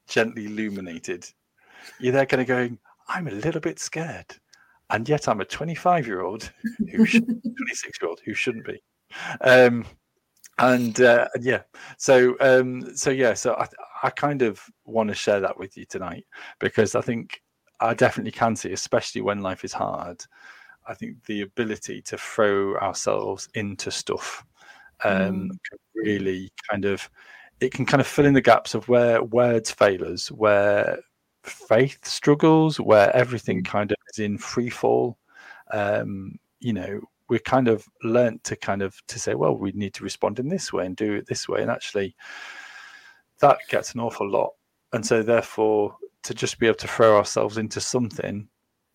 gently 0.07 0.45
illuminated. 0.45 1.25
You're 1.99 2.13
there, 2.13 2.25
kind 2.25 2.41
of 2.41 2.47
going, 2.47 2.79
"I'm 3.07 3.27
a 3.27 3.31
little 3.31 3.61
bit 3.61 3.79
scared." 3.79 4.35
And 4.89 5.07
yet 5.07 5.27
I'm 5.27 5.41
a 5.41 5.45
25 5.45 6.07
year 6.07 6.21
old 6.21 6.51
who 6.91 7.05
26 7.07 8.01
year 8.01 8.09
old 8.09 8.21
who 8.25 8.33
shouldn't 8.33 8.65
be. 8.65 8.81
Um, 9.41 9.85
and 10.57 10.99
uh, 11.01 11.27
yeah, 11.39 11.61
so 11.97 12.35
um, 12.41 12.95
so 12.95 13.09
yeah, 13.11 13.33
so 13.33 13.53
I, 13.53 13.67
I 14.03 14.09
kind 14.09 14.41
of 14.41 14.61
want 14.85 15.09
to 15.09 15.15
share 15.15 15.39
that 15.39 15.57
with 15.57 15.77
you 15.77 15.85
tonight 15.85 16.25
because 16.59 16.95
I 16.95 17.01
think 17.01 17.41
I 17.79 17.93
definitely 17.93 18.33
can 18.33 18.55
see, 18.55 18.73
especially 18.73 19.21
when 19.21 19.41
life 19.41 19.63
is 19.63 19.73
hard. 19.73 20.21
I 20.87 20.93
think 20.95 21.23
the 21.25 21.41
ability 21.41 22.01
to 22.03 22.17
throw 22.17 22.75
ourselves 22.77 23.47
into 23.53 23.89
stuff 23.91 24.43
um, 25.05 25.13
mm. 25.13 25.49
can 25.69 25.79
really 25.95 26.51
kind 26.69 26.85
of 26.85 27.09
it 27.61 27.71
can 27.71 27.85
kind 27.85 28.01
of 28.01 28.07
fill 28.07 28.25
in 28.25 28.33
the 28.33 28.41
gaps 28.41 28.73
of 28.73 28.87
where 28.89 29.23
words 29.23 29.71
fail 29.71 30.05
us, 30.05 30.31
where 30.31 30.99
faith 31.43 32.05
struggles 32.05 32.79
where 32.79 33.15
everything 33.15 33.61
mm. 33.61 33.65
kind 33.65 33.91
of 33.91 33.97
is 34.11 34.19
in 34.19 34.37
free 34.37 34.69
fall 34.69 35.17
um, 35.71 36.37
you 36.59 36.73
know 36.73 36.99
we're 37.29 37.39
kind 37.39 37.67
of 37.67 37.85
learnt 38.03 38.43
to 38.43 38.55
kind 38.55 38.81
of 38.81 38.95
to 39.07 39.19
say 39.19 39.35
well 39.35 39.55
we 39.55 39.71
need 39.73 39.93
to 39.93 40.03
respond 40.03 40.39
in 40.39 40.49
this 40.49 40.73
way 40.73 40.85
and 40.85 40.95
do 40.95 41.13
it 41.13 41.27
this 41.27 41.47
way 41.47 41.61
and 41.61 41.71
actually 41.71 42.15
that 43.39 43.57
gets 43.69 43.93
an 43.93 43.99
awful 43.99 44.29
lot 44.29 44.51
and 44.93 45.05
so 45.05 45.21
therefore 45.23 45.95
to 46.23 46.33
just 46.33 46.59
be 46.59 46.67
able 46.67 46.75
to 46.75 46.87
throw 46.87 47.17
ourselves 47.17 47.57
into 47.57 47.79
something 47.79 48.47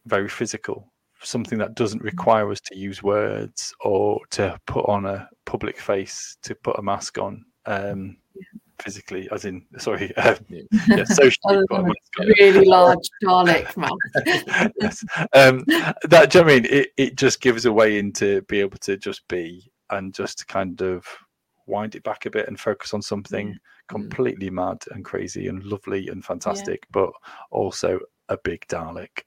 very 0.06 0.28
physical 0.28 0.92
something 1.22 1.58
that 1.58 1.74
doesn't 1.74 2.02
mm. 2.02 2.06
require 2.06 2.50
us 2.50 2.60
to 2.60 2.76
use 2.76 3.02
words 3.02 3.74
or 3.80 4.20
to 4.30 4.58
put 4.66 4.86
on 4.86 5.06
a 5.06 5.28
public 5.46 5.78
face 5.78 6.36
to 6.42 6.54
put 6.54 6.78
a 6.78 6.82
mask 6.82 7.18
on 7.18 7.44
um, 7.66 8.16
physically, 8.80 9.28
as 9.30 9.44
in 9.44 9.64
sorry, 9.78 10.14
um, 10.16 10.36
yeah, 10.50 11.04
socially. 11.04 11.64
really 12.18 12.64
large 12.64 13.08
Dalek 13.22 13.76
man. 13.76 13.90
yes, 14.80 15.04
um, 15.32 15.64
that. 15.66 16.30
Do 16.30 16.38
you 16.38 16.44
know 16.44 16.50
I 16.50 16.54
mean 16.54 16.66
it? 16.70 16.88
It 16.96 17.16
just 17.16 17.40
gives 17.40 17.66
a 17.66 17.72
way 17.72 17.98
into 17.98 18.42
be 18.42 18.60
able 18.60 18.78
to 18.78 18.96
just 18.96 19.26
be 19.28 19.70
and 19.90 20.14
just 20.14 20.46
kind 20.48 20.80
of 20.82 21.06
wind 21.66 21.94
it 21.94 22.02
back 22.02 22.26
a 22.26 22.30
bit 22.30 22.48
and 22.48 22.58
focus 22.60 22.92
on 22.92 23.00
something 23.00 23.56
completely 23.88 24.50
mad 24.50 24.82
and 24.90 25.04
crazy 25.04 25.48
and 25.48 25.64
lovely 25.64 26.08
and 26.08 26.24
fantastic, 26.24 26.86
but 26.90 27.10
also 27.50 27.98
a 28.28 28.36
big 28.38 28.66
Dalek. 28.68 29.22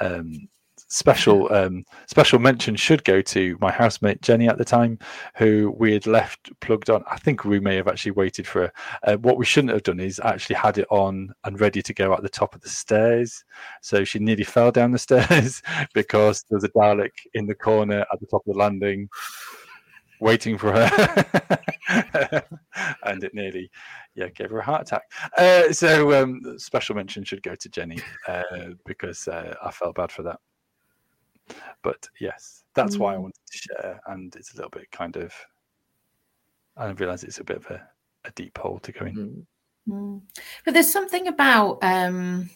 Um, 0.00 0.48
special 0.88 1.52
um, 1.52 1.84
special 2.06 2.38
mention 2.38 2.74
should 2.74 3.04
go 3.04 3.20
to 3.22 3.56
my 3.60 3.70
housemate 3.70 4.22
Jenny 4.22 4.48
at 4.48 4.58
the 4.58 4.64
time, 4.64 4.98
who 5.36 5.74
we 5.78 5.92
had 5.92 6.06
left 6.06 6.50
plugged 6.60 6.90
on. 6.90 7.04
I 7.10 7.18
think 7.18 7.44
we 7.44 7.60
may 7.60 7.76
have 7.76 7.88
actually 7.88 8.12
waited 8.12 8.46
for. 8.46 8.72
Uh, 9.06 9.16
what 9.16 9.36
we 9.36 9.44
shouldn't 9.44 9.72
have 9.72 9.82
done 9.82 10.00
is 10.00 10.20
actually 10.24 10.56
had 10.56 10.78
it 10.78 10.86
on 10.90 11.32
and 11.44 11.60
ready 11.60 11.82
to 11.82 11.94
go 11.94 12.12
at 12.14 12.22
the 12.22 12.28
top 12.28 12.54
of 12.54 12.62
the 12.62 12.68
stairs. 12.68 13.44
So 13.82 14.04
she 14.04 14.18
nearly 14.18 14.44
fell 14.44 14.72
down 14.72 14.92
the 14.92 14.98
stairs 15.08 15.62
because 15.94 16.44
there 16.48 16.56
was 16.56 16.64
a 16.64 16.70
Dalek 16.70 17.12
in 17.34 17.46
the 17.46 17.54
corner 17.54 18.00
at 18.00 18.20
the 18.20 18.26
top 18.26 18.42
of 18.46 18.54
the 18.54 18.58
landing. 18.58 19.08
Waiting 20.20 20.58
for 20.58 20.72
her, 20.72 21.24
and 23.04 23.22
it 23.22 23.32
nearly, 23.34 23.70
yeah, 24.16 24.26
gave 24.30 24.50
her 24.50 24.58
a 24.58 24.64
heart 24.64 24.82
attack. 24.82 25.02
Uh, 25.36 25.72
so 25.72 26.20
um, 26.20 26.40
special 26.58 26.96
mention 26.96 27.22
should 27.22 27.40
go 27.40 27.54
to 27.54 27.68
Jenny 27.68 28.00
uh, 28.26 28.42
because 28.84 29.28
uh, 29.28 29.54
I 29.62 29.70
felt 29.70 29.94
bad 29.94 30.10
for 30.10 30.24
that. 30.24 30.40
But 31.82 32.08
yes, 32.20 32.64
that's 32.74 32.96
mm. 32.96 33.00
why 33.00 33.14
I 33.14 33.16
mm. 33.16 33.22
wanted 33.22 33.46
to 33.50 33.58
share. 33.58 34.00
And 34.06 34.34
it's 34.36 34.54
a 34.54 34.56
little 34.56 34.70
bit 34.70 34.90
kind 34.90 35.16
of, 35.16 35.32
I 36.76 36.88
realize 36.90 37.24
it's 37.24 37.40
a 37.40 37.44
bit 37.44 37.58
of 37.58 37.66
a, 37.66 37.82
a 38.24 38.30
deep 38.32 38.58
hole 38.58 38.78
to 38.80 38.92
go 38.92 39.06
in. 39.06 39.46
Mm. 39.88 39.92
mm. 39.92 40.22
But 40.64 40.74
there's 40.74 40.92
something 40.92 41.28
about, 41.28 41.78
um, 41.82 42.50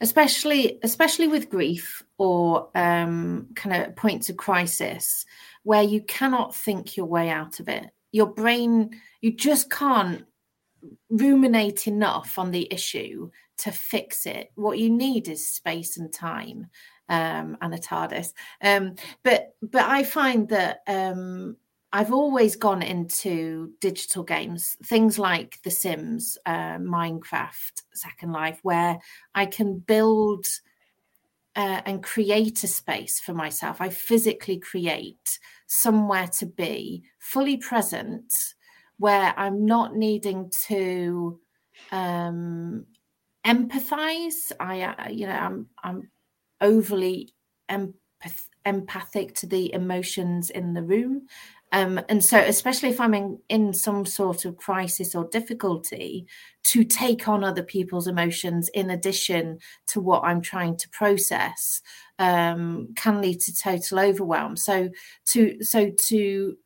especially 0.00 0.78
especially 0.82 1.28
with 1.28 1.50
grief 1.50 2.02
or 2.18 2.68
um, 2.74 3.48
kind 3.54 3.82
of 3.82 3.96
points 3.96 4.28
of 4.28 4.36
crisis, 4.36 5.24
where 5.62 5.82
you 5.82 6.02
cannot 6.02 6.54
think 6.54 6.96
your 6.96 7.06
way 7.06 7.30
out 7.30 7.60
of 7.60 7.68
it. 7.68 7.90
Your 8.12 8.26
brain, 8.26 8.90
you 9.20 9.32
just 9.32 9.70
can't 9.70 10.24
ruminate 11.08 11.86
enough 11.86 12.38
on 12.38 12.50
the 12.50 12.72
issue 12.72 13.30
to 13.58 13.72
fix 13.72 14.26
it. 14.26 14.50
What 14.54 14.78
you 14.78 14.90
need 14.90 15.28
is 15.28 15.48
space 15.48 15.96
and 15.96 16.12
time 16.12 16.68
um, 17.08 17.56
and 17.60 17.74
a 17.74 17.78
TARDIS. 17.78 18.32
Um, 18.62 18.94
but 19.22 19.54
but 19.62 19.84
I 19.84 20.02
find 20.04 20.48
that 20.48 20.80
um, 20.86 21.56
I've 21.92 22.12
always 22.12 22.56
gone 22.56 22.82
into 22.82 23.70
digital 23.80 24.24
games, 24.24 24.76
things 24.84 25.18
like 25.18 25.60
The 25.62 25.70
Sims, 25.70 26.36
uh, 26.44 26.78
Minecraft, 26.78 27.82
Second 27.92 28.32
Life, 28.32 28.58
where 28.62 28.98
I 29.34 29.46
can 29.46 29.78
build 29.78 30.46
uh, 31.56 31.82
and 31.86 32.02
create 32.02 32.64
a 32.64 32.66
space 32.66 33.20
for 33.20 33.32
myself. 33.32 33.80
I 33.80 33.90
physically 33.90 34.58
create 34.58 35.38
somewhere 35.66 36.26
to 36.38 36.46
be 36.46 37.04
fully 37.20 37.58
present, 37.58 38.32
where 38.98 39.32
I'm 39.36 39.64
not 39.64 39.94
needing 39.94 40.50
to 40.66 41.38
um, 41.92 42.86
empathize. 43.46 44.50
I, 44.58 44.82
uh, 44.82 45.10
you 45.10 45.28
know, 45.28 45.32
I'm 45.32 45.68
I'm 45.82 46.10
overly 46.64 47.32
empath- 47.70 48.48
empathic 48.64 49.34
to 49.36 49.46
the 49.46 49.72
emotions 49.72 50.50
in 50.50 50.74
the 50.74 50.82
room. 50.82 51.28
Um, 51.72 52.00
and 52.08 52.24
so, 52.24 52.38
especially 52.38 52.90
if 52.90 53.00
I'm 53.00 53.14
in, 53.14 53.38
in 53.48 53.72
some 53.72 54.06
sort 54.06 54.44
of 54.44 54.56
crisis 54.56 55.14
or 55.14 55.28
difficulty, 55.28 56.26
to 56.64 56.84
take 56.84 57.26
on 57.28 57.42
other 57.42 57.64
people's 57.64 58.06
emotions 58.06 58.68
in 58.74 58.90
addition 58.90 59.58
to 59.88 60.00
what 60.00 60.22
I'm 60.22 60.40
trying 60.40 60.76
to 60.76 60.88
process 60.90 61.80
um, 62.18 62.88
can 62.94 63.20
lead 63.20 63.40
to 63.40 63.56
total 63.56 63.98
overwhelm. 63.98 64.56
So, 64.56 64.90
to 65.32 65.62
so 65.62 65.90
to 66.06 66.56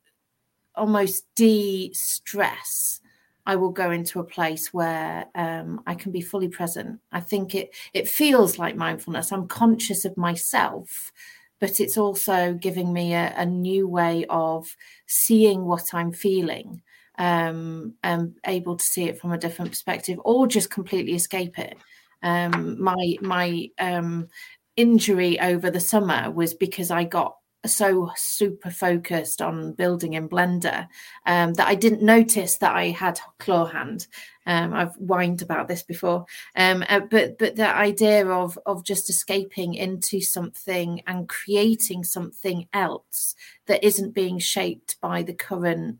almost 0.75 1.25
de-stress 1.35 3.01
I 3.49 3.55
will 3.55 3.71
go 3.71 3.89
into 3.89 4.19
a 4.19 4.23
place 4.23 4.71
where 4.71 5.25
um, 5.33 5.81
I 5.87 5.95
can 5.95 6.11
be 6.11 6.21
fully 6.21 6.49
present. 6.49 6.99
I 7.11 7.19
think 7.19 7.55
it 7.55 7.73
it 7.93 8.07
feels 8.07 8.59
like 8.59 8.75
mindfulness. 8.75 9.31
I'm 9.31 9.47
conscious 9.47 10.05
of 10.05 10.15
myself, 10.17 11.11
but 11.59 11.79
it's 11.79 11.97
also 11.97 12.53
giving 12.53 12.93
me 12.93 13.15
a, 13.15 13.33
a 13.35 13.47
new 13.47 13.87
way 13.87 14.25
of 14.29 14.77
seeing 15.07 15.65
what 15.65 15.95
I'm 15.95 16.11
feeling, 16.11 16.83
um, 17.17 17.95
and 18.03 18.35
able 18.45 18.77
to 18.77 18.85
see 18.85 19.05
it 19.09 19.19
from 19.19 19.31
a 19.31 19.37
different 19.39 19.71
perspective, 19.71 20.19
or 20.23 20.45
just 20.45 20.69
completely 20.69 21.13
escape 21.15 21.57
it. 21.57 21.75
Um, 22.21 22.79
my 22.79 23.15
my 23.19 23.67
um, 23.79 24.27
injury 24.75 25.39
over 25.39 25.71
the 25.71 25.79
summer 25.79 26.29
was 26.29 26.53
because 26.53 26.91
I 26.91 27.03
got 27.03 27.38
so 27.65 28.09
super 28.15 28.69
focused 28.69 29.41
on 29.41 29.73
building 29.73 30.13
in 30.13 30.29
Blender 30.29 30.87
um, 31.25 31.53
that 31.55 31.67
I 31.67 31.75
didn't 31.75 32.01
notice 32.01 32.57
that 32.57 32.75
I 32.75 32.89
had 32.89 33.19
claw 33.37 33.65
hand. 33.65 34.07
Um, 34.45 34.73
I've 34.73 34.95
whined 34.95 35.41
about 35.41 35.67
this 35.67 35.83
before, 35.83 36.25
um, 36.55 36.83
uh, 36.89 37.01
but 37.01 37.37
but 37.37 37.55
the 37.55 37.67
idea 37.67 38.27
of 38.27 38.57
of 38.65 38.83
just 38.85 39.09
escaping 39.09 39.73
into 39.73 40.21
something 40.21 41.01
and 41.05 41.29
creating 41.29 42.03
something 42.03 42.67
else 42.73 43.35
that 43.67 43.83
isn't 43.83 44.15
being 44.15 44.39
shaped 44.39 44.99
by 45.01 45.21
the 45.21 45.33
current 45.33 45.99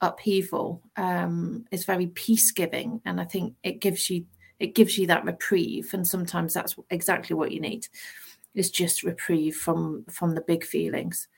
upheaval 0.00 0.82
um, 0.96 1.66
is 1.70 1.84
very 1.84 2.06
peace 2.08 2.50
giving, 2.50 3.00
and 3.04 3.20
I 3.20 3.24
think 3.24 3.54
it 3.62 3.80
gives 3.80 4.10
you 4.10 4.24
it 4.58 4.74
gives 4.74 4.96
you 4.96 5.06
that 5.08 5.24
reprieve, 5.24 5.92
and 5.92 6.06
sometimes 6.06 6.54
that's 6.54 6.74
exactly 6.90 7.36
what 7.36 7.52
you 7.52 7.60
need 7.60 7.86
is 8.54 8.70
just 8.70 9.02
reprieve 9.02 9.56
from 9.56 10.04
from 10.10 10.34
the 10.34 10.40
big 10.42 10.64
feelings. 10.64 11.28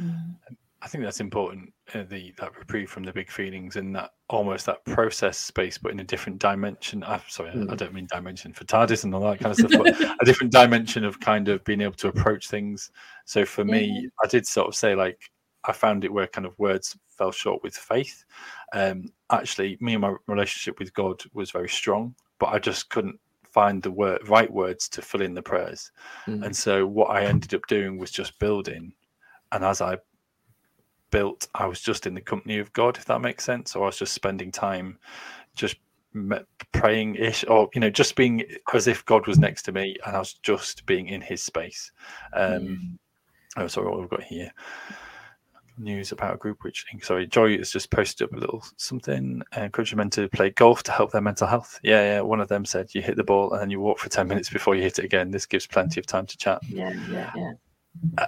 Mm. 0.00 0.36
I 0.82 0.88
think 0.88 1.02
that's 1.02 1.20
important. 1.20 1.72
Uh, 1.94 2.04
the 2.08 2.32
that 2.38 2.56
reprieve 2.56 2.90
from 2.90 3.02
the 3.02 3.12
big 3.12 3.30
feelings 3.30 3.76
and 3.76 3.94
that 3.96 4.10
almost 4.28 4.66
that 4.66 4.84
process 4.84 5.38
space, 5.38 5.78
but 5.78 5.90
in 5.90 6.00
a 6.00 6.04
different 6.04 6.38
dimension. 6.38 7.02
I'm 7.02 7.22
sorry, 7.28 7.50
mm. 7.50 7.70
I 7.70 7.74
don't 7.74 7.92
mean 7.92 8.06
dimension 8.12 8.52
for 8.52 8.64
TARDIS 8.64 9.04
and 9.04 9.14
all 9.14 9.22
that 9.22 9.40
kind 9.40 9.52
of 9.52 9.58
stuff, 9.58 9.82
but 9.82 10.00
a 10.00 10.24
different 10.24 10.52
dimension 10.52 11.04
of 11.04 11.18
kind 11.18 11.48
of 11.48 11.64
being 11.64 11.80
able 11.80 11.94
to 11.94 12.08
approach 12.08 12.48
things. 12.48 12.90
So 13.24 13.44
for 13.44 13.64
yeah. 13.66 13.72
me, 13.72 14.10
I 14.22 14.28
did 14.28 14.46
sort 14.46 14.68
of 14.68 14.74
say 14.74 14.94
like 14.94 15.30
I 15.64 15.72
found 15.72 16.04
it 16.04 16.12
where 16.12 16.26
kind 16.26 16.46
of 16.46 16.58
words 16.58 16.96
fell 17.08 17.32
short 17.32 17.62
with 17.62 17.74
faith. 17.74 18.24
Um, 18.72 19.12
actually, 19.32 19.78
me 19.80 19.94
and 19.94 20.02
my 20.02 20.14
relationship 20.28 20.78
with 20.78 20.94
God 20.94 21.22
was 21.32 21.50
very 21.50 21.68
strong, 21.68 22.14
but 22.38 22.46
I 22.46 22.58
just 22.58 22.90
couldn't 22.90 23.18
find 23.56 23.82
the 23.82 23.90
word, 23.90 24.28
right 24.28 24.52
words 24.52 24.86
to 24.86 25.00
fill 25.00 25.22
in 25.22 25.32
the 25.32 25.40
prayers. 25.40 25.90
Mm. 26.26 26.44
And 26.44 26.54
so 26.54 26.86
what 26.86 27.06
I 27.06 27.22
ended 27.22 27.54
up 27.54 27.66
doing 27.68 27.96
was 27.96 28.10
just 28.10 28.38
building. 28.38 28.92
And 29.50 29.64
as 29.64 29.80
I 29.80 29.96
built, 31.10 31.48
I 31.54 31.64
was 31.64 31.80
just 31.80 32.06
in 32.06 32.12
the 32.12 32.20
company 32.20 32.58
of 32.58 32.70
God, 32.74 32.98
if 32.98 33.06
that 33.06 33.22
makes 33.22 33.44
sense. 33.44 33.74
Or 33.74 33.84
I 33.84 33.86
was 33.86 33.98
just 33.98 34.12
spending 34.12 34.52
time 34.52 34.98
just 35.54 35.76
praying 36.72 37.14
ish 37.14 37.44
or 37.48 37.68
you 37.74 37.80
know 37.80 37.90
just 37.90 38.16
being 38.16 38.42
as 38.72 38.86
if 38.86 39.04
god 39.04 39.26
was 39.26 39.38
next 39.38 39.64
to 39.64 39.72
me 39.72 39.94
and 40.06 40.16
i 40.16 40.18
was 40.18 40.32
just 40.32 40.86
being 40.86 41.08
in 41.08 41.20
his 41.20 41.42
space 41.42 41.92
um 42.32 42.62
mm. 42.62 42.98
oh 43.58 43.66
sorry 43.66 43.86
what 43.86 44.00
we've 44.00 44.08
got 44.08 44.22
here 44.22 44.50
news 45.78 46.12
about 46.12 46.34
a 46.34 46.38
group 46.38 46.62
which 46.62 46.84
sorry 47.02 47.26
joy 47.26 47.56
has 47.58 47.70
just 47.70 47.90
posted 47.90 48.26
up 48.26 48.32
a 48.32 48.40
little 48.40 48.64
something 48.76 49.42
uh, 49.56 49.62
encouraging 49.62 49.98
men 49.98 50.10
to 50.10 50.28
play 50.30 50.50
golf 50.50 50.82
to 50.82 50.92
help 50.92 51.12
their 51.12 51.20
mental 51.20 51.46
health 51.46 51.78
yeah 51.82 52.02
yeah 52.02 52.20
one 52.20 52.40
of 52.40 52.48
them 52.48 52.64
said 52.64 52.94
you 52.94 53.02
hit 53.02 53.16
the 53.16 53.24
ball 53.24 53.52
and 53.52 53.60
then 53.60 53.70
you 53.70 53.80
walk 53.80 53.98
for 53.98 54.08
10 54.08 54.26
minutes 54.28 54.50
before 54.50 54.74
you 54.74 54.82
hit 54.82 54.98
it 54.98 55.04
again 55.04 55.30
this 55.30 55.46
gives 55.46 55.66
plenty 55.66 56.00
of 56.00 56.06
time 56.06 56.26
to 56.26 56.36
chat 56.36 56.60
yeah 56.68 56.92
yeah 57.10 57.30
yeah 57.36 57.52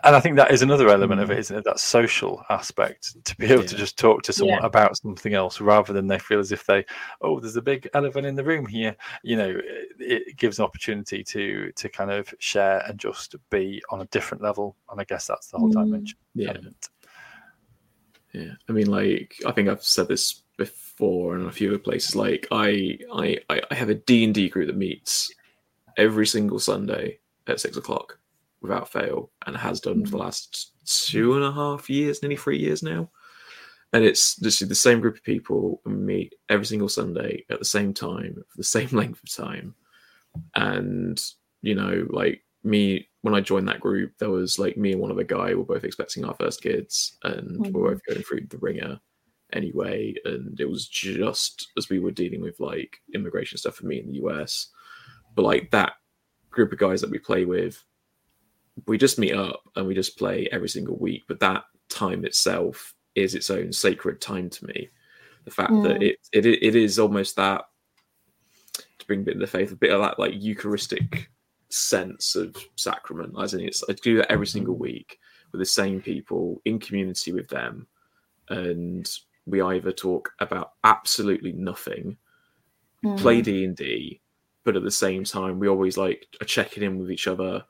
and 0.05 0.17
I 0.17 0.21
think 0.21 0.37
that 0.37 0.51
is 0.51 0.63
another 0.63 0.89
element 0.89 1.21
of 1.21 1.31
it, 1.31 1.39
isn't 1.39 1.57
it? 1.57 1.65
That 1.65 1.79
social 1.79 2.45
aspect 2.49 3.23
to 3.25 3.37
be 3.37 3.47
able 3.47 3.63
yeah. 3.63 3.69
to 3.69 3.77
just 3.77 3.99
talk 3.99 4.23
to 4.23 4.33
someone 4.33 4.61
yeah. 4.61 4.67
about 4.67 4.97
something 4.97 5.35
else 5.35 5.61
rather 5.61 5.93
than 5.93 6.07
they 6.07 6.19
feel 6.19 6.39
as 6.39 6.53
if 6.53 6.65
they, 6.65 6.85
oh, 7.21 7.41
there's 7.41 7.57
a 7.57 7.63
big 7.63 7.89
elephant 7.95 8.27
in 8.27 8.35
the 8.35 8.45
room 8.45 8.67
here. 8.67 8.97
You 9.23 9.37
know, 9.37 9.61
it, 9.99 10.23
it 10.29 10.37
gives 10.37 10.59
an 10.59 10.65
opportunity 10.65 11.23
to 11.25 11.73
to 11.73 11.89
kind 11.89 12.11
of 12.11 12.33
share 12.39 12.83
and 12.87 12.99
just 12.99 13.35
be 13.51 13.83
on 13.91 14.01
a 14.01 14.07
different 14.07 14.43
level. 14.43 14.77
And 14.91 15.01
I 15.01 15.05
guess 15.05 15.27
that's 15.27 15.49
the 15.49 15.59
whole 15.59 15.71
mm. 15.71 15.85
dimension. 15.85 16.19
Yeah. 16.35 16.51
Element. 16.51 16.89
Yeah, 18.33 18.53
I 18.68 18.72
mean, 18.72 18.87
like 18.87 19.37
I 19.47 19.53
think 19.53 19.68
I've 19.68 19.83
said 19.83 20.09
this 20.09 20.43
before 20.57 21.37
in 21.37 21.47
a 21.47 21.53
few 21.53 21.70
other 21.70 21.79
places. 21.79 22.14
Like 22.14 22.47
I, 22.51 22.99
I, 23.12 23.39
I 23.49 23.74
have 23.74 23.89
a 23.89 23.95
D 23.95 24.24
and 24.24 24.35
D 24.35 24.49
group 24.49 24.66
that 24.66 24.76
meets 24.76 25.33
every 25.97 26.26
single 26.26 26.59
Sunday 26.59 27.18
at 27.47 27.61
six 27.61 27.76
o'clock 27.76 28.18
without 28.61 28.91
fail, 28.91 29.31
and 29.47 29.57
has 29.57 29.81
done 29.81 30.05
for 30.05 30.11
the 30.11 30.16
mm. 30.16 30.20
last 30.20 30.72
two 30.85 31.35
and 31.35 31.45
a 31.45 31.53
half 31.53 31.89
years, 31.89 32.22
nearly 32.22 32.37
three 32.37 32.59
years 32.59 32.83
now. 32.83 33.09
And 33.93 34.05
it's 34.05 34.37
just 34.37 34.68
the 34.68 34.74
same 34.74 35.01
group 35.01 35.16
of 35.16 35.22
people 35.22 35.81
meet 35.87 36.35
every 36.51 36.66
single 36.66 36.91
Sunday 36.91 37.45
at 37.49 37.59
the 37.59 37.64
same 37.64 37.95
time 37.95 38.35
for 38.49 38.57
the 38.57 38.64
same 38.64 38.91
length 38.91 39.22
of 39.22 39.35
time. 39.35 39.74
And 40.55 41.22
you 41.62 41.74
know, 41.74 42.07
like 42.11 42.43
me 42.69 43.09
when 43.23 43.35
I 43.35 43.41
joined 43.41 43.69
that 43.69 43.81
group, 43.81 44.12
there 44.19 44.31
was 44.31 44.59
like 44.59 44.77
me 44.77 44.93
and 44.93 45.01
one 45.01 45.11
other 45.11 45.25
guy 45.25 45.55
were 45.55 45.64
both 45.64 45.85
expecting 45.85 46.25
our 46.25 46.35
first 46.35 46.62
kids, 46.62 47.16
and 47.25 47.61
mm-hmm. 47.61 47.73
we're 47.73 47.95
both 47.95 48.01
going 48.09 48.23
through 48.23 48.47
the 48.49 48.59
ringer 48.59 49.01
anyway. 49.53 50.14
And 50.25 50.61
it 50.61 50.69
was 50.69 50.87
just 50.87 51.69
as 51.77 51.89
we 51.89 51.99
were 51.99 52.11
dealing 52.11 52.41
with 52.41 52.61
like 52.61 52.99
immigration 53.14 53.59
stuff 53.59 53.77
for 53.77 53.87
me 53.87 54.01
in 54.01 54.07
the 54.07 54.19
US, 54.25 54.69
but 55.35 55.43
like 55.43 55.71
that 55.73 55.95
group 56.51 56.73
of 56.73 56.79
guys 56.79 57.01
that 57.01 57.11
we 57.11 57.19
play 57.19 57.45
with, 57.45 57.83
we 58.87 58.99
just 58.99 59.19
meet 59.19 59.35
up 59.35 59.62
and 59.75 59.87
we 59.87 59.95
just 59.95 60.19
play 60.19 60.49
every 60.53 60.69
single 60.69 60.97
week. 60.97 61.25
But 61.27 61.41
that 61.41 61.64
time 61.89 62.25
itself 62.25 62.95
is 63.14 63.35
its 63.35 63.51
own 63.51 63.73
sacred 63.73 64.21
time 64.21 64.49
to 64.51 64.66
me. 64.66 64.91
The 65.45 65.51
fact 65.51 65.73
that 65.83 66.03
it, 66.03 66.19
it 66.33 66.47
it 66.47 66.77
is 66.77 66.99
almost 66.99 67.37
that 67.37 67.64
to 68.99 69.07
bring 69.07 69.21
a 69.21 69.25
bit 69.25 69.35
of 69.35 69.41
the 69.41 69.47
faith, 69.47 69.73
a 69.73 69.77
bit 69.77 69.93
of 69.93 70.01
that 70.03 70.19
like 70.19 70.35
Eucharistic 70.37 71.31
sense 71.71 72.35
of 72.37 72.57
sacrament. 72.77 73.35
As 73.41 73.55
in, 73.55 73.61
it's 73.61 73.83
I 73.89 73.93
do 73.93 74.16
that 74.19 74.31
every 74.31 74.47
single 74.47 74.77
week 74.77 75.19
with 75.53 75.61
the 75.61 75.66
same 75.66 76.01
people 76.01 76.61
in 76.64 76.79
community 76.79 77.33
with 77.33 77.49
them, 77.49 77.87
and 78.49 79.09
we 79.47 79.61
either 79.62 79.93
talk 79.93 80.31
about 80.41 80.73
absolutely 80.85 81.53
nothing, 81.53 82.16
Mm. 83.05 83.16
play 83.19 83.41
D 83.41 83.64
and 83.64 83.77
D, 83.77 84.21
but 84.64 84.77
at 84.77 84.83
the 84.83 84.91
same 84.91 85.23
time 85.23 85.61
we 85.61 85.69
always 85.69 85.97
like 85.97 86.27
are 86.41 86.45
checking 86.45 86.83
in 86.83 86.99
with 86.99 87.12
each 87.12 87.29
other 87.29 87.64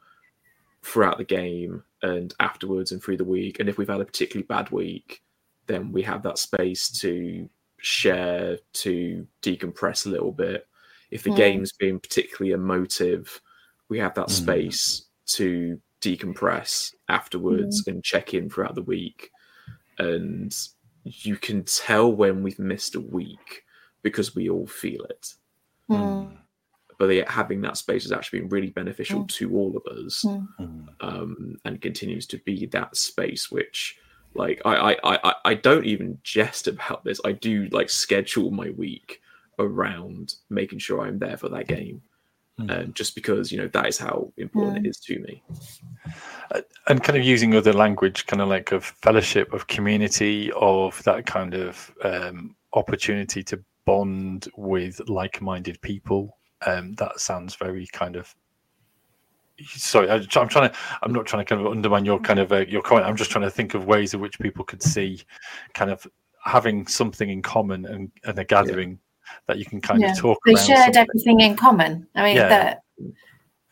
throughout 0.82 1.18
the 1.18 1.24
game 1.24 1.82
and 2.02 2.34
afterwards 2.40 2.92
and 2.92 3.02
through 3.02 3.18
the 3.18 3.24
week. 3.24 3.60
And 3.60 3.68
if 3.68 3.76
we've 3.76 3.88
had 3.88 4.00
a 4.00 4.06
particularly 4.06 4.46
bad 4.46 4.70
week, 4.70 5.22
then 5.66 5.92
we 5.92 6.00
have 6.02 6.22
that 6.22 6.38
space 6.38 6.88
to 7.00 7.48
share, 7.76 8.58
to 8.72 9.26
decompress 9.42 10.06
a 10.06 10.08
little 10.08 10.32
bit. 10.32 10.66
If 11.10 11.24
the 11.24 11.30
Mm. 11.30 11.36
game's 11.36 11.72
been 11.72 12.00
particularly 12.00 12.52
emotive, 12.52 13.40
we 13.88 13.98
have 13.98 14.14
that 14.14 14.28
Mm. 14.28 14.30
space 14.42 15.06
to 15.26 15.80
decompress 16.00 16.94
afterwards 17.08 17.84
Mm. 17.84 17.92
and 17.92 18.04
check 18.04 18.34
in 18.34 18.48
throughout 18.50 18.74
the 18.74 18.82
week. 18.82 19.30
And 19.98 20.54
you 21.04 21.36
can 21.36 21.64
tell 21.64 22.12
when 22.12 22.42
we've 22.42 22.58
missed 22.58 22.94
a 22.94 23.00
week 23.00 23.64
because 24.02 24.34
we 24.34 24.48
all 24.48 24.66
feel 24.66 25.04
it. 25.04 25.34
Mm. 25.90 26.36
But 26.98 27.06
yeah, 27.10 27.30
having 27.30 27.60
that 27.62 27.76
space 27.76 28.02
has 28.02 28.12
actually 28.12 28.40
been 28.40 28.48
really 28.48 28.70
beneficial 28.70 29.24
Mm. 29.24 29.28
to 29.28 29.56
all 29.56 29.76
of 29.76 29.86
us 29.86 30.24
Mm. 30.24 30.48
Mm. 30.58 30.88
um, 31.00 31.58
and 31.64 31.80
continues 31.80 32.26
to 32.26 32.38
be 32.38 32.66
that 32.66 32.96
space 32.96 33.50
which 33.50 33.98
like 34.34 34.60
I, 34.66 34.94
I 35.02 35.18
i 35.28 35.34
i 35.46 35.54
don't 35.54 35.86
even 35.86 36.18
jest 36.22 36.68
about 36.68 37.02
this 37.02 37.18
i 37.24 37.32
do 37.32 37.66
like 37.72 37.88
schedule 37.88 38.50
my 38.50 38.68
week 38.70 39.22
around 39.58 40.34
making 40.50 40.80
sure 40.80 41.00
i'm 41.00 41.18
there 41.18 41.38
for 41.38 41.48
that 41.48 41.66
game 41.66 41.96
Mm. 41.96 42.00
Um, 42.58 42.92
just 42.92 43.14
because 43.14 43.52
you 43.52 43.58
know 43.58 43.68
that 43.68 43.86
is 43.86 43.98
how 43.98 44.32
important 44.36 44.84
it 44.84 44.88
is 44.88 44.98
to 44.98 45.18
me 45.20 45.42
and 46.88 47.02
kind 47.02 47.18
of 47.18 47.24
using 47.24 47.54
other 47.54 47.72
language, 47.72 48.26
kind 48.26 48.40
of 48.42 48.48
like 48.48 48.72
of 48.72 48.84
fellowship, 48.84 49.52
of 49.52 49.66
community, 49.66 50.50
of 50.52 51.02
that 51.04 51.26
kind 51.26 51.54
of 51.54 51.92
um, 52.02 52.56
opportunity 52.72 53.42
to 53.44 53.62
bond 53.84 54.48
with 54.56 55.00
like-minded 55.08 55.80
people. 55.82 56.36
Um, 56.66 56.94
that 56.94 57.20
sounds 57.20 57.54
very 57.54 57.86
kind 57.92 58.16
of. 58.16 58.34
Sorry, 59.66 60.08
I- 60.08 60.14
I'm 60.16 60.48
trying 60.48 60.70
to. 60.70 60.72
I'm 61.02 61.12
not 61.12 61.26
trying 61.26 61.44
to 61.44 61.48
kind 61.54 61.64
of 61.64 61.70
undermine 61.70 62.04
your 62.04 62.18
kind 62.20 62.38
of 62.38 62.52
uh, 62.52 62.64
your 62.66 62.82
comment. 62.82 63.06
I'm 63.06 63.16
just 63.16 63.30
trying 63.30 63.44
to 63.44 63.50
think 63.50 63.74
of 63.74 63.86
ways 63.86 64.14
in 64.14 64.20
which 64.20 64.38
people 64.38 64.64
could 64.64 64.82
see, 64.82 65.22
kind 65.74 65.90
of 65.90 66.06
having 66.44 66.86
something 66.86 67.28
in 67.28 67.42
common 67.42 67.84
and, 67.84 68.10
and 68.24 68.38
a 68.38 68.44
gathering 68.44 68.98
that 69.46 69.58
you 69.58 69.64
can 69.64 69.80
kind 69.80 70.00
Yeah. 70.00 70.12
of 70.12 70.18
talk 70.18 70.38
They 70.46 70.54
shared 70.56 70.94
something. 70.94 70.96
everything 71.10 71.40
in 71.40 71.56
common. 71.56 72.06
I 72.14 72.22
mean, 72.22 72.36
Yeah. 72.36 72.48
that 72.48 72.82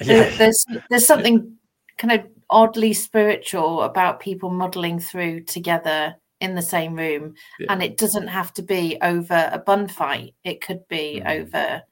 Yeah. 0.01 0.29
there's 0.37 0.65
there's 0.91 1.07
something 1.07 1.57
kind 1.99 2.13
of 2.21 2.27
oddly 2.51 2.93
spiritual 2.93 3.83
about 3.83 4.21
people 4.21 4.51
muddling 4.51 4.99
through 5.01 5.41
together 5.45 6.15
in 6.41 6.55
the 6.55 6.63
same 6.63 6.95
room 6.95 7.35
and 7.71 7.83
it 7.83 7.97
doesn't 7.97 8.29
have 8.29 8.53
to 8.55 8.63
be 8.63 8.99
over 9.01 9.49
a 9.53 9.59
bun 9.59 9.89
fight 9.89 10.35
it 10.45 10.61
could 10.61 10.87
be 10.87 11.23
Mm. 11.25 11.41
over 11.41 11.83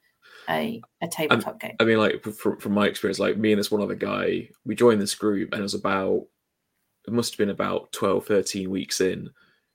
a, 0.51 0.83
a 1.01 1.09
tabletop 1.09 1.59
game 1.59 1.75
i 1.81 1.85
mean 1.85 1.97
like 1.97 2.23
from, 2.23 2.59
from 2.59 2.73
my 2.73 2.87
experience 2.87 3.19
like 3.19 3.39
me 3.39 3.53
and 3.53 3.59
this 3.59 3.71
one 3.71 3.81
other 3.81 3.95
guy 3.95 4.47
we 4.67 4.75
joined 4.75 5.01
this 5.01 5.15
group 5.15 5.51
and 5.53 5.61
it 5.61 5.63
was 5.63 5.73
about 5.75 6.27
it 7.07 7.13
must 7.15 7.33
have 7.33 7.39
been 7.39 7.49
about 7.49 7.91
12 7.93 8.27
13 8.27 8.69
weeks 8.71 9.01
in 9.01 9.31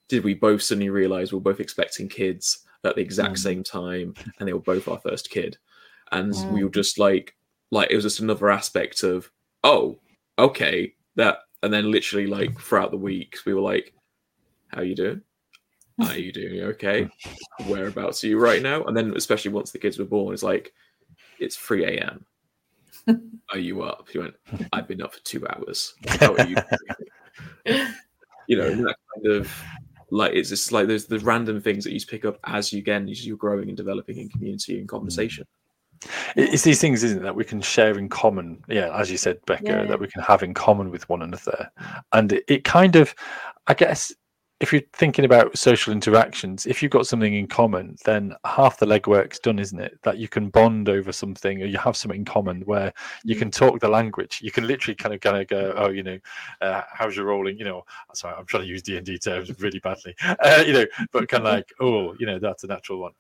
did 0.08 0.24
we 0.24 0.36
both 0.36 0.62
suddenly 0.62 0.90
realize 0.92 1.32
we 1.34 1.38
were 1.40 1.42
both 1.52 1.60
expecting 1.60 2.08
kids 2.08 2.60
at 2.84 2.96
the 2.96 3.02
exact 3.02 3.36
Mm. 3.36 3.40
same 3.40 3.64
time 3.64 4.16
and 4.40 4.48
they 4.48 4.54
were 4.54 4.60
both 4.60 4.88
our 4.88 5.00
first 5.00 5.30
kid. 5.30 5.58
And 6.12 6.34
we 6.50 6.64
were 6.64 6.70
just 6.70 6.98
like 6.98 7.36
like 7.72 7.92
it 7.92 7.96
was 7.96 8.06
just 8.06 8.20
another 8.20 8.50
aspect 8.50 9.04
of 9.04 9.30
oh 9.64 10.00
okay 10.40 10.94
that 11.16 11.40
and 11.62 11.72
then 11.74 11.92
literally 11.92 12.26
like 12.26 12.60
throughout 12.60 12.90
the 12.92 12.98
weeks 12.98 13.46
we 13.46 13.54
were 13.54 13.62
like 13.62 13.94
how 14.70 14.82
you 14.82 14.96
doing? 14.96 15.22
Are 16.00 16.18
you 16.18 16.32
doing? 16.32 16.62
Okay? 16.62 17.08
Whereabouts 17.68 18.24
are 18.24 18.28
you 18.28 18.40
right 18.40 18.62
now? 18.62 18.84
And 18.86 18.96
then 18.96 19.14
especially 19.16 19.52
once 19.52 19.72
the 19.72 19.78
kids 19.80 20.00
were 20.00 20.06
born 20.06 20.34
it's 20.34 20.44
like 20.44 20.74
it's 21.40 21.56
3 21.58 21.86
a.m 21.86 22.26
are 23.52 23.60
you 23.60 23.82
up? 23.84 24.08
He 24.12 24.18
went 24.20 24.34
i've 24.74 24.88
been 24.88 25.02
up 25.02 25.14
for 25.14 25.24
two 25.24 25.46
hours. 25.48 25.94
How 26.08 26.34
are 26.36 26.48
you 26.48 26.56
you 28.48 28.58
know 28.58 28.70
that 28.70 28.96
kind 29.14 29.28
of 29.36 29.52
like 30.12 30.34
it's 30.34 30.50
just 30.50 30.72
like 30.72 30.88
there's 30.88 31.06
the 31.06 31.20
random 31.20 31.62
things 31.62 31.84
that 31.84 31.94
you 31.94 32.00
pick 32.06 32.26
up 32.26 32.40
as 32.46 32.72
you 32.74 32.80
again 32.80 33.08
as 33.10 33.26
you're 33.26 33.38
growing 33.38 33.68
and 33.68 33.78
developing 33.78 34.18
in 34.18 34.30
community 34.30 34.80
and 34.80 34.88
conversation 34.90 35.46
It's 36.36 36.64
these 36.64 36.80
things, 36.80 37.04
isn't 37.04 37.20
it, 37.20 37.24
that 37.24 37.36
we 37.36 37.44
can 37.44 37.62
share 37.62 37.98
in 38.00 38.08
common. 38.08 38.64
Yeah, 38.70 38.98
as 38.98 39.12
you 39.12 39.18
said, 39.18 39.38
Becca, 39.46 39.64
Yeah. 39.66 39.86
that 39.86 40.00
we 40.00 40.08
can 40.08 40.22
have 40.22 40.44
in 40.44 40.54
common 40.54 40.92
with 40.92 41.08
one 41.10 41.22
another. 41.22 41.70
And 42.14 42.32
it, 42.32 42.46
it 42.48 42.64
kind 42.64 42.96
of, 42.96 43.14
I 43.68 43.74
guess, 43.74 44.14
if 44.60 44.74
you're 44.74 44.82
thinking 44.94 45.24
about 45.24 45.58
social 45.58 45.94
interactions, 45.94 46.66
if 46.66 46.84
you've 46.84 46.92
got 46.92 47.08
something 47.08 47.34
in 47.34 47.48
common, 47.48 47.96
then 48.04 48.36
half 48.46 48.78
the 48.78 48.86
legwork's 48.86 49.40
done, 49.40 49.58
isn't 49.58 49.80
it? 49.80 49.98
That 50.04 50.18
you 50.18 50.28
can 50.28 50.50
bond 50.50 50.90
over 50.90 51.12
something 51.14 51.62
or 51.62 51.66
you 51.66 51.78
have 51.78 51.96
something 51.96 52.20
in 52.20 52.26
common 52.26 52.62
where 52.62 52.94
you 53.24 53.36
Mm. 53.36 53.40
can 53.40 53.52
talk 53.52 53.80
the 53.80 53.88
language. 53.88 54.42
You 54.42 54.52
can 54.52 54.68
literally 54.68 54.96
kind 54.96 55.16
of 55.16 55.22
kind 55.22 55.38
of 55.38 55.48
go, 55.48 55.74
oh, 55.78 55.90
you 55.90 56.04
know, 56.04 56.20
uh, 56.62 56.82
how's 56.92 57.16
your 57.16 57.26
rolling? 57.26 57.58
You 57.58 57.66
know, 57.66 57.86
sorry, 58.14 58.36
I'm 58.38 58.46
trying 58.46 58.64
to 58.64 58.70
use 58.70 58.82
D 58.82 58.98
and 58.98 59.06
D 59.06 59.18
terms 59.18 59.50
really 59.62 59.80
badly. 59.80 60.16
Uh, 60.40 60.64
you 60.66 60.74
know, 60.74 60.86
but 61.12 61.30
kind 61.30 61.46
of 61.46 61.54
like, 61.54 61.72
oh, 61.80 62.14
you 62.20 62.26
know, 62.26 62.40
that's 62.40 62.64
a 62.64 62.68
natural 62.68 63.00
one. 63.00 63.14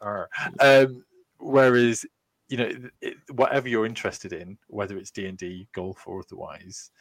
Um, 0.60 1.04
whereas 1.38 2.06
you 2.50 2.58
know 2.58 2.70
it, 3.02 3.16
whatever 3.32 3.70
you're 3.70 3.86
interested 3.86 4.34
in 4.34 4.58
whether 4.68 4.98
it's 4.98 5.12
d&d 5.12 5.68
golf 5.74 6.04
or 6.08 6.20
otherwise 6.20 6.92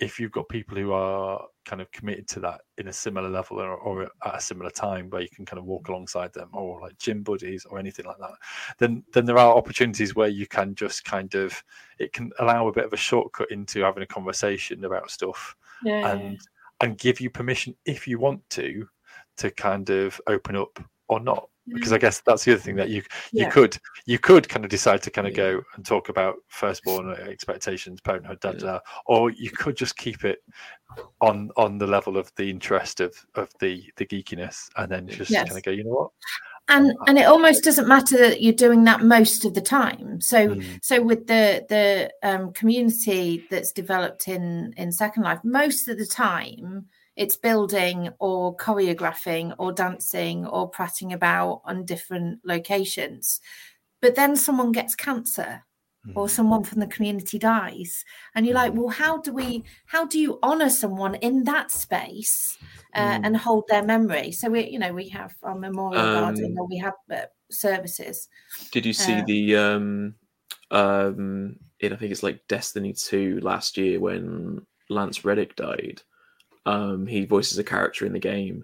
if 0.00 0.20
you've 0.20 0.32
got 0.32 0.48
people 0.48 0.76
who 0.76 0.92
are 0.92 1.44
kind 1.64 1.82
of 1.82 1.90
committed 1.90 2.28
to 2.28 2.40
that 2.40 2.60
in 2.78 2.88
a 2.88 2.92
similar 2.92 3.28
level 3.28 3.58
or, 3.58 3.76
or 3.76 4.02
at 4.04 4.36
a 4.36 4.40
similar 4.40 4.70
time 4.70 5.10
where 5.10 5.22
you 5.22 5.28
can 5.28 5.44
kind 5.44 5.58
of 5.58 5.64
walk 5.64 5.88
alongside 5.88 6.32
them 6.32 6.48
or 6.52 6.80
like 6.80 6.96
gym 6.98 7.22
buddies 7.22 7.64
or 7.64 7.78
anything 7.78 8.06
like 8.06 8.18
that 8.18 8.32
then 8.78 9.02
then 9.12 9.24
there 9.24 9.38
are 9.38 9.56
opportunities 9.56 10.14
where 10.14 10.28
you 10.28 10.46
can 10.46 10.74
just 10.74 11.04
kind 11.04 11.34
of 11.34 11.62
it 11.98 12.12
can 12.12 12.30
allow 12.38 12.68
a 12.68 12.72
bit 12.72 12.84
of 12.84 12.92
a 12.92 12.96
shortcut 12.96 13.50
into 13.50 13.82
having 13.82 14.02
a 14.02 14.06
conversation 14.06 14.84
about 14.84 15.10
stuff 15.10 15.56
yeah 15.84 16.12
and 16.12 16.38
and 16.80 16.98
give 16.98 17.20
you 17.20 17.28
permission 17.28 17.74
if 17.84 18.06
you 18.06 18.18
want 18.18 18.40
to 18.50 18.88
to 19.36 19.50
kind 19.50 19.90
of 19.90 20.20
open 20.26 20.56
up 20.56 20.82
or 21.08 21.20
not 21.20 21.48
because 21.72 21.92
i 21.92 21.98
guess 21.98 22.20
that's 22.20 22.44
the 22.44 22.52
other 22.52 22.60
thing 22.60 22.76
that 22.76 22.88
you 22.88 23.02
you 23.32 23.42
Yeah. 23.44 23.50
could 23.50 23.78
you 24.06 24.18
could 24.18 24.48
kind 24.48 24.64
of 24.64 24.70
decide 24.70 25.02
to 25.02 25.10
kind 25.10 25.26
of 25.26 25.32
Yeah. 25.32 25.36
go 25.52 25.62
and 25.76 25.84
talk 25.84 26.08
about 26.08 26.36
firstborn 26.48 27.10
expectations 27.10 28.00
parenthood 28.00 28.40
da, 28.40 28.52
da, 28.52 28.58
da, 28.58 28.78
or 29.06 29.30
you 29.30 29.50
could 29.50 29.76
just 29.76 29.96
keep 29.96 30.24
it 30.24 30.42
on 31.20 31.50
on 31.56 31.78
the 31.78 31.86
level 31.86 32.16
of 32.16 32.32
the 32.36 32.48
interest 32.48 33.00
of 33.00 33.14
of 33.34 33.50
the 33.60 33.84
the 33.96 34.06
geekiness 34.06 34.68
and 34.76 34.90
then 34.90 35.06
just 35.08 35.30
Yes. 35.30 35.48
kind 35.48 35.58
of 35.58 35.62
go 35.64 35.70
you 35.70 35.84
know 35.84 35.90
what 35.90 36.10
and 36.70 36.92
and 37.06 37.18
it 37.18 37.24
almost 37.26 37.64
doesn't 37.64 37.88
matter 37.88 38.16
that 38.18 38.42
you're 38.42 38.52
doing 38.52 38.84
that 38.84 39.02
most 39.02 39.44
of 39.44 39.54
the 39.54 39.60
time 39.60 40.20
so 40.20 40.48
Mm. 40.50 40.78
so 40.82 41.02
with 41.02 41.26
the 41.26 41.64
the 41.68 42.10
um, 42.22 42.52
community 42.52 43.44
that's 43.50 43.72
developed 43.72 44.28
in 44.28 44.72
in 44.76 44.92
second 44.92 45.22
life 45.22 45.40
most 45.44 45.88
of 45.88 45.98
the 45.98 46.06
time 46.06 46.86
it's 47.18 47.36
building 47.36 48.10
or 48.20 48.56
choreographing 48.56 49.54
or 49.58 49.72
dancing 49.72 50.46
or 50.46 50.68
prattling 50.70 51.12
about 51.12 51.62
on 51.64 51.84
different 51.84 52.40
locations 52.44 53.40
but 54.00 54.14
then 54.14 54.36
someone 54.36 54.72
gets 54.72 54.94
cancer 54.94 55.64
or 56.14 56.26
Mm. 56.26 56.30
someone 56.30 56.64
from 56.64 56.80
the 56.80 56.86
community 56.86 57.38
dies 57.38 58.04
and 58.34 58.46
you're 58.46 58.54
like 58.54 58.72
Mhm. 58.72 58.78
well 58.78 58.88
how 58.88 59.18
do 59.20 59.32
we 59.32 59.64
how 59.86 60.06
do 60.06 60.18
you 60.18 60.38
honor 60.42 60.70
someone 60.70 61.14
in 61.16 61.44
that 61.44 61.70
space 61.70 62.56
uh, 62.94 63.18
Mm. 63.20 63.24
and 63.24 63.36
hold 63.36 63.64
their 63.68 63.84
memory 63.84 64.32
so 64.32 64.48
we 64.50 64.68
you 64.68 64.78
know 64.78 64.92
we 64.92 65.08
have 65.08 65.34
our 65.42 65.54
memorial 65.58 66.06
garden 66.08 66.54
Um, 66.54 66.58
or 66.58 66.66
we 66.68 66.78
have 66.78 66.94
uh, 67.12 67.26
services 67.50 68.28
Did 68.70 68.86
you 68.86 68.92
see 68.92 69.20
Uh, 69.20 69.22
the 69.22 69.56
um 69.56 70.14
um 70.70 71.58
in 71.80 71.92
I 71.92 71.96
think 71.96 72.12
it's 72.12 72.22
like 72.22 72.46
Destiny 72.48 72.92
2 72.92 73.40
last 73.40 73.76
year 73.76 74.00
when 74.00 74.66
Lance 74.88 75.24
Reddick 75.24 75.56
died? 75.56 76.02
Um 76.74 77.06
he 77.06 77.24
voices 77.36 77.58
a 77.58 77.64
character 77.74 78.02
in 78.06 78.12
the 78.12 78.26
game 78.34 78.58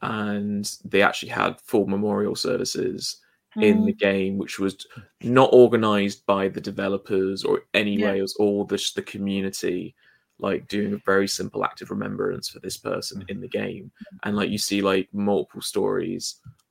and 0.00 0.64
they 0.92 1.02
actually 1.02 1.28
had 1.40 1.60
full 1.70 1.86
memorial 1.86 2.36
services 2.36 3.18
in 3.60 3.76
Mm. 3.82 3.86
the 3.86 3.92
game 4.08 4.38
which 4.42 4.58
was 4.58 4.74
not 5.22 5.50
organized 5.52 6.20
by 6.26 6.48
the 6.48 6.60
developers 6.70 7.44
or 7.48 7.54
any 7.74 7.94
Yeah. 7.96 8.06
way 8.06 8.18
it 8.18 8.22
was 8.28 8.36
all 8.42 8.64
just 8.74 8.94
the 8.96 9.02
community 9.14 9.94
like 10.38 10.66
doing 10.76 10.92
a 10.94 11.00
very 11.12 11.28
simple 11.28 11.62
act 11.68 11.82
of 11.82 11.90
remembrance 11.90 12.48
for 12.48 12.60
this 12.60 12.78
person 12.90 13.24
in 13.28 13.38
the 13.40 13.48
game 13.62 13.92
and 14.24 14.34
like 14.38 14.50
you 14.54 14.58
see 14.68 14.80
like 14.92 15.06
multiple 15.12 15.60
stories 15.62 16.24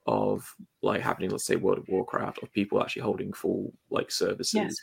of 0.07 0.35
like 0.81 1.01
happening 1.01 1.29
let's 1.29 1.45
say 1.45 1.55
world 1.55 1.77
of 1.77 1.87
warcraft 1.87 2.37
of 2.43 2.51
people 2.51 2.81
actually 2.81 3.03
holding 3.09 3.31
full 3.41 3.71
like 3.97 4.09
services. 4.11 4.81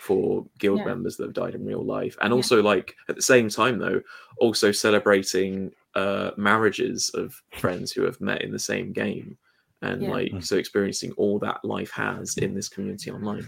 For 0.00 0.46
guild 0.58 0.78
Yeah. 0.78 0.86
members 0.86 1.16
that 1.16 1.24
have 1.24 1.34
died 1.34 1.54
in 1.54 1.64
real 1.66 1.84
life 1.84 2.16
and 2.22 2.30
Yeah. 2.30 2.36
also 2.36 2.62
like 2.62 2.96
at 3.10 3.16
the 3.16 3.22
same 3.22 3.50
time 3.50 3.78
though 3.78 4.00
also 4.38 4.72
celebrating 4.72 5.72
uh 5.94 6.30
marriages 6.38 7.10
of 7.10 7.40
friends 7.52 7.92
who 7.92 8.02
have 8.04 8.18
met 8.20 8.40
in 8.42 8.50
the 8.50 8.58
same 8.58 8.92
game 8.92 9.36
and 9.82 10.02
Yeah. 10.02 10.10
like 10.10 10.32
Mm. 10.32 10.42
so 10.44 10.56
experiencing 10.56 11.12
all 11.18 11.38
that 11.40 11.62
life 11.64 11.90
has 11.90 12.38
in 12.38 12.54
this 12.54 12.68
community 12.68 13.10
online. 13.10 13.46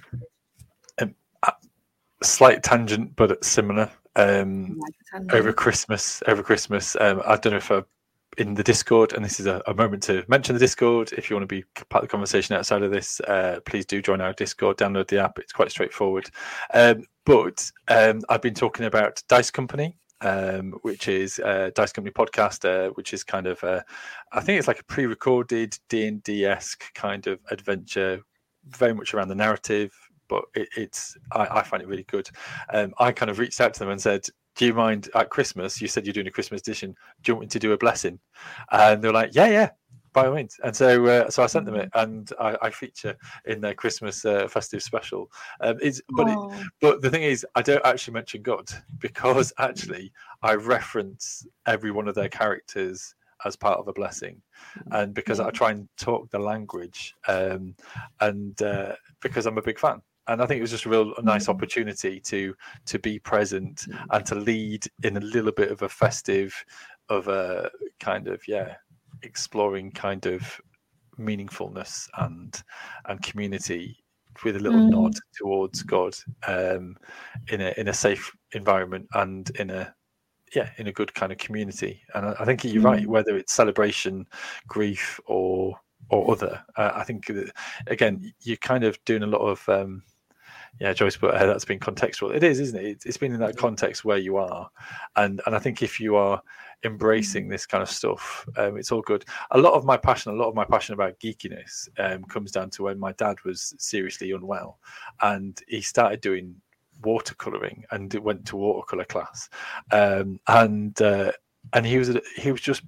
A 1.44 1.52
slight 2.22 2.62
tangent, 2.62 3.16
but 3.16 3.30
it's 3.30 3.48
similar. 3.48 3.90
Um, 4.16 4.78
Like 4.78 5.34
over 5.34 5.52
Christmas, 5.52 6.22
over 6.28 6.42
Christmas. 6.42 6.96
Um, 7.00 7.22
I 7.26 7.36
don't 7.36 7.52
know 7.52 7.56
if 7.56 7.70
I 7.72 7.82
in 8.38 8.54
the 8.54 8.62
Discord, 8.62 9.12
and 9.12 9.24
this 9.24 9.38
is 9.40 9.46
a, 9.46 9.62
a 9.66 9.74
moment 9.74 10.02
to 10.04 10.24
mention 10.28 10.54
the 10.54 10.60
Discord. 10.60 11.12
If 11.12 11.28
you 11.28 11.36
want 11.36 11.48
to 11.48 11.54
be 11.54 11.64
part 11.90 12.02
of 12.02 12.08
the 12.08 12.12
conversation 12.12 12.54
outside 12.56 12.82
of 12.82 12.90
this, 12.90 13.20
uh, 13.20 13.60
please 13.66 13.86
do 13.86 14.00
join 14.00 14.20
our 14.20 14.32
Discord. 14.32 14.78
Download 14.78 15.06
the 15.06 15.22
app; 15.22 15.38
it's 15.38 15.52
quite 15.52 15.70
straightforward. 15.70 16.30
Um, 16.72 17.04
but 17.24 17.70
um, 17.88 18.22
I've 18.28 18.42
been 18.42 18.54
talking 18.54 18.86
about 18.86 19.22
Dice 19.28 19.50
Company. 19.50 19.96
Um, 20.24 20.74
which 20.82 21.08
is 21.08 21.40
Dice 21.74 21.92
Company 21.92 22.12
podcast, 22.12 22.64
uh, 22.64 22.90
which 22.90 23.12
is 23.12 23.24
kind 23.24 23.48
of, 23.48 23.64
I 23.64 24.40
think 24.40 24.56
it's 24.56 24.68
like 24.68 24.78
a 24.78 24.84
pre-recorded 24.84 25.76
D 25.88 26.06
and 26.06 26.22
D 26.22 26.44
esque 26.46 26.94
kind 26.94 27.26
of 27.26 27.40
adventure, 27.50 28.22
very 28.68 28.94
much 28.94 29.14
around 29.14 29.30
the 29.30 29.34
narrative, 29.34 29.92
but 30.28 30.44
it, 30.54 30.68
it's 30.76 31.16
I, 31.32 31.48
I 31.58 31.62
find 31.64 31.82
it 31.82 31.88
really 31.88 32.04
good. 32.04 32.30
Um, 32.72 32.94
I 33.00 33.10
kind 33.10 33.32
of 33.32 33.40
reached 33.40 33.60
out 33.60 33.74
to 33.74 33.80
them 33.80 33.88
and 33.88 34.00
said, 34.00 34.24
do 34.54 34.66
you 34.66 34.74
mind 34.74 35.08
at 35.14 35.30
Christmas? 35.30 35.80
You 35.80 35.88
said 35.88 36.04
you're 36.04 36.12
doing 36.12 36.26
a 36.26 36.30
Christmas 36.32 36.60
edition. 36.60 36.94
Do 37.22 37.30
you 37.30 37.34
want 37.36 37.42
me 37.42 37.48
to 37.48 37.58
do 37.58 37.72
a 37.72 37.78
blessing? 37.78 38.18
And 38.70 39.02
they're 39.02 39.12
like, 39.12 39.34
yeah, 39.34 39.46
yeah, 39.46 39.70
by 40.12 40.26
all 40.26 40.34
means. 40.34 40.58
And 40.62 40.74
so, 40.74 41.06
uh, 41.06 41.30
so 41.30 41.42
I 41.42 41.46
sent 41.46 41.66
them 41.66 41.76
it, 41.76 41.88
and 41.94 42.30
I, 42.38 42.56
I 42.62 42.70
feature 42.70 43.16
in 43.46 43.60
their 43.60 43.74
Christmas 43.74 44.24
uh, 44.24 44.46
festive 44.48 44.82
special. 44.82 45.30
Um, 45.60 45.78
it's, 45.80 46.02
but 46.10 46.28
it, 46.28 46.38
but 46.80 47.00
the 47.00 47.10
thing 47.10 47.22
is, 47.22 47.46
I 47.54 47.62
don't 47.62 47.84
actually 47.84 48.14
mention 48.14 48.42
God 48.42 48.68
because 48.98 49.52
actually 49.58 50.12
I 50.42 50.54
reference 50.54 51.46
every 51.66 51.90
one 51.90 52.08
of 52.08 52.14
their 52.14 52.28
characters 52.28 53.14
as 53.44 53.56
part 53.56 53.78
of 53.78 53.88
a 53.88 53.92
blessing, 53.92 54.40
and 54.92 55.14
because 55.14 55.40
I 55.40 55.50
try 55.50 55.70
and 55.72 55.88
talk 55.96 56.30
the 56.30 56.38
language, 56.38 57.14
um, 57.26 57.74
and 58.20 58.60
uh, 58.62 58.94
because 59.20 59.46
I'm 59.46 59.58
a 59.58 59.62
big 59.62 59.78
fan. 59.78 60.00
And 60.28 60.40
I 60.40 60.46
think 60.46 60.58
it 60.58 60.62
was 60.62 60.70
just 60.70 60.86
a 60.86 60.88
real 60.90 61.14
nice 61.22 61.46
Mhm. 61.46 61.50
opportunity 61.50 62.20
to 62.20 62.54
to 62.86 62.98
be 62.98 63.18
present 63.18 63.86
Mm. 63.88 64.06
and 64.12 64.26
to 64.26 64.34
lead 64.36 64.86
in 65.02 65.16
a 65.16 65.20
little 65.20 65.52
bit 65.52 65.70
of 65.72 65.82
a 65.82 65.88
festive, 65.88 66.64
of 67.08 67.28
a 67.28 67.70
kind 68.00 68.28
of 68.28 68.46
yeah, 68.48 68.76
exploring 69.22 69.90
kind 69.92 70.26
of 70.26 70.60
meaningfulness 71.18 72.08
and 72.18 72.62
and 73.06 73.22
community 73.22 73.98
with 74.44 74.56
a 74.56 74.60
little 74.60 74.80
Mm. 74.80 74.90
nod 74.90 75.14
towards 75.36 75.82
God 75.82 76.14
um, 76.46 76.96
in 77.48 77.60
a 77.60 77.74
in 77.76 77.88
a 77.88 77.92
safe 77.94 78.32
environment 78.52 79.06
and 79.14 79.50
in 79.58 79.70
a 79.70 79.94
yeah 80.54 80.70
in 80.78 80.86
a 80.86 80.92
good 80.92 81.12
kind 81.14 81.32
of 81.32 81.38
community. 81.38 82.02
And 82.14 82.26
I, 82.26 82.36
I 82.40 82.44
think 82.44 82.64
you're 82.64 82.82
right. 82.82 83.02
Mm. 83.02 83.08
Whether 83.08 83.36
it's 83.36 83.52
celebration, 83.52 84.26
grief, 84.68 85.20
or 85.26 85.78
or 86.10 86.30
other, 86.32 86.64
uh, 86.76 86.92
I 86.94 87.04
think 87.04 87.26
that, 87.26 87.52
again 87.86 88.32
you're 88.40 88.56
kind 88.58 88.84
of 88.84 88.98
doing 89.04 89.22
a 89.24 89.26
lot 89.26 89.40
of. 89.42 89.68
Um, 89.68 90.02
yeah, 90.80 90.92
Joyce, 90.92 91.16
but 91.16 91.34
uh, 91.34 91.46
that's 91.46 91.64
been 91.64 91.78
contextual. 91.78 92.34
It 92.34 92.42
is, 92.42 92.58
isn't 92.60 92.78
it? 92.78 92.84
It's- 92.84 93.06
It's 93.06 93.16
been 93.18 93.32
in 93.34 93.40
that 93.40 93.56
context 93.56 94.04
where 94.04 94.18
you 94.18 94.36
are, 94.36 94.70
and 95.16 95.40
and 95.46 95.54
I 95.54 95.58
think 95.58 95.82
if 95.82 96.00
you 96.00 96.16
are 96.16 96.42
embracing 96.84 97.48
this 97.48 97.64
kind 97.66 97.82
of 97.82 97.88
stuff, 97.88 98.44
um, 98.56 98.76
it's 98.76 98.90
all 98.90 99.02
good. 99.02 99.24
A 99.52 99.58
lot 99.58 99.74
of 99.74 99.84
my 99.84 99.96
passion, 99.96 100.32
a 100.32 100.34
lot 100.36 100.48
of 100.48 100.54
my 100.56 100.64
passion 100.64 100.94
about 100.94 101.20
geekiness, 101.20 101.88
um, 101.98 102.24
comes 102.24 102.50
down 102.50 102.70
to 102.70 102.82
when 102.84 102.98
my 102.98 103.12
dad 103.12 103.36
was 103.44 103.74
seriously 103.78 104.32
unwell, 104.32 104.78
and 105.20 105.60
he 105.68 105.80
started 105.80 106.20
doing 106.20 106.56
watercoloring 107.02 107.82
and 107.90 108.14
it 108.14 108.22
went 108.22 108.46
to 108.46 108.56
watercolor 108.56 109.04
class, 109.04 109.48
um, 109.92 110.40
and 110.48 111.00
uh, 111.02 111.30
and 111.74 111.86
he 111.86 111.98
was 111.98 112.16
he 112.36 112.50
was 112.50 112.60
just 112.60 112.82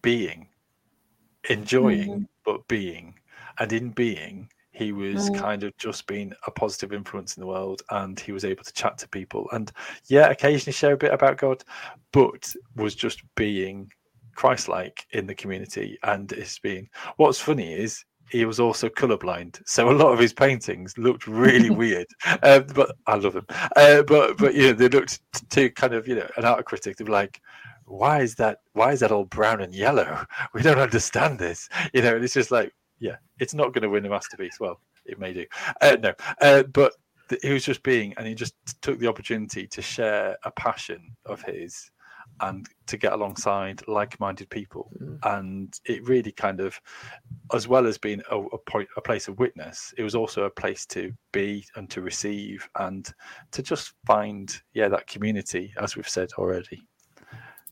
being, 0.00 0.48
enjoying, 1.48 2.28
but 2.44 2.66
being, 2.68 3.14
and 3.58 3.72
in 3.72 3.90
being 3.90 4.48
he 4.80 4.92
was 4.92 5.28
Mm. 5.28 5.34
kind 5.38 5.62
of 5.62 5.76
just 5.76 6.06
being 6.06 6.32
a 6.46 6.50
positive 6.50 6.92
influence 6.92 7.36
in 7.36 7.42
the 7.42 7.46
world 7.46 7.82
and 7.90 8.18
he 8.18 8.32
was 8.32 8.44
able 8.46 8.64
to 8.64 8.72
chat 8.72 8.96
to 8.98 9.08
people 9.08 9.46
and 9.52 9.72
yeah 10.08 10.28
occasionally 10.30 10.72
share 10.72 10.94
a 10.94 10.96
bit 11.04 11.12
about 11.12 11.36
god 11.36 11.62
but 12.12 12.52
was 12.76 12.94
just 12.94 13.22
being 13.36 13.90
christ-like 14.34 15.06
in 15.12 15.26
the 15.26 15.34
community 15.34 15.98
and 16.04 16.32
it's 16.32 16.58
been 16.58 16.88
what's 17.18 17.38
funny 17.38 17.74
is 17.74 18.04
he 18.30 18.44
was 18.46 18.58
also 18.58 18.88
colorblind 18.88 19.60
so 19.66 19.90
a 19.90 20.00
lot 20.02 20.12
of 20.12 20.18
his 20.18 20.32
paintings 20.32 20.96
looked 20.96 21.26
really 21.26 21.70
weird 21.82 22.06
um, 22.42 22.64
but 22.74 22.90
i 23.06 23.14
love 23.16 23.36
him 23.36 23.46
uh, 23.76 24.02
but 24.04 24.38
but 24.38 24.54
you 24.54 24.62
know 24.68 24.72
they 24.72 24.88
looked 24.88 25.20
to 25.50 25.68
kind 25.70 25.92
of 25.92 26.08
you 26.08 26.14
know 26.14 26.28
an 26.38 26.44
art 26.46 26.64
critic 26.64 26.96
they 26.96 27.04
were 27.04 27.10
like 27.10 27.40
why 27.84 28.20
is 28.22 28.36
that 28.36 28.58
why 28.72 28.92
is 28.92 29.00
that 29.00 29.12
all 29.12 29.24
brown 29.24 29.60
and 29.60 29.74
yellow 29.74 30.24
we 30.54 30.62
don't 30.62 30.78
understand 30.78 31.38
this 31.38 31.68
you 31.92 32.00
know 32.00 32.14
and 32.14 32.24
it's 32.24 32.34
just 32.34 32.50
like 32.50 32.72
yeah, 33.00 33.16
it's 33.38 33.54
not 33.54 33.72
going 33.72 33.82
to 33.82 33.90
win 33.90 34.06
a 34.06 34.08
masterpiece. 34.08 34.60
Well, 34.60 34.80
it 35.04 35.18
may 35.18 35.32
do. 35.32 35.46
Uh, 35.80 35.96
no, 36.00 36.12
uh, 36.40 36.62
but 36.64 36.92
th- 37.28 37.42
he 37.42 37.52
was 37.52 37.64
just 37.64 37.82
being, 37.82 38.14
and 38.16 38.26
he 38.26 38.34
just 38.34 38.54
took 38.82 38.98
the 38.98 39.08
opportunity 39.08 39.66
to 39.66 39.82
share 39.82 40.36
a 40.44 40.50
passion 40.52 41.16
of 41.26 41.42
his 41.42 41.90
and 42.42 42.68
to 42.86 42.96
get 42.96 43.12
alongside 43.12 43.82
like-minded 43.88 44.48
people. 44.50 44.90
Mm. 45.02 45.18
And 45.38 45.80
it 45.84 46.06
really 46.06 46.32
kind 46.32 46.60
of, 46.60 46.80
as 47.52 47.66
well 47.66 47.86
as 47.86 47.98
being 47.98 48.22
a, 48.30 48.38
a 48.38 48.58
point, 48.58 48.88
a 48.96 49.00
place 49.00 49.26
of 49.28 49.38
witness, 49.38 49.92
it 49.98 50.04
was 50.04 50.14
also 50.14 50.44
a 50.44 50.50
place 50.50 50.86
to 50.86 51.12
be 51.32 51.66
and 51.76 51.90
to 51.90 52.00
receive 52.02 52.68
and 52.78 53.12
to 53.50 53.62
just 53.62 53.94
find, 54.06 54.62
yeah, 54.74 54.88
that 54.88 55.06
community, 55.06 55.74
as 55.78 55.96
we've 55.96 56.08
said 56.08 56.30
already. 56.38 56.80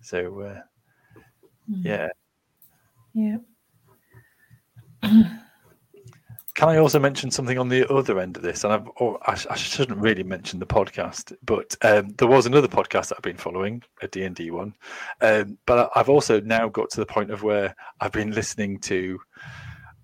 So, 0.02 0.40
uh, 0.40 0.60
Mm. 1.70 1.84
yeah. 1.84 2.08
Yeah. 3.12 3.36
Can 5.02 6.68
I 6.68 6.78
also 6.78 6.98
mention 6.98 7.30
something 7.30 7.56
on 7.56 7.68
the 7.68 7.88
other 7.88 8.18
end 8.18 8.36
of 8.36 8.42
this? 8.42 8.64
And 8.64 8.72
I've, 8.72 8.88
or 8.96 9.20
I, 9.30 9.36
sh- 9.36 9.46
I 9.48 9.54
shouldn't 9.54 10.00
really 10.00 10.24
mention 10.24 10.58
the 10.58 10.66
podcast, 10.66 11.32
but 11.44 11.76
um, 11.82 12.08
there 12.18 12.26
was 12.26 12.46
another 12.46 12.66
podcast 12.66 13.08
that 13.08 13.14
I've 13.16 13.22
been 13.22 13.36
following, 13.36 13.80
a 14.02 14.08
D 14.08 14.24
and 14.24 14.34
D 14.34 14.50
one. 14.50 14.74
Um, 15.20 15.56
but 15.66 15.88
I've 15.94 16.08
also 16.08 16.40
now 16.40 16.68
got 16.68 16.90
to 16.90 17.00
the 17.00 17.06
point 17.06 17.30
of 17.30 17.44
where 17.44 17.76
I've 18.00 18.10
been 18.10 18.32
listening 18.32 18.80
to. 18.80 19.20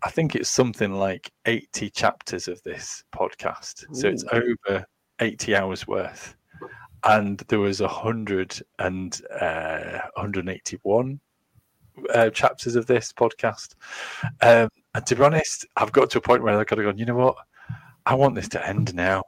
I 0.05 0.11
think 0.11 0.37
it's 0.37 0.49
something 0.49 0.93
like 0.93 1.33
eighty 1.47 1.91
chapters 1.91 2.47
of 2.47 2.63
this 2.63 3.03
podcast, 3.13 3.85
so 3.93 4.07
it's 4.07 4.25
over 4.31 4.87
eighty 5.21 5.57
hours 5.57 5.89
worth. 5.89 6.37
And 7.03 7.39
there 7.49 7.59
was 7.59 7.81
a 7.81 7.89
hundred 7.89 8.57
and 8.79 9.21
uh, 9.41 9.99
181 10.15 11.21
uh, 12.15 12.31
chapters 12.31 12.77
of 12.77 12.87
this 12.87 13.13
podcast. 13.13 13.75
Um, 14.41 14.69
and 14.95 15.07
to 15.07 15.17
be 15.17 15.23
honest, 15.23 15.67
I've 15.77 15.93
got 15.93 16.11
to 16.11 16.19
a 16.19 16.21
point 16.21 16.43
where 16.43 16.59
I've 16.59 16.67
got 16.67 16.77
to 16.77 16.83
go, 16.83 16.93
you 16.97 17.05
know 17.05 17.17
what? 17.17 17.37
I 18.07 18.15
want 18.15 18.35
this 18.35 18.49
to 18.51 18.67
end 18.67 18.95
now. 18.95 19.23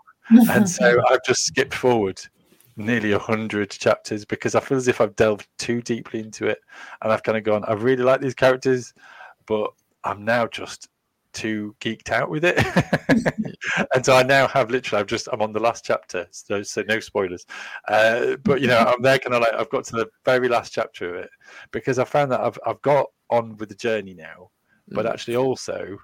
And 0.51 0.69
so 0.69 1.01
I've 1.11 1.25
just 1.27 1.45
skipped 1.45 1.75
forward 1.75 2.21
nearly 2.77 3.13
100 3.13 3.71
chapters 3.71 4.25
because 4.25 4.55
I 4.55 4.61
feel 4.61 4.79
as 4.79 4.87
if 4.87 5.01
I've 5.01 5.17
delved 5.17 5.49
too 5.59 5.83
deeply 5.83 6.21
into 6.21 6.47
it. 6.47 6.59
And 7.03 7.13
I've 7.13 7.23
kind 7.23 7.39
of 7.39 7.45
gone, 7.45 7.65
I 7.65 7.73
really 7.73 8.05
like 8.05 8.21
these 8.21 8.35
characters, 8.35 8.95
but 9.47 9.73
I'm 10.05 10.25
now 10.25 10.47
just 10.47 10.89
too 11.33 11.75
geeked 11.81 12.11
out 12.11 12.31
with 12.31 12.45
it. 12.45 12.59
and 13.95 14.05
so 14.05 14.15
I 14.15 14.23
now 14.23 14.47
have 14.47 14.71
literally, 14.71 15.01
I've 15.01 15.09
just, 15.09 15.29
I'm 15.33 15.43
on 15.43 15.53
the 15.53 15.61
last 15.61 15.85
chapter. 15.85 16.29
So, 16.31 16.63
so 16.63 16.83
no 16.83 17.01
spoilers. 17.01 17.45
Uh, 17.89 18.37
but, 18.45 18.61
you 18.61 18.69
know, 18.69 18.79
I'm 18.79 19.03
there 19.03 19.19
kind 19.19 19.35
of 19.35 19.41
like, 19.41 19.55
I've 19.55 19.71
got 19.71 19.85
to 19.87 19.97
the 19.97 20.09
very 20.25 20.49
last 20.49 20.73
chapter 20.73 21.15
of 21.15 21.25
it 21.25 21.31
because 21.73 21.99
I 21.99 22.05
found 22.05 22.31
that 22.31 22.41
I've, 22.41 22.59
I've 22.65 22.83
got 22.83 23.07
on 23.31 23.57
with 23.57 23.71
the 23.71 23.75
journey 23.75 24.15
now 24.15 24.51
but 24.89 25.07
actually 25.07 25.37
also 25.37 25.99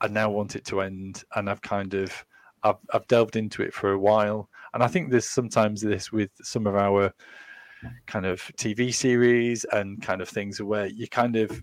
I 0.00 0.08
now 0.08 0.30
want 0.30 0.56
it 0.56 0.64
to 0.66 0.80
end 0.80 1.24
and 1.34 1.48
I've 1.48 1.62
kind 1.62 1.94
of 1.94 2.24
I've, 2.62 2.76
I've 2.92 3.06
delved 3.06 3.36
into 3.36 3.62
it 3.62 3.72
for 3.72 3.92
a 3.92 3.98
while. 3.98 4.48
And 4.74 4.82
I 4.82 4.88
think 4.88 5.10
there's 5.10 5.28
sometimes 5.28 5.80
this 5.80 6.12
with 6.12 6.30
some 6.42 6.66
of 6.66 6.74
our 6.74 7.12
kind 8.06 8.26
of 8.26 8.42
TV 8.56 8.92
series 8.92 9.64
and 9.64 10.02
kind 10.02 10.20
of 10.20 10.28
things 10.28 10.60
where 10.60 10.86
you 10.86 11.06
kind 11.08 11.36
of 11.36 11.62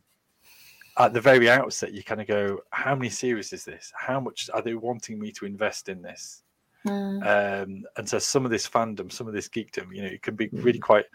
at 0.98 1.12
the 1.12 1.20
very 1.20 1.50
outset 1.50 1.92
you 1.92 2.04
kind 2.04 2.22
of 2.22 2.28
go 2.28 2.60
how 2.72 2.96
many 2.96 3.10
series 3.10 3.52
is 3.52 3.66
this? 3.66 3.92
How 3.96 4.20
much 4.20 4.50
are 4.54 4.62
they 4.62 4.76
wanting 4.76 5.20
me 5.20 5.32
to 5.34 5.46
invest 5.46 5.90
in 5.90 6.02
this? 6.02 6.44
Mm. 6.88 7.64
um, 7.64 7.84
and 7.96 8.08
so 8.10 8.20
some 8.20 8.44
of 8.44 8.52
this 8.52 8.68
fandom, 8.68 9.10
some 9.10 9.26
of 9.26 9.34
this 9.34 9.48
geekdom, 9.48 9.96
you 9.96 10.02
know, 10.02 10.10
it 10.10 10.22
can 10.22 10.36
be 10.36 10.50
really 10.52 10.80
quite 10.80 11.06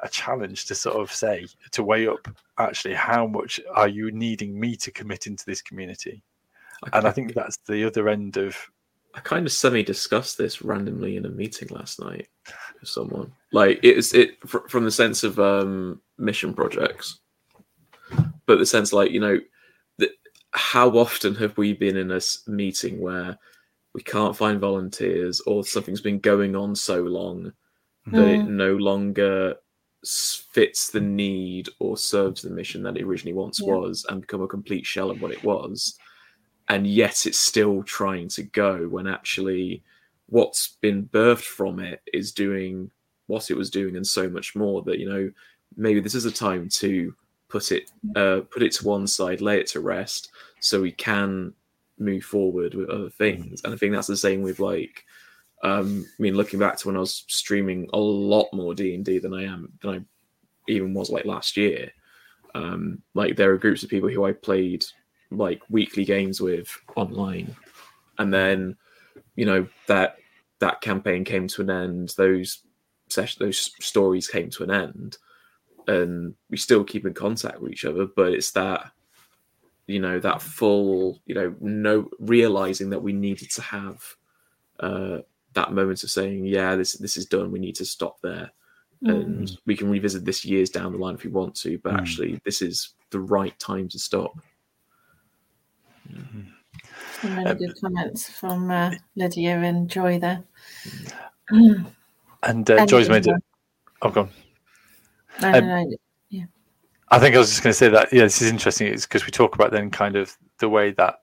a 0.00 0.08
challenge 0.08 0.66
to 0.66 0.74
sort 0.74 0.96
of 0.96 1.12
say 1.12 1.46
to 1.72 1.82
weigh 1.82 2.06
up 2.06 2.28
actually 2.58 2.94
how 2.94 3.26
much 3.26 3.60
are 3.74 3.88
you 3.88 4.10
needing 4.12 4.58
me 4.58 4.76
to 4.76 4.90
commit 4.90 5.26
into 5.26 5.44
this 5.44 5.62
community, 5.62 6.22
and 6.92 7.06
I 7.06 7.10
think 7.10 7.34
that's 7.34 7.56
the 7.66 7.84
other 7.84 8.08
end 8.08 8.36
of 8.36 8.56
I 9.14 9.20
kind 9.20 9.46
of 9.46 9.52
semi 9.52 9.82
discussed 9.82 10.38
this 10.38 10.62
randomly 10.62 11.16
in 11.16 11.26
a 11.26 11.30
meeting 11.30 11.68
last 11.70 12.00
night 12.00 12.28
with 12.78 12.88
someone. 12.88 13.32
Like 13.52 13.80
it's 13.82 14.14
it 14.14 14.38
fr- 14.46 14.68
from 14.68 14.84
the 14.84 14.90
sense 14.90 15.24
of 15.24 15.40
um, 15.40 16.00
mission 16.18 16.54
projects, 16.54 17.18
but 18.46 18.58
the 18.58 18.66
sense 18.66 18.92
like 18.92 19.10
you 19.10 19.20
know, 19.20 19.40
that 19.98 20.10
how 20.52 20.90
often 20.90 21.34
have 21.36 21.56
we 21.56 21.72
been 21.72 21.96
in 21.96 22.12
a 22.12 22.20
meeting 22.46 23.00
where 23.00 23.36
we 23.94 24.02
can't 24.02 24.36
find 24.36 24.60
volunteers 24.60 25.40
or 25.40 25.64
something's 25.64 26.00
been 26.02 26.20
going 26.20 26.54
on 26.54 26.76
so 26.76 27.02
long 27.02 27.52
that 28.12 28.28
it 28.28 28.46
no 28.46 28.76
longer 28.76 29.50
s- 29.50 29.56
fits 30.04 30.90
the 30.90 31.00
need 31.00 31.68
or 31.78 31.96
serves 31.96 32.42
the 32.42 32.50
mission 32.50 32.82
that 32.82 32.96
it 32.96 33.02
originally 33.02 33.34
once 33.34 33.60
Yeah. 33.60 33.74
was 33.74 34.06
and 34.08 34.20
become 34.20 34.42
a 34.42 34.48
complete 34.48 34.86
shell 34.86 35.10
of 35.10 35.20
what 35.20 35.32
it 35.32 35.42
was. 35.42 35.98
And 36.68 36.86
yet 36.86 37.26
it's 37.26 37.38
still 37.38 37.82
trying 37.82 38.28
to 38.30 38.42
go 38.42 38.86
when 38.88 39.06
actually 39.06 39.82
what's 40.26 40.76
been 40.80 41.04
birthed 41.08 41.42
from 41.42 41.80
it 41.80 42.00
is 42.12 42.32
doing 42.32 42.90
what 43.26 43.50
it 43.50 43.56
was 43.56 43.70
doing 43.70 43.96
and 43.96 44.06
so 44.06 44.28
much 44.28 44.54
more 44.54 44.82
that 44.82 44.98
you 44.98 45.08
know 45.08 45.30
maybe 45.76 46.00
this 46.00 46.14
is 46.14 46.24
a 46.26 46.30
time 46.30 46.68
to 46.68 47.14
put 47.48 47.72
it 47.72 47.90
uh, 48.14 48.40
put 48.50 48.62
it 48.62 48.72
to 48.72 48.86
one 48.86 49.06
side 49.06 49.40
lay 49.40 49.58
it 49.58 49.66
to 49.66 49.80
rest 49.80 50.30
so 50.60 50.80
we 50.82 50.92
can 50.92 51.52
move 51.98 52.22
forward 52.24 52.74
with 52.74 52.90
other 52.90 53.10
things. 53.10 53.62
And 53.64 53.72
i 53.72 53.76
think 53.76 53.92
that's 53.92 54.06
the 54.06 54.16
same 54.16 54.42
with 54.42 54.60
like 54.60 55.04
um 55.62 56.06
i 56.18 56.22
mean 56.22 56.34
looking 56.34 56.58
back 56.58 56.76
to 56.76 56.86
when 56.86 56.96
i 56.96 57.00
was 57.00 57.24
streaming 57.28 57.88
a 57.92 57.98
lot 57.98 58.46
more 58.52 58.74
d&d 58.74 59.18
than 59.18 59.34
i 59.34 59.42
am 59.42 59.72
than 59.82 59.90
i 59.90 60.00
even 60.70 60.94
was 60.94 61.10
like 61.10 61.24
last 61.24 61.56
year 61.56 61.90
um 62.54 63.02
like 63.14 63.36
there 63.36 63.52
are 63.52 63.58
groups 63.58 63.82
of 63.82 63.90
people 63.90 64.08
who 64.08 64.24
i 64.24 64.32
played 64.32 64.84
like 65.30 65.62
weekly 65.68 66.04
games 66.04 66.40
with 66.40 66.70
online. 66.96 67.54
And 68.18 68.32
then 68.32 68.76
you 69.36 69.46
know 69.46 69.68
that 69.86 70.16
that 70.58 70.80
campaign 70.80 71.24
came 71.24 71.46
to 71.46 71.62
an 71.62 71.70
end 71.70 72.14
those 72.16 72.62
session 73.08 73.44
those 73.44 73.70
stories 73.80 74.26
came 74.26 74.50
to 74.50 74.64
an 74.64 74.70
end 74.70 75.16
and 75.86 76.34
we 76.50 76.56
still 76.56 76.82
keep 76.82 77.06
in 77.06 77.14
contact 77.14 77.60
with 77.60 77.72
each 77.72 77.84
other 77.84 78.06
but 78.16 78.32
it's 78.32 78.50
that 78.50 78.90
you 79.86 80.00
know 80.00 80.18
that 80.18 80.42
full 80.42 81.20
you 81.24 81.34
know 81.34 81.54
no 81.60 82.08
realizing 82.18 82.90
that 82.90 83.02
we 83.02 83.12
needed 83.12 83.50
to 83.50 83.62
have 83.62 84.02
uh 84.80 85.18
that 85.58 85.72
moment 85.72 86.02
of 86.04 86.10
saying 86.10 86.44
yeah 86.44 86.76
this 86.76 86.92
this 86.94 87.16
is 87.16 87.26
done 87.26 87.50
we 87.52 87.58
need 87.58 87.74
to 87.76 87.84
stop 87.84 88.16
there 88.22 88.50
and 89.02 89.56
we 89.66 89.76
can 89.76 89.88
revisit 89.90 90.24
this 90.24 90.44
years 90.44 90.70
down 90.70 90.90
the 90.92 90.98
line 90.98 91.14
if 91.14 91.24
we 91.24 91.30
want 91.30 91.54
to 91.54 91.78
but 91.84 91.92
Mm. 91.92 91.98
actually 91.98 92.40
this 92.44 92.62
is 92.62 92.94
the 93.10 93.20
right 93.20 93.56
time 93.58 93.88
to 93.88 93.98
stop 93.98 94.32
Some 97.20 97.36
really 97.36 97.50
Um, 97.50 97.58
good 97.58 97.74
comments 97.80 98.30
from 98.30 98.70
uh, 98.70 98.90
Lydia 99.16 99.58
and 99.60 99.88
Joy 99.90 100.18
there. 100.18 100.42
And 101.50 102.70
uh, 102.70 102.76
And 102.78 102.88
Joy's 102.88 103.08
made 103.08 103.26
it. 103.26 103.34
Oh, 104.02 104.10
go 104.10 104.22
on. 104.22 104.30
No, 105.42 105.52
no, 105.52 105.58
Um, 105.58 105.90
no. 106.30 106.46
I 107.10 107.18
think 107.18 107.34
I 107.34 107.38
was 107.38 107.48
just 107.48 107.62
going 107.62 107.72
to 107.72 107.78
say 107.78 107.88
that. 107.88 108.12
Yeah, 108.12 108.24
this 108.24 108.42
is 108.42 108.50
interesting. 108.50 108.86
It's 108.86 109.06
because 109.06 109.24
we 109.24 109.30
talk 109.32 109.54
about 109.54 109.70
then 109.72 109.90
kind 109.90 110.14
of 110.16 110.36
the 110.58 110.68
way 110.68 110.92
that 110.92 111.22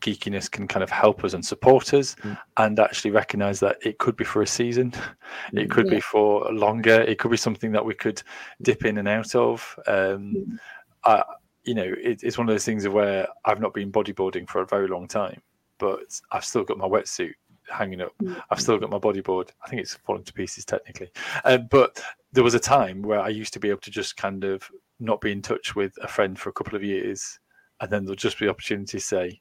geekiness 0.00 0.50
can 0.50 0.66
kind 0.68 0.82
of 0.82 0.90
help 0.90 1.24
us 1.24 1.34
and 1.34 1.44
support 1.44 1.92
us, 1.94 2.14
Mm. 2.16 2.38
and 2.56 2.80
actually 2.80 3.10
recognize 3.10 3.60
that 3.60 3.76
it 3.84 3.98
could 3.98 4.16
be 4.16 4.24
for 4.24 4.42
a 4.42 4.46
season, 4.46 4.92
it 5.52 5.70
could 5.70 5.86
Yeah. 5.86 5.94
be 5.96 6.00
for 6.00 6.50
longer, 6.52 7.00
it 7.02 7.18
could 7.18 7.30
be 7.30 7.36
something 7.36 7.72
that 7.72 7.84
we 7.84 7.94
could 7.94 8.22
dip 8.62 8.84
in 8.84 8.98
and 8.98 9.08
out 9.08 9.34
of. 9.34 9.78
Um, 9.86 10.34
Mm. 10.34 10.58
I, 11.04 11.24
you 11.64 11.74
know, 11.74 11.92
it, 12.02 12.22
it's 12.22 12.38
one 12.38 12.48
of 12.48 12.54
those 12.54 12.64
things 12.64 12.86
where 12.88 13.28
I've 13.44 13.60
not 13.60 13.74
been 13.74 13.92
bodyboarding 13.92 14.48
for 14.48 14.60
a 14.62 14.66
very 14.66 14.88
long 14.88 15.06
time, 15.08 15.40
but 15.78 16.00
I've 16.32 16.44
still 16.44 16.64
got 16.64 16.78
my 16.78 16.86
wetsuit 16.86 17.32
hanging 17.68 18.00
up. 18.00 18.12
Mm. 18.22 18.42
I've 18.50 18.60
still 18.60 18.78
got 18.78 18.90
my 18.90 18.98
bodyboard. 18.98 19.50
I 19.64 19.68
think 19.68 19.80
it's 19.82 19.94
fallen 19.94 20.24
to 20.24 20.32
pieces 20.32 20.64
technically, 20.64 21.10
um, 21.44 21.68
but 21.70 22.02
there 22.32 22.44
was 22.44 22.54
a 22.54 22.60
time 22.60 23.02
where 23.02 23.20
I 23.20 23.28
used 23.28 23.52
to 23.54 23.60
be 23.60 23.68
able 23.70 23.80
to 23.80 23.90
just 23.90 24.16
kind 24.16 24.44
of 24.44 24.70
not 24.98 25.20
be 25.20 25.32
in 25.32 25.40
touch 25.42 25.74
with 25.76 25.92
a 26.02 26.08
friend 26.08 26.38
for 26.38 26.48
a 26.50 26.52
couple 26.52 26.76
of 26.76 26.82
years, 26.84 27.38
and 27.80 27.90
then 27.90 28.04
there'll 28.04 28.16
just 28.16 28.38
be 28.38 28.48
opportunity 28.48 28.98
to 28.98 29.04
say, 29.04 29.40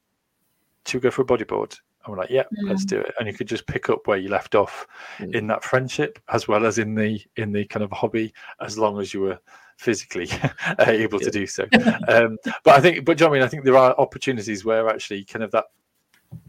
"Should 0.87 0.99
we 1.01 1.03
go 1.03 1.11
for 1.11 1.21
a 1.21 1.25
bodyboard?" 1.25 1.77
And 2.05 2.13
we're 2.13 2.21
like, 2.21 2.29
"Yeah, 2.29 2.43
let's 2.63 2.85
do 2.85 2.99
it." 2.99 3.13
And 3.19 3.27
you 3.27 3.33
could 3.33 3.47
just 3.47 3.67
pick 3.67 3.89
up 3.89 4.07
where 4.07 4.17
you 4.17 4.29
left 4.29 4.55
off 4.55 4.87
Mm. 5.17 5.35
in 5.35 5.47
that 5.47 5.63
friendship, 5.63 6.19
as 6.29 6.47
well 6.47 6.65
as 6.65 6.77
in 6.79 6.95
the 6.95 7.21
in 7.35 7.51
the 7.51 7.65
kind 7.65 7.83
of 7.83 7.91
hobby, 7.91 8.33
as 8.61 8.77
long 8.77 8.99
as 8.99 9.13
you 9.13 9.21
were 9.21 9.39
physically 9.77 10.27
able 10.79 11.19
to 11.19 11.31
do 11.31 11.45
so. 11.47 11.65
Um, 12.07 12.37
but 12.63 12.75
I 12.75 12.81
think, 12.81 13.05
but 13.05 13.17
do 13.17 13.23
you 13.23 13.27
know 13.27 13.31
what 13.31 13.35
I 13.37 13.39
mean? 13.39 13.45
I 13.45 13.49
think 13.49 13.63
there 13.65 13.77
are 13.77 13.93
opportunities 13.97 14.63
where 14.65 14.89
actually 14.89 15.23
kind 15.25 15.43
of 15.43 15.51
that 15.51 15.65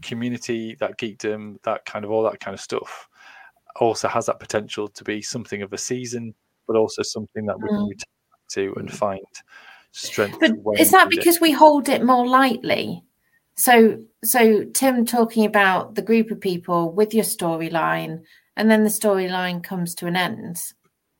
community, 0.01 0.75
that 0.75 0.97
geekdom, 0.97 1.61
that 1.63 1.85
kind 1.85 2.05
of 2.05 2.11
all 2.11 2.23
that 2.23 2.39
kind 2.39 2.53
of 2.53 2.61
stuff, 2.61 3.07
also 3.79 4.07
has 4.07 4.25
that 4.27 4.39
potential 4.39 4.87
to 4.87 5.03
be 5.03 5.21
something 5.21 5.61
of 5.61 5.73
a 5.73 5.77
season, 5.77 6.33
but 6.67 6.75
also 6.75 7.01
something 7.03 7.45
that 7.45 7.59
we 7.59 7.67
can 7.69 7.77
Mm. 7.79 7.89
return 7.89 8.05
to 8.49 8.73
and 8.79 8.91
find 8.91 9.21
strength. 9.91 10.37
But 10.39 10.79
is 10.79 10.91
that 10.91 11.09
need 11.09 11.17
it. 11.17 11.19
because 11.19 11.39
we 11.41 11.51
hold 11.51 11.89
it 11.89 12.03
more 12.03 12.27
lightly? 12.27 13.03
So, 13.61 13.99
so 14.23 14.63
Tim 14.73 15.05
talking 15.05 15.45
about 15.45 15.93
the 15.93 16.01
group 16.01 16.31
of 16.31 16.41
people 16.41 16.91
with 16.91 17.13
your 17.13 17.23
storyline, 17.23 18.23
and 18.57 18.71
then 18.71 18.83
the 18.83 18.89
storyline 18.89 19.63
comes 19.63 19.93
to 19.95 20.07
an 20.07 20.15
end, 20.15 20.59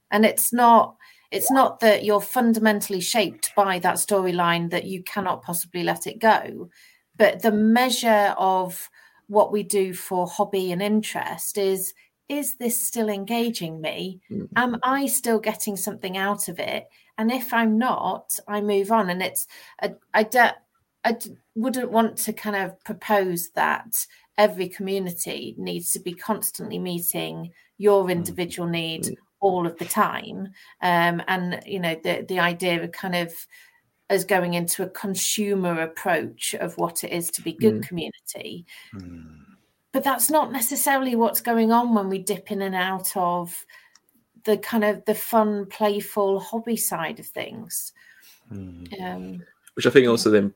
and 0.09 0.25
it's 0.25 0.51
not. 0.51 0.95
It's 1.29 1.51
not 1.51 1.81
that 1.81 2.03
you're 2.03 2.19
fundamentally 2.19 2.99
shaped 2.99 3.51
by 3.55 3.77
that 3.79 3.95
storyline 3.97 4.71
that 4.71 4.85
you 4.85 5.03
cannot 5.03 5.43
possibly 5.43 5.83
let 5.83 6.07
it 6.07 6.17
go, 6.17 6.69
but 7.15 7.43
the 7.43 7.51
measure 7.51 8.33
of 8.39 8.89
what 9.27 9.51
we 9.51 9.61
do 9.61 9.93
for 9.93 10.27
hobby 10.27 10.71
and 10.71 10.81
interest 10.81 11.59
is 11.59 11.93
is 12.27 12.55
this 12.55 12.81
still 12.81 13.09
engaging 13.09 13.81
me? 13.81 14.19
Mm. 14.31 14.47
Am 14.55 14.79
I 14.81 15.05
still 15.05 15.39
getting 15.39 15.77
something 15.77 16.17
out 16.17 16.47
of 16.47 16.57
it? 16.57 16.87
And 17.19 17.31
if 17.31 17.53
I'm 17.53 17.77
not, 17.77 18.39
I 18.47 18.61
move 18.61 18.91
on. 18.91 19.09
And 19.09 19.21
it's 19.21 19.47
I, 19.81 19.93
I, 20.13 20.23
don't, 20.23 20.55
I 21.03 21.13
d- 21.13 21.35
wouldn't 21.55 21.91
want 21.91 22.17
to 22.19 22.33
kind 22.33 22.55
of 22.55 22.81
propose 22.83 23.49
that 23.51 24.05
every 24.37 24.69
community 24.69 25.55
needs 25.57 25.91
to 25.91 25.99
be 25.99 26.13
constantly 26.13 26.79
meeting 26.79 27.51
your 27.77 28.09
individual 28.09 28.67
need 28.67 29.03
Mm. 29.05 29.15
all 29.39 29.65
of 29.65 29.77
the 29.79 29.85
time. 29.85 30.53
Um, 30.81 31.21
and 31.27 31.61
you 31.65 31.79
know 31.79 31.95
the 32.03 32.25
the 32.27 32.39
idea 32.39 32.83
of 32.83 32.91
kind 32.91 33.15
of 33.15 33.33
as 34.09 34.25
going 34.25 34.53
into 34.55 34.83
a 34.83 34.89
consumer 34.89 35.81
approach 35.81 36.53
of 36.55 36.77
what 36.77 37.03
it 37.03 37.11
is 37.11 37.29
to 37.31 37.41
be 37.41 37.53
good 37.53 37.81
community 37.87 38.65
Mm. 38.93 39.45
but 39.93 40.03
that's 40.03 40.29
not 40.29 40.51
necessarily 40.51 41.15
what's 41.15 41.41
going 41.41 41.71
on 41.71 41.95
when 41.95 42.09
we 42.09 42.19
dip 42.19 42.51
in 42.51 42.61
and 42.61 42.75
out 42.75 43.15
of 43.15 43.65
the 44.43 44.57
kind 44.57 44.83
of 44.83 45.03
the 45.05 45.15
fun 45.15 45.65
playful 45.67 46.39
hobby 46.41 46.75
side 46.77 47.19
of 47.19 47.25
things 47.27 47.93
Mm. 48.51 49.01
um 49.01 49.43
which 49.75 49.85
I 49.87 49.89
think 49.89 50.07
also 50.09 50.29
then 50.29 50.53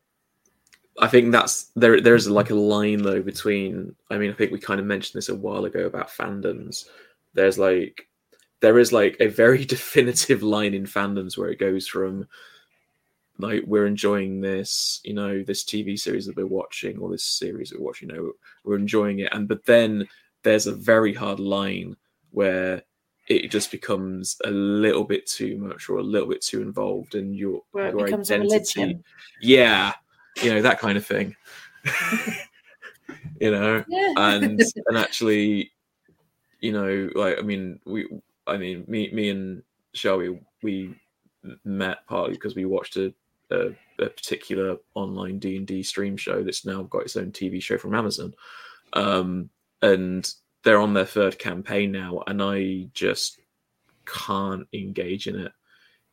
I 1.00 1.08
think 1.08 1.32
that's 1.32 1.72
there 1.76 2.00
there 2.00 2.16
is 2.16 2.30
like 2.30 2.52
a 2.52 2.56
line 2.56 3.02
though 3.02 3.22
between 3.22 3.96
I 4.10 4.18
mean 4.18 4.32
I 4.32 4.34
think 4.34 4.52
we 4.52 4.60
kind 4.60 4.80
of 4.80 4.86
mentioned 4.86 5.18
this 5.18 5.30
a 5.30 5.36
while 5.36 5.66
ago 5.66 5.86
about 5.86 6.10
fandoms. 6.10 6.86
There's 7.34 7.60
like 7.60 8.08
there 8.62 8.80
is 8.80 8.93
like 8.93 9.18
a 9.20 9.28
very 9.28 9.66
definitive 9.76 10.43
line 10.43 10.74
in 10.74 10.86
fandoms 10.86 11.38
where 11.38 11.50
it 11.50 11.60
goes 11.60 11.88
from 11.88 12.28
like 13.38 13.64
we're 13.66 13.86
enjoying 13.86 14.39
this, 14.39 15.02
you 15.04 15.14
know, 15.14 15.43
this 15.43 15.66
TV 15.66 16.00
series 16.00 16.26
that 16.26 16.38
we're 16.38 16.46
watching 16.46 16.98
or 17.00 17.10
this 17.10 17.26
series 17.26 17.74
we're 17.74 17.84
watching, 17.84 18.10
you 18.10 18.16
know, 18.16 18.32
we're 18.64 18.78
enjoying 18.78 19.20
it. 19.20 19.30
And 19.34 19.48
but 19.48 19.66
then 19.66 20.08
there's 20.43 20.68
a 20.68 20.76
very 20.76 21.14
hard 21.14 21.39
line 21.39 21.98
where 22.32 22.82
it 23.28 23.50
just 23.50 23.72
becomes 23.72 24.38
a 24.46 24.52
little 24.52 25.04
bit 25.04 25.26
too 25.26 25.58
much 25.58 25.89
or 25.89 25.98
a 25.98 26.04
little 26.04 26.30
bit 26.30 26.41
too 26.41 26.62
involved 26.62 27.16
in 27.16 27.34
your 27.34 27.62
where 27.72 27.88
it 27.88 27.96
your 27.96 28.06
becomes 28.06 28.30
a 28.30 28.36
identity 28.36 28.54
religion 28.54 29.04
yeah 29.41 29.93
you 30.42 30.54
know 30.54 30.62
that 30.62 30.80
kind 30.80 30.98
of 30.98 31.06
thing. 31.06 31.36
You 33.40 33.52
know 33.52 33.84
yeah. 33.88 34.14
and 34.18 34.62
and 34.88 34.98
actually 34.98 35.72
you 36.62 36.72
know 36.72 37.10
like 37.16 37.38
i 37.38 37.42
mean 37.42 37.80
we 37.86 38.08
i 38.48 38.58
mean 38.58 38.86
me 38.88 39.12
me 39.12 39.30
and 39.30 39.64
shelby 39.94 40.40
we 40.64 40.96
met 41.64 42.06
partly 42.08 42.34
because 42.34 42.56
we 42.56 42.66
watched 42.66 42.98
a, 42.98 43.14
a, 43.52 43.68
a 44.00 44.10
particular 44.10 44.78
online 44.96 45.38
d&d 45.40 45.84
stream 45.84 46.18
show 46.18 46.44
that's 46.44 46.66
now 46.66 46.84
got 46.84 47.04
its 47.04 47.18
own 47.18 47.32
tv 47.32 47.62
show 47.62 47.78
from 47.78 47.94
amazon. 47.94 48.34
Um 48.94 49.50
and 49.82 50.32
they're 50.64 50.80
on 50.80 50.94
their 50.94 51.06
third 51.06 51.38
campaign 51.38 51.92
now 51.92 52.24
and 52.28 52.42
i 52.42 52.88
just 52.94 53.40
can't 54.06 54.68
engage 54.74 55.28
in 55.28 55.36
it 55.36 55.52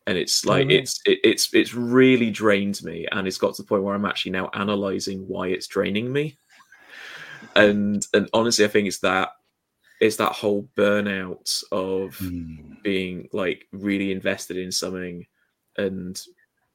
and 0.07 0.18
it's 0.18 0.44
like 0.44 0.66
really? 0.68 0.78
it's 0.78 1.00
it, 1.07 1.18
it's 1.24 1.53
it's 1.55 1.74
really 1.74 2.30
drained 2.30 2.82
me 2.82 3.07
and 3.12 3.26
it's 3.26 3.38
got 3.38 3.55
to 3.55 3.62
the 3.62 3.68
point 3.68 3.82
where 3.82 3.94
i'm 3.94 4.05
actually 4.05 4.32
now 4.32 4.50
analyzing 4.55 5.20
why 5.28 5.48
it's 5.48 5.66
draining 5.66 6.12
me 6.12 6.36
and 7.57 8.07
and 8.14 8.28
honestly 8.32 8.64
i 8.64 8.68
think 8.68 8.86
it's 8.88 9.00
that 9.00 9.30
it's 10.00 10.16
that 10.16 10.32
whole 10.32 10.68
burnout 10.76 11.62
of 11.70 12.18
Mm. 12.20 12.82
being 12.82 13.28
like 13.32 13.66
really 13.72 14.11
invested 14.11 14.57
in 14.57 14.72
something 14.72 15.24
and 15.76 16.20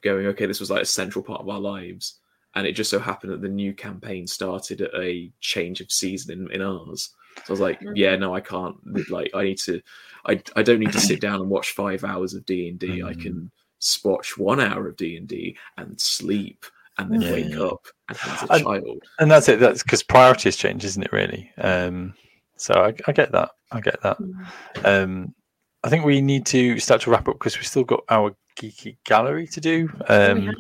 going 0.02 0.28
okay 0.28 0.46
this 0.46 0.60
was 0.60 0.72
like 0.72 0.82
a 0.82 0.86
central 0.86 1.24
part 1.24 1.42
of 1.42 1.50
our 1.50 1.60
lives 1.60 2.20
and 2.56 2.66
it 2.66 2.72
just 2.74 2.90
so 2.90 3.00
happened 3.00 3.34
that 3.34 3.42
the 3.42 3.50
new 3.50 3.74
campaign 3.74 4.26
started 4.26 4.82
at 4.82 4.92
a 4.96 5.32
change 5.42 5.82
of 5.82 5.92
season 5.92 6.48
in, 6.48 6.52
in 6.54 6.62
ours 6.62 7.14
so 7.38 7.44
i 7.50 7.52
was 7.54 7.60
like 7.60 7.80
Mhm. 7.82 7.94
yeah 7.96 8.16
no 8.16 8.34
i 8.36 8.40
can't 8.42 8.76
like 9.10 9.32
i 9.34 9.44
need 9.44 9.58
to 9.60 9.82
i, 10.26 10.42
I 10.56 10.64
don't 10.64 10.80
need 10.80 10.92
to 10.94 11.00
sit 11.00 11.22
down 11.22 11.42
and 11.42 11.50
watch 11.50 11.72
five 11.72 12.04
hours 12.04 12.34
of 12.34 12.46
d&d 12.46 13.02
i 13.04 13.14
Mhm. 13.14 13.22
can 13.22 13.52
s- 13.82 14.00
watch 14.04 14.38
one 14.38 14.60
hour 14.60 14.88
of 14.88 14.96
d&d 14.98 15.58
and 15.78 16.00
sleep 16.02 16.66
and 16.98 17.12
then 17.14 17.22
Yeah, 17.22 17.32
wake 17.32 17.56
up 17.58 17.86
and 18.10 18.18
as 18.24 18.44
a 18.50 18.54
And- 18.54 18.64
child 18.64 19.04
and 19.20 19.30
that's 19.32 19.48
it. 19.50 19.60
That's 19.60 19.84
because 19.84 20.02
priorities 20.02 20.56
change, 20.58 20.84
isn't 20.84 21.04
it? 21.04 21.12
Really. 21.14 21.52
Um, 21.60 22.16
so 22.56 22.74
I, 22.74 22.94
I 23.06 23.12
get 23.12 23.32
that. 23.34 23.52
I 23.72 23.82
get 23.82 24.02
that. 24.02 24.18
Mm. 24.18 24.46
Um, 24.84 25.36
I 25.84 25.90
think 25.90 26.06
we 26.06 26.22
need 26.22 26.48
to 26.48 26.80
start 26.80 27.02
to 27.02 27.12
wrap 27.12 27.28
up 27.28 27.36
because 27.38 27.56
we've 27.56 27.68
still 27.68 27.84
got 27.84 28.04
our 28.10 28.36
geeky 28.60 28.98
gallery 29.06 29.46
to 29.46 29.62
do. 29.62 29.90
Um, 30.10 30.56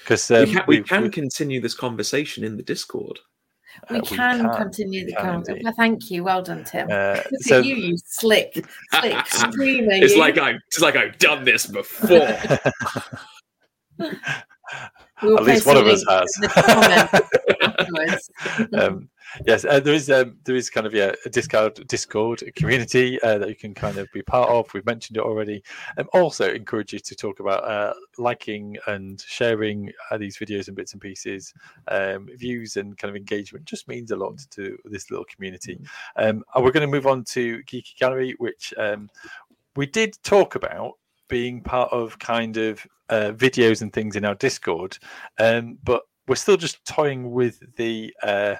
because 0.00 0.30
um, 0.30 0.48
we 0.48 0.54
can, 0.54 0.64
we 0.66 0.80
can 0.82 1.10
continue 1.10 1.60
this 1.60 1.74
conversation 1.74 2.44
in 2.44 2.56
the 2.56 2.62
Discord. 2.62 3.18
We, 3.90 3.98
uh, 3.98 4.02
can, 4.02 4.54
continue 4.54 5.06
the 5.06 5.12
can 5.12 5.24
conversation. 5.24 5.62
Well, 5.64 5.74
thank 5.76 6.10
you. 6.10 6.24
Well 6.24 6.42
done, 6.42 6.64
Tim. 6.64 6.88
Uh, 6.90 7.20
so 7.40 7.60
you, 7.60 7.74
you 7.76 7.96
slick, 8.04 8.64
slick 8.92 9.26
screamer. 9.26 9.92
It's 9.92 10.14
you. 10.14 10.20
like 10.20 10.38
I, 10.38 10.54
it's 10.66 10.80
like 10.80 10.96
I've 10.96 11.18
done 11.18 11.44
this 11.44 11.66
before. 11.66 12.28
We'll 15.22 15.38
at 15.38 15.44
least 15.44 15.66
one 15.66 15.76
of 15.76 15.86
us 15.86 16.04
has. 16.08 16.36
in 16.36 16.42
the 16.42 16.48
comments 16.48 17.20
afterwards. 17.62 18.30
um, 18.74 19.08
yes, 19.46 19.64
uh, 19.64 19.80
there 19.80 19.94
is 19.94 20.10
um, 20.10 20.36
there 20.44 20.56
is 20.56 20.70
kind 20.70 20.86
of 20.86 20.94
yeah 20.94 21.12
a 21.24 21.28
Discord 21.28 21.86
Discord 21.88 22.42
community 22.54 23.20
uh, 23.22 23.38
that 23.38 23.48
you 23.48 23.54
can 23.54 23.74
kind 23.74 23.98
of 23.98 24.10
be 24.12 24.22
part 24.22 24.48
of. 24.50 24.72
We've 24.74 24.86
mentioned 24.86 25.16
it 25.16 25.22
already. 25.22 25.62
Um, 25.96 26.08
also, 26.12 26.52
encourage 26.52 26.92
you 26.92 26.98
to 26.98 27.14
talk 27.14 27.40
about 27.40 27.64
uh, 27.64 27.94
liking 28.18 28.76
and 28.86 29.20
sharing 29.20 29.92
uh, 30.10 30.18
these 30.18 30.36
videos 30.38 30.68
and 30.68 30.76
bits 30.76 30.92
and 30.92 31.00
pieces. 31.00 31.52
Um, 31.88 32.28
views 32.36 32.76
and 32.76 32.96
kind 32.96 33.10
of 33.10 33.16
engagement 33.16 33.64
just 33.64 33.88
means 33.88 34.10
a 34.10 34.16
lot 34.16 34.38
to 34.50 34.78
this 34.84 35.10
little 35.10 35.26
community. 35.26 35.80
Um, 36.16 36.44
and 36.54 36.64
we're 36.64 36.72
going 36.72 36.88
to 36.88 36.92
move 36.92 37.06
on 37.06 37.24
to 37.24 37.62
Geeky 37.64 37.96
Gallery, 37.98 38.34
which 38.38 38.74
um, 38.76 39.08
we 39.76 39.86
did 39.86 40.16
talk 40.22 40.54
about 40.54 40.94
being 41.28 41.60
part 41.60 41.92
of 41.92 42.18
kind 42.18 42.56
of 42.56 42.86
uh, 43.08 43.32
videos 43.32 43.82
and 43.82 43.92
things 43.92 44.16
in 44.16 44.24
our 44.24 44.34
Discord, 44.34 44.98
um, 45.38 45.78
but 45.84 46.02
we're 46.26 46.34
still 46.34 46.56
just 46.56 46.84
toying 46.84 47.30
with 47.30 47.60
the 47.76 48.14
uh, 48.22 48.56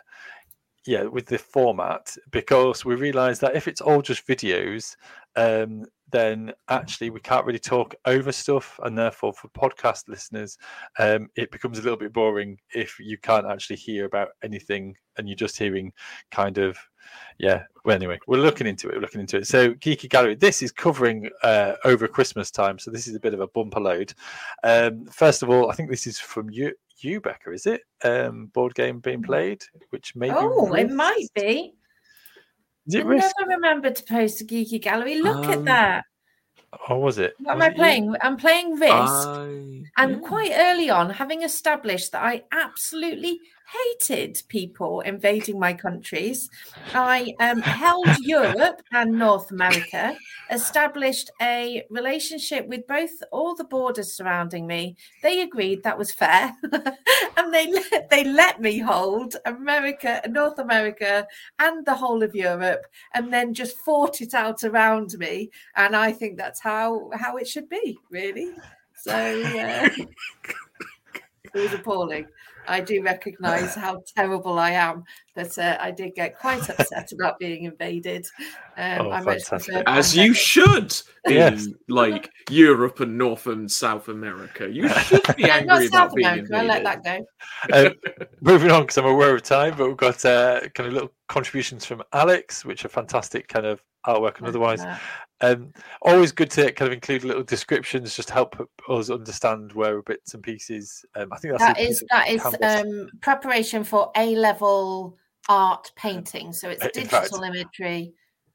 yeah 0.88 1.02
with 1.02 1.26
the 1.26 1.36
format 1.36 2.16
because 2.30 2.82
we 2.82 2.94
realize 2.94 3.38
that 3.38 3.54
if 3.54 3.68
it's 3.68 3.82
all 3.82 4.00
just 4.00 4.26
videos 4.26 4.96
um, 5.36 5.84
then 6.10 6.50
actually 6.70 7.10
we 7.10 7.20
can't 7.20 7.44
really 7.44 7.58
talk 7.58 7.94
over 8.06 8.32
stuff 8.32 8.80
and 8.84 8.96
therefore 8.96 9.34
for 9.34 9.48
podcast 9.48 10.08
listeners 10.08 10.56
um, 10.98 11.28
it 11.36 11.50
becomes 11.50 11.78
a 11.78 11.82
little 11.82 11.98
bit 11.98 12.14
boring 12.14 12.56
if 12.74 12.98
you 12.98 13.18
can't 13.18 13.46
actually 13.46 13.76
hear 13.76 14.06
about 14.06 14.28
anything 14.42 14.96
and 15.18 15.28
you're 15.28 15.36
just 15.36 15.58
hearing 15.58 15.92
kind 16.30 16.56
of 16.56 16.78
yeah 17.38 17.62
well 17.84 17.94
anyway 17.94 18.18
we're 18.26 18.36
looking 18.38 18.66
into 18.66 18.88
it 18.88 18.94
we're 18.94 19.00
looking 19.00 19.20
into 19.20 19.36
it 19.36 19.46
so 19.46 19.72
geeky 19.74 20.08
gallery 20.08 20.34
this 20.34 20.62
is 20.62 20.72
covering 20.72 21.28
uh, 21.42 21.74
over 21.84 22.08
christmas 22.08 22.50
time 22.50 22.78
so 22.78 22.90
this 22.90 23.06
is 23.06 23.14
a 23.14 23.20
bit 23.20 23.34
of 23.34 23.40
a 23.40 23.46
bumper 23.48 23.80
load 23.80 24.12
um, 24.64 25.04
first 25.06 25.42
of 25.42 25.50
all 25.50 25.70
i 25.70 25.74
think 25.74 25.88
this 25.90 26.06
is 26.06 26.18
from 26.18 26.50
you 26.50 26.72
you 26.98 27.20
becca 27.20 27.52
is 27.52 27.66
it 27.66 27.82
um 28.04 28.46
board 28.46 28.74
game 28.74 28.98
being 28.98 29.22
played 29.22 29.62
which 29.90 30.16
maybe 30.16 30.34
Oh, 30.36 30.74
it 30.74 30.90
might 30.90 31.28
be. 31.34 31.74
is 32.86 32.96
I 32.96 33.00
risk 33.02 33.34
never 33.38 33.50
remembered 33.52 33.94
to 33.96 34.02
post 34.02 34.40
a 34.40 34.44
geeky 34.44 34.80
gallery. 34.82 35.20
Look 35.22 35.44
at 35.46 35.58
Um, 35.58 35.64
that. 35.66 36.04
or 36.88 37.00
was 37.00 37.18
it 37.18 37.34
What 37.38 37.52
am 37.52 37.58
Was 37.58 37.64
I 37.64 37.68
it 37.68 37.70
you? 37.70 37.76
playing? 37.76 38.16
I'm 38.22 38.36
playing 38.36 38.72
Risk. 38.74 38.90
I, 38.90 39.82
And 39.98 40.10
yeah. 40.10 40.18
quite 40.26 40.52
early 40.56 40.90
on, 40.90 41.10
having 41.10 41.42
established 41.42 42.10
that 42.12 42.24
I 42.24 42.44
absolutely 42.50 43.40
hated 43.68 44.42
people 44.48 45.00
invading 45.00 45.58
my 45.58 45.74
countries, 45.74 46.48
I 46.94 47.34
um, 47.40 47.60
held 47.60 48.06
Europe 48.20 48.82
and 48.92 49.18
North 49.18 49.50
America, 49.50 50.16
established 50.50 51.30
a 51.40 51.84
relationship 51.90 52.66
with 52.66 52.86
both 52.86 53.10
all 53.30 53.54
the 53.54 53.64
borders 53.64 54.12
surrounding 54.12 54.66
me. 54.66 54.96
They 55.22 55.42
agreed 55.42 55.82
that 55.82 55.98
was 55.98 56.12
fair, 56.12 56.54
and 57.36 57.52
they 57.52 57.70
let, 57.70 58.10
they 58.10 58.24
let 58.24 58.60
me 58.60 58.78
hold 58.78 59.36
America, 59.44 60.22
North 60.28 60.58
America, 60.58 61.26
and 61.58 61.84
the 61.84 61.94
whole 61.94 62.22
of 62.22 62.34
Europe, 62.34 62.86
and 63.14 63.32
then 63.32 63.54
just 63.54 63.78
fought 63.78 64.20
it 64.20 64.34
out 64.34 64.64
around 64.64 65.18
me. 65.18 65.50
And 65.76 65.94
I 65.94 66.12
think 66.12 66.38
that's 66.38 66.60
how 66.60 67.10
how 67.14 67.36
it 67.36 67.46
should 67.46 67.68
be, 67.68 67.98
really. 68.10 68.52
So 68.96 69.12
uh, 69.12 69.88
it 71.54 71.54
was 71.54 71.72
appalling. 71.72 72.26
I 72.68 72.80
do 72.80 73.02
recognise 73.02 73.74
how 73.74 74.02
terrible 74.14 74.58
I 74.58 74.70
am, 74.70 75.04
but 75.34 75.56
uh, 75.58 75.76
I 75.80 75.90
did 75.90 76.14
get 76.14 76.38
quite 76.38 76.68
upset 76.68 77.10
about 77.18 77.38
being 77.38 77.64
invaded. 77.64 78.26
Um, 78.76 79.08
Oh, 79.08 79.10
I 79.10 79.22
fantastic. 79.22 79.82
As 79.86 80.14
you 80.14 80.34
pandemic. 80.34 80.36
should 80.36 80.94
in 81.30 81.74
like 81.88 82.30
Europe 82.50 83.00
and 83.00 83.18
North 83.18 83.46
and 83.46 83.70
South 83.70 84.08
America. 84.08 84.68
You 84.68 84.88
should 84.88 85.22
be 85.36 85.42
Yeah, 85.42 85.56
angry 85.56 85.66
not 85.66 85.82
about 85.88 85.92
South 86.10 86.14
being 86.14 86.26
America. 86.26 86.56
I 86.56 86.62
let 86.62 86.84
that 86.84 87.04
go. 87.04 87.26
Um, 87.72 87.94
moving 88.40 88.70
on 88.70 88.82
because 88.82 88.98
I'm 88.98 89.06
aware 89.06 89.34
of 89.34 89.42
time, 89.42 89.74
but 89.76 89.88
we've 89.88 89.96
got 89.96 90.24
uh, 90.24 90.60
kind 90.74 90.86
of 90.88 90.92
little 90.92 91.12
contributions 91.28 91.84
from 91.84 92.02
Alex, 92.12 92.64
which 92.64 92.84
are 92.84 92.88
fantastic 92.88 93.48
kind 93.48 93.66
of 93.66 93.82
artwork 94.06 94.38
and 94.38 94.46
otherwise. 94.46 94.84
Um, 95.40 95.72
always 96.02 96.32
good 96.32 96.50
to 96.52 96.72
kind 96.72 96.88
of 96.88 96.92
include 96.92 97.24
little 97.24 97.44
descriptions, 97.44 98.16
just 98.16 98.28
to 98.28 98.34
help 98.34 98.68
us 98.88 99.10
understand 99.10 99.72
where 99.72 100.02
bits 100.02 100.34
and 100.34 100.42
pieces. 100.42 101.04
Um, 101.14 101.28
I 101.32 101.38
think 101.38 101.52
that's 101.54 101.62
that 101.62 101.78
a 101.78 101.80
piece 101.80 101.96
is 101.96 102.02
of 102.02 102.08
that 102.08 102.28
is 102.28 102.84
um, 102.84 103.08
preparation 103.20 103.84
for 103.84 104.10
A 104.16 104.34
level 104.34 105.16
art 105.48 105.92
painting. 105.96 106.52
So 106.52 106.70
it's 106.70 106.84
in 106.96 107.06
fact, 107.06 107.30
digital 107.30 107.44
imagery. 107.44 108.12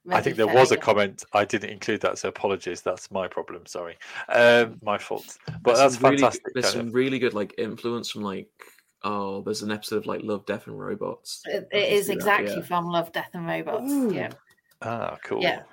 I 0.09 0.19
think 0.21 0.35
there 0.35 0.47
was 0.47 0.73
a 0.73 0.77
comment. 0.77 1.23
I 1.31 1.45
didn't 1.45 1.69
include 1.69 2.01
that, 2.01 2.17
so 2.17 2.27
apologies. 2.27 2.81
That's 2.81 3.09
my 3.09 3.27
problem. 3.27 3.65
Sorry, 3.65 3.97
um, 4.27 4.77
my 4.81 4.97
fault. 4.97 5.37
But 5.61 5.75
There's 5.75 5.79
that's 5.79 5.95
some 5.95 6.03
really, 6.03 6.17
fantastic. 6.17 6.53
There's 6.53 6.73
some 6.73 6.87
of- 6.87 6.93
really 6.93 7.19
good 7.19 7.33
like 7.33 7.53
influence 7.57 8.09
from 8.09 8.23
like 8.23 8.49
oh, 9.03 9.41
there's 9.41 9.61
an 9.61 9.71
episode 9.71 9.97
of 9.97 10.05
like 10.05 10.21
Love, 10.23 10.45
Death 10.45 10.67
and 10.67 10.79
Robots. 10.79 11.41
It, 11.45 11.67
I 11.73 11.77
it 11.77 11.87
can 11.87 11.93
is 11.93 12.05
see 12.05 12.11
that, 12.11 12.15
exactly 12.15 12.55
yeah. 12.55 12.61
from 12.61 12.85
Love, 12.85 13.11
Death 13.11 13.29
and 13.33 13.45
Robots. 13.45 14.13
Yeah. 14.13 14.31
Ah, 14.81 15.17
cool. 15.23 15.41
Yeah. 15.41 15.63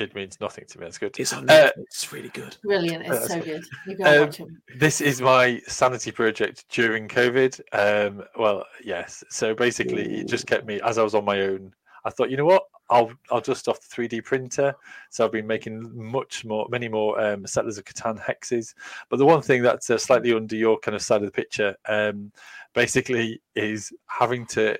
It 0.00 0.14
means 0.14 0.40
nothing 0.40 0.64
to 0.68 0.78
me. 0.78 0.84
That's 0.86 0.98
good. 0.98 1.18
It's 1.18 1.32
on 1.32 1.48
Uh, 1.50 1.70
it's 1.78 2.12
really 2.12 2.28
good. 2.30 2.56
Brilliant. 2.62 3.06
It's 3.06 3.28
so 3.28 3.40
good. 3.40 3.64
You 3.86 3.96
go 3.96 4.04
Um, 4.04 4.20
watch 4.26 4.40
it. 4.40 4.48
this 4.76 5.00
is 5.00 5.20
my 5.20 5.60
sanity 5.66 6.10
project 6.12 6.64
during 6.68 7.08
COVID. 7.08 7.60
Um, 7.72 8.24
well, 8.36 8.64
yes. 8.84 9.24
So 9.30 9.54
basically, 9.54 10.20
it 10.20 10.28
just 10.28 10.46
kept 10.46 10.66
me 10.66 10.80
as 10.82 10.98
I 10.98 11.02
was 11.02 11.14
on 11.14 11.24
my 11.24 11.40
own. 11.42 11.72
I 12.04 12.10
thought, 12.10 12.30
you 12.30 12.36
know 12.36 12.44
what? 12.44 12.64
I'll 12.90 13.12
I'll 13.30 13.40
dust 13.40 13.68
off 13.68 13.80
the 13.80 13.88
3D 13.94 14.24
printer. 14.24 14.74
So 15.10 15.24
I've 15.24 15.32
been 15.32 15.46
making 15.46 15.90
much 15.94 16.44
more, 16.44 16.66
many 16.70 16.88
more 16.88 17.20
um, 17.20 17.46
Settlers 17.46 17.76
of 17.76 17.84
Catan 17.84 18.18
hexes. 18.18 18.74
But 19.10 19.18
the 19.18 19.26
one 19.26 19.42
thing 19.42 19.62
that's 19.62 19.90
uh, 19.90 19.98
slightly 19.98 20.32
under 20.32 20.56
your 20.56 20.78
kind 20.78 20.94
of 20.94 21.02
side 21.02 21.20
of 21.22 21.26
the 21.26 21.32
picture, 21.32 21.76
um, 21.86 22.32
basically, 22.74 23.42
is 23.54 23.92
having 24.06 24.46
to 24.46 24.78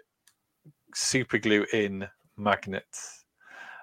super 0.95 1.39
glue 1.39 1.67
in 1.73 2.09
magnets 2.39 3.18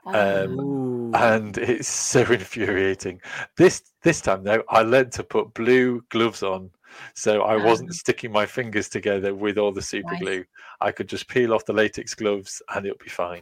um, 0.05 1.13
and 1.15 1.57
it's 1.57 1.87
so 1.87 2.21
infuriating. 2.21 3.21
This 3.57 3.83
this 4.03 4.21
time 4.21 4.43
though, 4.43 4.63
I 4.69 4.81
learned 4.81 5.11
to 5.13 5.23
put 5.23 5.53
blue 5.53 6.03
gloves 6.09 6.43
on, 6.43 6.69
so 7.13 7.41
I 7.41 7.55
wasn't 7.55 7.93
sticking 7.93 8.31
my 8.31 8.45
fingers 8.45 8.89
together 8.89 9.33
with 9.33 9.57
all 9.57 9.71
the 9.71 9.81
super 9.81 10.11
Nice. 10.13 10.21
glue. 10.21 10.45
I 10.81 10.91
could 10.91 11.07
just 11.09 11.27
peel 11.27 11.53
off 11.53 11.65
the 11.65 11.73
latex 11.73 12.13
gloves 12.13 12.61
and 12.73 12.85
it'll 12.85 12.97
be 13.03 13.09
fine. 13.09 13.41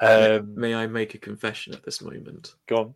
Um, 0.00 0.54
May 0.54 0.74
I 0.74 0.86
make 0.86 1.14
a 1.14 1.18
confession 1.18 1.74
at 1.74 1.84
this 1.84 2.00
moment? 2.00 2.54
go 2.66 2.76
on. 2.76 2.94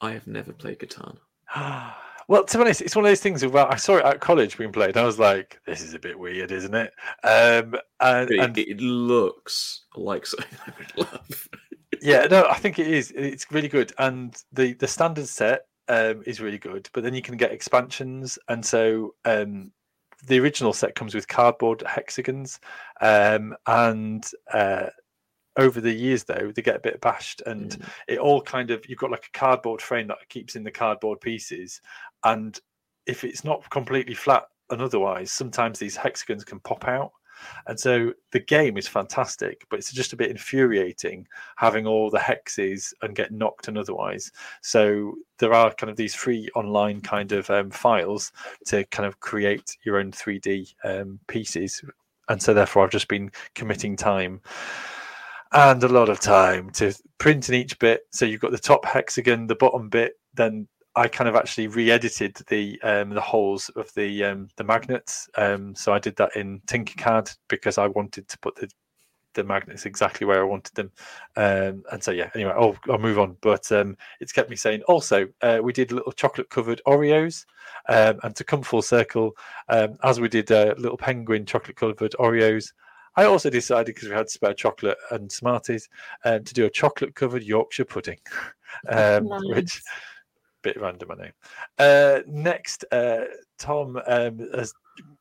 I 0.00 0.12
have 0.12 0.26
never 0.26 0.52
played 0.52 0.78
Catan. 0.78 1.16
Well, 2.26 2.44
to 2.44 2.56
be 2.56 2.62
honest, 2.62 2.80
it's 2.80 2.96
one 2.96 3.04
of 3.04 3.10
those 3.10 3.20
things. 3.20 3.44
Where 3.44 3.70
I 3.70 3.76
saw 3.76 3.96
it 3.98 4.04
at 4.06 4.18
college 4.20 4.56
being 4.56 4.72
played. 4.72 4.96
And 4.96 4.96
I 4.96 5.04
was 5.04 5.18
like, 5.18 5.60
"This 5.66 5.82
is 5.82 5.92
a 5.92 5.98
bit 5.98 6.18
weird, 6.18 6.52
isn't 6.52 6.74
it?" 6.74 6.90
Um, 7.22 7.76
and, 8.00 8.30
it, 8.30 8.40
and 8.40 8.56
it 8.56 8.80
looks 8.80 9.82
like 9.94 10.24
something 10.24 10.58
I 10.66 10.72
would 10.78 10.92
love. 11.12 11.48
Yeah 12.02 12.26
no 12.30 12.46
i 12.48 12.54
think 12.54 12.78
it 12.78 12.86
is 12.86 13.12
it's 13.16 13.50
really 13.50 13.68
good 13.68 13.92
and 13.98 14.42
the 14.52 14.74
the 14.74 14.86
standard 14.86 15.28
set 15.28 15.66
um 15.88 16.22
is 16.26 16.40
really 16.40 16.58
good 16.58 16.88
but 16.92 17.02
then 17.02 17.14
you 17.14 17.22
can 17.22 17.36
get 17.36 17.52
expansions 17.52 18.38
and 18.48 18.64
so 18.64 19.14
um 19.24 19.70
the 20.26 20.38
original 20.40 20.72
set 20.72 20.94
comes 20.94 21.14
with 21.14 21.28
cardboard 21.28 21.82
hexagons 21.86 22.58
um 23.00 23.54
and 23.66 24.30
uh 24.52 24.86
over 25.56 25.80
the 25.80 25.92
years 25.92 26.24
though 26.24 26.50
they 26.54 26.62
get 26.62 26.76
a 26.76 26.80
bit 26.80 27.00
bashed 27.00 27.42
and 27.46 27.72
Mm. 27.78 27.88
it 28.08 28.18
all 28.18 28.40
kind 28.40 28.70
of 28.70 28.88
you've 28.88 28.98
got 28.98 29.10
like 29.10 29.26
a 29.32 29.38
cardboard 29.38 29.80
frame 29.80 30.08
that 30.08 30.28
keeps 30.28 30.56
in 30.56 30.64
the 30.64 30.70
cardboard 30.70 31.20
pieces 31.20 31.80
and 32.24 32.58
if 33.06 33.22
it's 33.22 33.44
not 33.44 33.68
completely 33.70 34.14
flat 34.14 34.44
and 34.70 34.80
otherwise 34.80 35.30
sometimes 35.30 35.78
these 35.78 35.96
hexagons 35.96 36.44
can 36.44 36.58
pop 36.60 36.88
out 36.88 37.12
and 37.66 37.78
so 37.78 38.12
the 38.32 38.40
game 38.40 38.76
is 38.76 38.88
fantastic 38.88 39.64
but 39.70 39.78
it's 39.78 39.92
just 39.92 40.12
a 40.12 40.16
bit 40.16 40.30
infuriating 40.30 41.26
having 41.56 41.86
all 41.86 42.10
the 42.10 42.18
hexes 42.18 42.92
and 43.02 43.16
get 43.16 43.32
knocked 43.32 43.68
and 43.68 43.78
otherwise 43.78 44.30
so 44.62 45.14
there 45.38 45.52
are 45.52 45.72
kind 45.74 45.90
of 45.90 45.96
these 45.96 46.14
free 46.14 46.48
online 46.54 47.00
kind 47.00 47.32
of 47.32 47.48
um, 47.50 47.70
files 47.70 48.32
to 48.66 48.84
kind 48.86 49.06
of 49.06 49.20
create 49.20 49.76
your 49.84 49.98
own 49.98 50.10
3d 50.10 50.74
um, 50.84 51.18
pieces 51.26 51.82
and 52.28 52.42
so 52.42 52.54
therefore 52.54 52.84
i've 52.84 52.90
just 52.90 53.08
been 53.08 53.30
committing 53.54 53.96
time 53.96 54.40
and 55.54 55.84
a 55.84 55.88
lot 55.88 56.08
of 56.08 56.20
time 56.20 56.68
to 56.70 56.92
print 57.18 57.48
in 57.48 57.54
each 57.54 57.78
bit. 57.78 58.02
So 58.10 58.26
you've 58.26 58.40
got 58.40 58.50
the 58.50 58.58
top 58.58 58.84
hexagon, 58.84 59.46
the 59.46 59.54
bottom 59.54 59.88
bit. 59.88 60.14
Then 60.34 60.66
I 60.96 61.08
kind 61.08 61.28
of 61.28 61.34
actually 61.34 61.66
re-edited 61.66 62.36
the 62.48 62.80
um, 62.82 63.10
the 63.10 63.20
holes 63.20 63.68
of 63.70 63.92
the 63.94 64.24
um, 64.24 64.48
the 64.56 64.64
magnets. 64.64 65.28
Um, 65.36 65.74
so 65.74 65.92
I 65.92 65.98
did 65.98 66.16
that 66.16 66.36
in 66.36 66.60
Tinkercad 66.66 67.36
because 67.48 67.78
I 67.78 67.88
wanted 67.88 68.28
to 68.28 68.38
put 68.38 68.54
the 68.56 68.68
the 69.34 69.44
magnets 69.44 69.84
exactly 69.84 70.26
where 70.26 70.40
I 70.40 70.44
wanted 70.44 70.74
them. 70.76 70.92
Um, 71.36 71.82
and 71.90 72.02
so 72.02 72.12
yeah, 72.12 72.30
anyway, 72.36 72.52
I'll, 72.56 72.76
I'll 72.88 72.98
move 72.98 73.18
on. 73.18 73.36
But 73.40 73.70
um, 73.72 73.96
it's 74.20 74.32
kept 74.32 74.48
me 74.48 74.56
saying. 74.56 74.82
Also, 74.82 75.26
uh, 75.42 75.58
we 75.62 75.72
did 75.72 75.90
little 75.90 76.12
chocolate 76.12 76.50
covered 76.50 76.80
Oreos, 76.86 77.44
um, 77.88 78.20
and 78.22 78.36
to 78.36 78.44
come 78.44 78.62
full 78.62 78.82
circle, 78.82 79.36
as 79.68 80.20
we 80.20 80.28
did 80.28 80.52
uh, 80.52 80.74
little 80.78 80.96
penguin 80.98 81.44
chocolate 81.46 81.76
covered 81.76 82.14
Oreos. 82.20 82.72
I 83.16 83.24
also 83.24 83.48
decided 83.48 83.94
because 83.94 84.08
we 84.08 84.14
had 84.14 84.28
spare 84.28 84.54
chocolate 84.54 84.98
and 85.12 85.30
Smarties 85.30 85.88
um, 86.24 86.42
to 86.42 86.54
do 86.54 86.64
a 86.64 86.70
chocolate 86.70 87.14
covered 87.14 87.44
Yorkshire 87.44 87.84
pudding, 87.84 88.18
um, 88.88 89.28
Nice. 89.28 89.42
which 89.44 89.82
bit 90.64 90.80
random, 90.80 91.10
I 91.12 91.14
know. 91.14 91.30
Uh, 91.78 92.20
next, 92.26 92.84
uh, 92.90 93.26
Tom 93.58 94.00
um, 94.06 94.38
has 94.54 94.72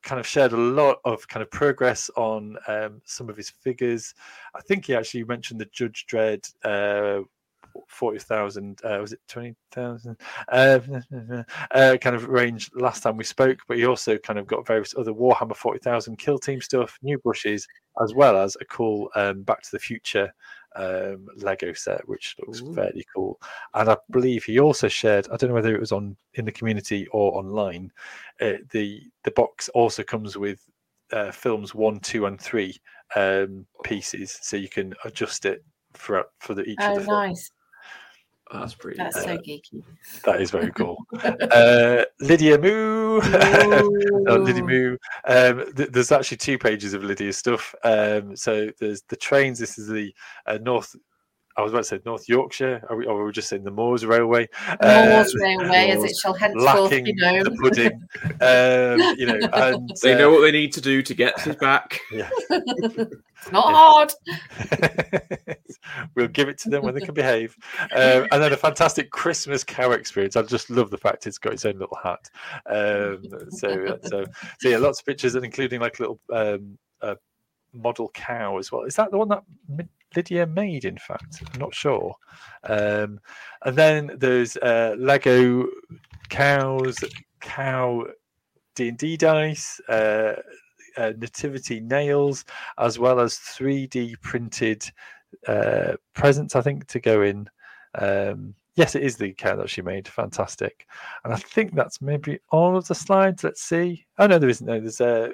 kind 0.01 0.19
of 0.19 0.25
shared 0.25 0.53
a 0.53 0.57
lot 0.57 0.97
of 1.05 1.27
kind 1.27 1.43
of 1.43 1.51
progress 1.51 2.09
on 2.15 2.57
um, 2.67 3.01
some 3.05 3.29
of 3.29 3.37
his 3.37 3.49
figures. 3.49 4.15
I 4.55 4.61
think 4.61 4.85
he 4.85 4.95
actually 4.95 5.25
mentioned 5.25 5.59
the 5.59 5.67
Judge 5.71 6.05
Dredd. 6.09 6.51
Uh, 6.63 7.25
40,000, 7.87 8.79
uh, 8.83 8.99
was 9.01 9.13
it 9.13 9.19
20,000? 9.27 10.15
Uh, 10.47 10.79
uh, 11.71 11.97
kind 11.97 12.15
of 12.15 12.27
range 12.27 12.69
last 12.75 13.01
time 13.01 13.17
we 13.17 13.23
spoke, 13.23 13.59
but 13.67 13.77
he 13.77 13.85
also 13.85 14.15
kind 14.19 14.37
of 14.37 14.45
got 14.45 14.67
various 14.67 14.93
other 14.95 15.11
Warhammer 15.11 15.55
40,000 15.55 16.17
kill 16.17 16.37
team 16.37 16.61
stuff, 16.61 16.99
new 17.01 17.17
brushes, 17.17 17.67
as 18.03 18.13
well 18.13 18.37
as 18.37 18.55
a 18.61 18.65
cool 18.65 19.09
um, 19.15 19.41
Back 19.41 19.63
to 19.63 19.71
the 19.71 19.79
Future 19.79 20.31
um, 20.76 21.28
Lego 21.36 21.74
set, 21.74 22.07
which 22.07 22.36
looks 22.39 22.61
Ooh. 22.61 22.74
fairly 22.74 23.05
cool. 23.15 23.39
And 23.74 23.89
I 23.89 23.97
believe 24.09 24.43
he 24.43 24.59
also 24.59 24.88
shared, 24.88 25.28
I 25.32 25.38
don't 25.38 25.49
know 25.49 25.55
whether 25.55 25.76
it 25.76 25.80
was 25.80 25.91
on 25.91 26.15
in 26.36 26.45
the 26.45 26.51
community 26.51 27.07
or 27.07 27.38
online, 27.38 27.91
uh, 28.41 28.53
the 28.71 29.01
the 29.24 29.32
box 29.32 29.69
also 29.69 30.03
comes 30.03 30.38
with 30.38 30.61
uh, 31.11 31.32
films 31.32 31.76
one, 31.76 31.99
two, 31.99 32.26
and 32.26 32.39
three 32.39 32.76
um, 33.15 33.65
pieces, 33.84 34.39
so 34.41 34.57
you 34.57 34.69
can 34.69 34.93
adjust 35.05 35.45
it 35.45 35.63
for 35.93 36.26
for 36.39 36.53
the 36.53 36.63
each 36.63 36.80
Oh, 36.82 36.89
of 36.89 36.95
the 36.95 37.11
nice. 37.11 37.51
Oh, 38.51 38.59
that's 38.59 38.75
pretty. 38.75 38.97
That's 38.97 39.23
so 39.23 39.31
Uh, 39.31 39.37
geeky. 39.37 39.83
That 40.25 40.41
is 40.41 40.51
very 40.51 40.71
cool. 40.73 40.97
uh, 41.23 42.03
Lydia 42.19 42.57
Moo. 42.57 43.21
Oh, 44.25 44.37
Lydia 44.37 44.63
Moo. 44.63 44.97
Um, 45.25 45.73
th- 45.75 45.89
there's 45.89 46.11
actually 46.11 46.37
two 46.37 46.57
pages 46.57 46.93
of 46.93 47.03
Lydia's 47.03 47.37
stuff. 47.37 47.73
Um, 47.83 48.35
so 48.35 48.69
there's 48.79 49.01
the 49.09 49.15
trains. 49.15 49.59
This 49.59 49.77
is 49.77 49.87
the 49.87 50.13
uh, 50.45 50.59
North. 50.61 50.95
I 51.55 51.61
was 51.61 51.71
about 51.71 51.79
to 51.79 51.83
say 51.85 51.99
North 52.05 52.27
Yorkshire, 52.27 52.83
or 52.89 52.97
we, 52.97 53.05
or 53.05 53.15
we 53.15 53.23
were 53.23 53.31
just 53.31 53.47
saying 53.47 53.63
the 53.63 53.69
Moors 53.71 54.05
Railway. 54.05 54.47
Moors 54.81 55.35
Uh, 55.35 55.39
Railway, 55.39 55.89
as 55.91 56.03
it 56.03 56.15
shall 56.15 56.33
henceforth 56.33 56.65
lacking 56.91 57.05
be 57.05 57.13
known. 57.13 57.43
the 57.43 57.51
pudding. 57.51 58.01
um, 58.41 59.15
you 59.19 59.25
know, 59.27 59.39
and 59.53 59.89
They 60.01 60.13
uh, 60.15 60.17
know 60.17 60.31
what 60.31 60.41
they 60.41 60.51
need 60.51 60.73
to 60.73 60.81
do 60.81 61.01
to 61.03 61.13
get 61.13 61.45
it 61.45 61.59
back. 61.59 61.99
Yeah. 62.11 62.29
It's 62.49 63.51
not 63.51 63.73
hard. 63.73 64.13
we'll 66.15 66.27
give 66.29 66.47
it 66.47 66.57
to 66.59 66.69
them 66.69 66.83
when 66.83 66.93
they 66.95 67.01
can 67.01 67.13
behave. 67.13 67.57
Um, 67.91 68.27
and 68.31 68.41
then 68.41 68.53
a 68.53 68.57
fantastic 68.57 69.11
Christmas 69.11 69.63
cow 69.63 69.91
experience. 69.91 70.35
I 70.35 70.43
just 70.43 70.69
love 70.69 70.89
the 70.89 70.97
fact 70.97 71.27
it's 71.27 71.37
got 71.37 71.53
its 71.53 71.65
own 71.65 71.77
little 71.77 71.97
hat. 72.01 72.29
Um, 72.67 73.21
so, 73.49 73.97
so, 74.03 74.25
so 74.59 74.69
yeah, 74.69 74.77
lots 74.77 74.99
of 75.01 75.05
pictures, 75.05 75.35
and 75.35 75.43
including 75.43 75.81
like 75.81 75.99
a 75.99 76.01
little 76.03 76.19
um, 76.31 76.77
uh, 77.01 77.15
model 77.73 78.09
cow 78.13 78.57
as 78.57 78.71
well. 78.71 78.83
Is 78.83 78.95
that 78.95 79.11
the 79.11 79.17
one 79.17 79.29
that 79.29 79.43
Mi- 79.67 79.87
Lydia 80.16 80.45
made? 80.45 80.86
In 80.86 80.97
fact, 80.97 81.43
I'm 81.53 81.59
not 81.59 81.74
sure. 81.74 82.16
Um, 82.64 83.20
and 83.64 83.76
then 83.76 84.11
there's 84.18 84.57
uh, 84.57 84.95
Lego 84.97 85.66
cows, 86.30 86.97
cow 87.41 88.05
D 88.76 88.89
and 88.89 88.97
D 88.97 89.18
dice. 89.18 89.80
Uh, 89.88 90.34
uh, 90.97 91.14
nativity 91.18 91.80
nails 91.80 92.45
as 92.78 92.99
well 92.99 93.20
as 93.20 93.36
3D 93.36 94.14
printed 94.22 94.86
uh, 95.47 95.93
presents, 96.14 96.55
I 96.55 96.61
think, 96.61 96.88
to 96.88 96.99
go 96.99 97.22
in. 97.22 97.49
Um, 97.95 98.55
yes, 98.76 98.95
it 98.95 99.03
is 99.03 99.18
the 99.18 99.34
cow 99.34 99.55
that 99.55 99.70
she 99.70 99.82
made. 99.82 100.07
Fantastic. 100.07 100.88
And 101.24 101.34
I 101.34 101.38
think 101.38 101.74
that's 101.74 102.01
maybe 102.01 102.39
all 102.51 102.78
of 102.78 102.88
the 102.88 102.95
slides. 102.95 103.43
Let's 103.43 103.64
see. 103.64 104.05
Oh, 104.18 104.28
no, 104.28 104.39
there 104.39 104.49
isn't. 104.49 104.68
No, 104.68 104.80
there's 104.80 105.01
uh, 105.01 105.30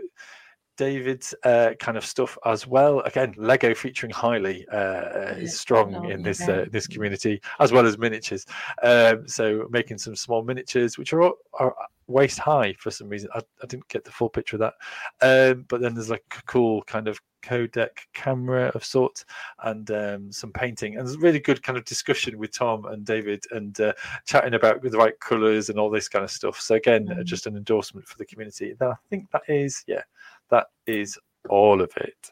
David's 0.80 1.36
uh, 1.44 1.72
kind 1.78 1.98
of 1.98 2.06
stuff 2.06 2.38
as 2.46 2.66
well. 2.66 3.02
Again, 3.02 3.36
Lego 3.38 3.76
featuring 3.76 4.14
highly 4.14 4.66
uh, 4.72 4.76
uh, 4.78 5.36
is 5.38 5.60
strong 5.60 6.06
in 6.10 6.24
this 6.24 6.40
uh, 6.48 6.68
this 6.72 6.88
community, 6.88 7.42
as 7.60 7.74
well 7.74 7.86
as 7.86 7.98
miniatures. 7.98 8.46
Um, 8.82 9.28
so 9.28 9.68
making 9.70 9.98
some 9.98 10.16
small 10.16 10.42
miniatures, 10.42 10.98
which 10.98 11.12
are, 11.12 11.22
all, 11.22 11.34
are 11.60 11.76
waist 12.08 12.40
high 12.40 12.74
for 12.80 12.92
some 12.92 13.10
reason. 13.10 13.30
I, 13.36 13.40
I 13.62 13.66
didn't 13.68 13.90
get 13.90 14.06
the 14.06 14.12
full 14.12 14.30
picture 14.30 14.56
of 14.56 14.62
that. 14.62 14.76
Um, 15.22 15.66
but 15.68 15.82
then 15.82 15.96
there's 15.96 16.10
like 16.10 16.24
a 16.38 16.42
cool 16.44 16.82
kind 16.84 17.10
of 17.10 17.20
Kodak 17.42 18.08
camera 18.14 18.68
of 18.76 18.84
sorts 18.84 19.24
and 19.64 19.90
um, 19.92 20.32
some 20.32 20.52
painting 20.52 20.98
and 20.98 21.08
there's 21.08 21.16
a 21.16 21.20
really 21.20 21.40
good 21.40 21.64
kind 21.64 21.78
of 21.78 21.86
discussion 21.86 22.38
with 22.38 22.52
Tom 22.52 22.86
and 22.86 23.06
David 23.06 23.46
and 23.52 23.80
uh, 23.80 23.94
chatting 24.26 24.56
about 24.56 24.82
the 24.82 24.90
right 24.98 25.18
colours 25.22 25.70
and 25.70 25.80
all 25.80 25.90
this 25.90 26.10
kind 26.10 26.26
of 26.26 26.32
stuff. 26.32 26.60
So 26.60 26.76
again, 26.76 27.08
Mhm. 27.08 27.24
just 27.24 27.48
an 27.48 27.56
endorsement 27.56 28.08
for 28.08 28.18
the 28.18 28.26
community. 28.26 28.76
I 28.82 28.94
think 29.10 29.32
that 29.32 29.44
is 29.48 29.84
yeah, 29.88 30.04
that 30.52 30.68
is 30.88 31.18
all 31.50 31.82
of 31.82 31.92
it. 31.98 32.30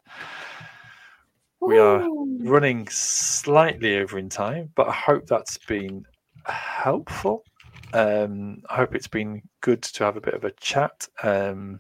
We 1.62 1.80
are 1.80 2.08
running 2.40 2.88
slightly 2.90 3.98
over 3.98 4.18
in 4.20 4.30
time, 4.30 4.70
but 4.76 4.88
I 4.88 4.94
hope 4.94 5.26
that's 5.28 5.58
been 5.58 6.06
helpful. 6.46 7.44
Um, 7.94 8.62
I 8.70 8.76
hope 8.76 8.96
it's 8.96 9.08
been 9.08 9.42
good 9.62 9.82
to 9.82 10.04
have 10.04 10.18
a 10.18 10.22
bit 10.22 10.34
of 10.34 10.44
a 10.44 10.52
chat. 10.52 11.08
Um, 11.24 11.80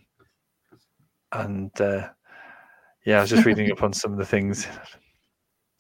and 1.31 1.71
uh, 1.79 2.09
yeah, 3.05 3.19
I 3.19 3.21
was 3.21 3.29
just 3.29 3.45
reading 3.45 3.71
up 3.71 3.83
on 3.83 3.93
some 3.93 4.11
of 4.11 4.17
the 4.17 4.25
things. 4.25 4.67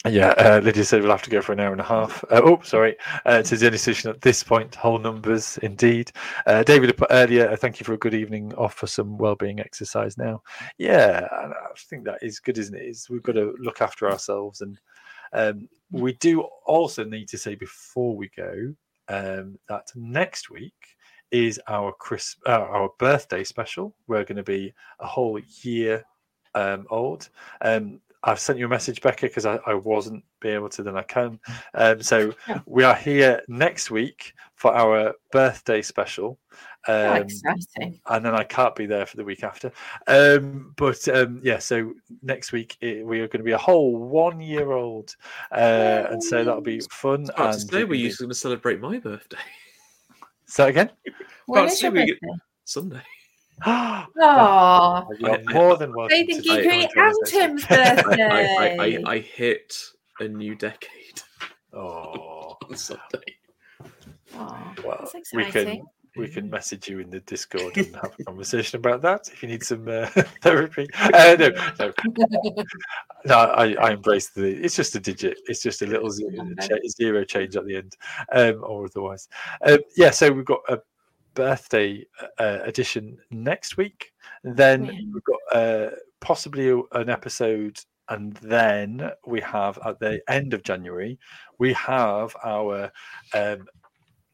Yeah, 0.05 0.29
uh, 0.37 0.61
Lydia 0.63 0.83
said 0.83 1.01
we'll 1.01 1.11
have 1.11 1.23
to 1.23 1.29
go 1.29 1.41
for 1.41 1.53
an 1.53 1.59
hour 1.59 1.71
and 1.71 1.81
a 1.81 1.83
half. 1.83 2.23
Uh, 2.25 2.41
oh, 2.43 2.61
sorry. 2.63 2.95
Uh, 3.25 3.41
to 3.41 3.55
the 3.57 3.65
only 3.65 3.75
decision 3.75 4.09
at 4.11 4.21
this 4.21 4.43
point, 4.43 4.75
whole 4.75 4.99
numbers 4.99 5.57
indeed. 5.63 6.11
Uh, 6.45 6.63
David 6.63 6.97
earlier, 7.09 7.49
uh, 7.49 7.55
thank 7.55 7.79
you 7.79 7.83
for 7.83 7.93
a 7.93 7.97
good 7.97 8.13
evening 8.13 8.53
off 8.53 8.75
for 8.75 8.85
some 8.87 9.17
well-being 9.17 9.59
exercise 9.59 10.17
now. 10.17 10.41
Yeah, 10.77 11.27
I 11.31 11.49
think 11.89 12.05
that 12.05 12.19
is 12.21 12.39
good, 12.39 12.57
isn't 12.59 12.75
it? 12.75 12.83
Is 12.83 13.09
we've 13.09 13.23
got 13.23 13.33
to 13.33 13.55
look 13.59 13.81
after 13.81 14.09
ourselves, 14.09 14.61
and 14.61 14.79
um, 15.33 15.67
we 15.91 16.13
do 16.13 16.41
also 16.65 17.03
need 17.03 17.27
to 17.29 17.37
say 17.37 17.55
before 17.55 18.15
we 18.15 18.29
go 18.37 18.73
um, 19.09 19.57
that 19.67 19.87
next 19.95 20.49
week 20.51 20.75
is 21.31 21.59
our 21.67 21.91
Chris 21.91 22.35
uh, 22.45 22.51
our 22.51 22.91
birthday 22.99 23.43
special. 23.43 23.95
We're 24.07 24.23
going 24.23 24.37
to 24.37 24.43
be 24.43 24.73
a 24.99 25.07
whole 25.07 25.39
year 25.63 26.05
um, 26.55 26.85
old. 26.89 27.29
Um, 27.61 27.99
I've 28.23 28.39
sent 28.39 28.57
you 28.59 28.65
a 28.65 28.69
message, 28.69 29.01
Becca, 29.01 29.27
because 29.27 29.45
I, 29.45 29.59
I 29.67 29.73
wasn't 29.73 30.23
be 30.41 30.49
able 30.49 30.69
to. 30.69 30.83
Then 30.83 30.97
I 30.97 31.03
can. 31.03 31.39
Um, 31.73 32.01
so 32.01 32.33
Yeah. 32.47 32.59
we 32.65 32.83
are 32.83 32.95
here 32.95 33.41
next 33.47 33.91
week 33.91 34.33
for 34.55 34.73
our 34.75 35.13
birthday 35.31 35.81
special. 35.81 36.39
Um, 36.87 37.17
exciting. 37.23 37.99
and 38.07 38.25
then 38.25 38.33
I 38.33 38.43
can't 38.43 38.73
be 38.75 38.85
there 38.85 39.05
for 39.05 39.17
the 39.17 39.23
week 39.23 39.43
after. 39.43 39.71
Um, 40.07 40.73
but 40.77 41.05
um, 41.09 41.41
yeah, 41.43 41.59
so 41.59 41.93
next 42.23 42.51
week 42.53 42.77
it, 42.81 43.05
we 43.05 43.19
are 43.19 43.27
going 43.27 43.39
to 43.39 43.43
be 43.43 43.51
a 43.51 43.57
whole 43.57 43.95
one 43.97 44.39
year 44.39 44.71
old, 44.71 45.15
uh, 45.51 46.05
and 46.09 46.23
so 46.23 46.43
that'll 46.43 46.61
be 46.61 46.79
fun. 46.91 47.27
Oh, 47.37 47.49
and 47.49 47.59
today 47.59 47.83
we 47.83 47.89
we're 47.97 48.03
usually 48.05 48.25
going 48.25 48.33
to 48.33 48.39
celebrate 48.39 48.79
my 48.79 48.99
birthday. 48.99 49.37
Say 50.45 50.63
that 50.63 50.69
again. 50.69 50.89
When 51.45 51.61
can't 51.61 51.71
is 51.71 51.79
see 51.79 51.85
your 51.87 51.93
we 51.93 52.05
get- 52.05 52.21
birthday? 52.21 52.37
Sunday. 52.63 53.01
Oh, 54.19 55.07
You're 55.19 55.31
I- 55.31 55.43
I- 55.47 55.53
more 55.53 55.77
than 55.77 55.93
welcome. 55.95 56.09
Faith 56.17 56.29
and 56.35 56.43
to 56.43 56.49
Geekery 56.49 56.93
join 56.93 57.05
and 57.05 57.15
Tim's 57.25 57.69
week. 57.69 57.71
I, 57.71 57.91
I, 57.91 57.95
birthday. 58.77 59.03
I, 59.03 59.11
I 59.11 59.19
hit 59.19 59.77
a 60.19 60.27
new 60.27 60.55
decade 60.55 61.21
Oh, 61.73 62.57
on 62.67 62.75
Sunday. 62.75 63.35
Oh, 64.35 64.73
well, 64.85 65.09
that's 65.13 65.33
we 65.33 65.45
can 65.45 65.81
we 66.15 66.27
can 66.27 66.49
message 66.49 66.87
you 66.89 66.99
in 66.99 67.09
the 67.11 67.19
Discord 67.21 67.77
and 67.77 67.93
have 67.95 68.11
a 68.19 68.23
conversation 68.25 68.77
about 68.79 69.01
that 69.03 69.29
if 69.31 69.43
you 69.43 69.49
need 69.49 69.63
some 69.63 69.87
uh, 69.87 70.05
therapy. 70.41 70.87
Uh, 70.99 71.35
no, 71.39 71.49
no, 71.79 72.63
no. 73.25 73.35
I, 73.35 73.73
I 73.75 73.91
embrace 73.91 74.29
the. 74.29 74.45
It's 74.47 74.75
just 74.75 74.95
a 74.95 74.99
digit. 74.99 75.37
It's 75.45 75.61
just 75.61 75.81
a 75.83 75.85
little 75.85 76.09
zero, 76.09 76.31
number. 76.31 76.61
cha- 76.61 76.75
zero 76.89 77.23
change 77.23 77.55
at 77.55 77.65
the 77.65 77.75
end, 77.77 77.95
um, 78.31 78.63
or 78.63 78.85
otherwise. 78.85 79.27
Um, 79.65 79.79
yeah. 79.95 80.09
So 80.11 80.31
we've 80.31 80.45
got 80.45 80.61
a 80.69 80.79
birthday 81.37 82.03
uh, 82.39 82.59
edition 82.65 83.17
next 83.29 83.77
week. 83.77 84.11
Then 84.43 84.85
Yeah. 84.85 84.99
we've 85.13 85.23
got 85.23 85.41
uh, 85.61 85.89
possibly 86.19 86.69
an 86.91 87.09
episode, 87.09 87.77
and 88.09 88.35
then 88.37 89.11
we 89.25 89.39
have 89.41 89.77
at 89.85 89.99
the 89.99 90.19
end 90.27 90.53
of 90.53 90.63
January 90.63 91.19
we 91.59 91.73
have 91.73 92.35
our 92.43 92.91
um, 93.33 93.65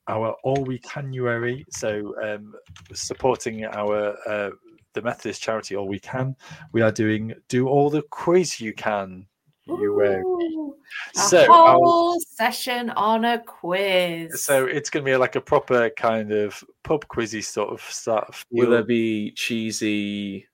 our 0.08 0.36
all 0.44 0.64
we 0.64 0.80
canuary. 0.80 1.66
So 1.70 2.16
um, 2.24 2.54
supporting 2.94 3.66
our 3.66 4.16
uh, 4.28 4.52
the 4.94 5.02
Methodist 5.02 5.42
charity 5.42 5.76
all 5.76 5.88
we 5.88 6.00
can. 6.00 6.36
We 6.72 6.82
are 6.82 6.92
doing 6.92 7.34
do 7.50 7.68
all 7.68 7.90
the 7.90 8.04
quiz 8.12 8.60
you 8.62 8.74
can. 8.74 9.28
You 9.66 10.02
uh, 10.04 10.20
Ooh, 10.28 10.76
a 11.16 11.20
so 11.20 11.52
our- 11.52 11.74
whole 11.76 12.20
session 12.20 12.90
on 12.92 13.24
a 13.24 13.40
quiz. 13.40 14.44
so 14.44 14.66
it's 14.66 14.90
going 14.90 15.06
to 15.06 15.12
be 15.12 15.16
like 15.16 15.36
a 15.36 15.42
proper 15.42 15.90
kind 15.92 16.32
of 16.34 16.62
pub 16.84 17.08
quizzy 17.08 17.42
sort 17.44 17.70
of 17.70 17.82
stuff. 17.82 18.46
Will 18.52 18.70
there 18.72 18.84
be 18.84 19.32
cheesy 19.32 20.48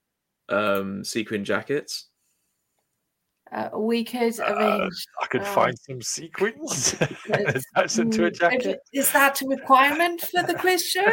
um, 0.49 1.03
sequin 1.03 1.43
jackets? 1.43 2.05
Uh, 3.51 3.69
we 3.79 4.03
could 4.03 4.39
Uh, 4.39 4.53
arrange. 4.53 5.05
I 5.23 5.25
could 5.25 5.41
uh, 5.41 5.53
find 5.55 5.75
some 5.79 6.03
sequins 6.03 6.93
and 7.01 7.41
it's- 7.47 7.63
attach 7.75 7.93
them 7.95 8.11
to 8.11 8.25
a 8.25 8.31
jacket. 8.31 8.79
Is 8.93 9.11
that 9.13 9.41
a 9.41 9.47
requirement 9.47 10.21
for 10.21 10.43
the 10.43 10.53
quiz 10.53 10.85
show? 10.85 11.11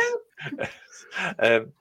um, 1.39 1.73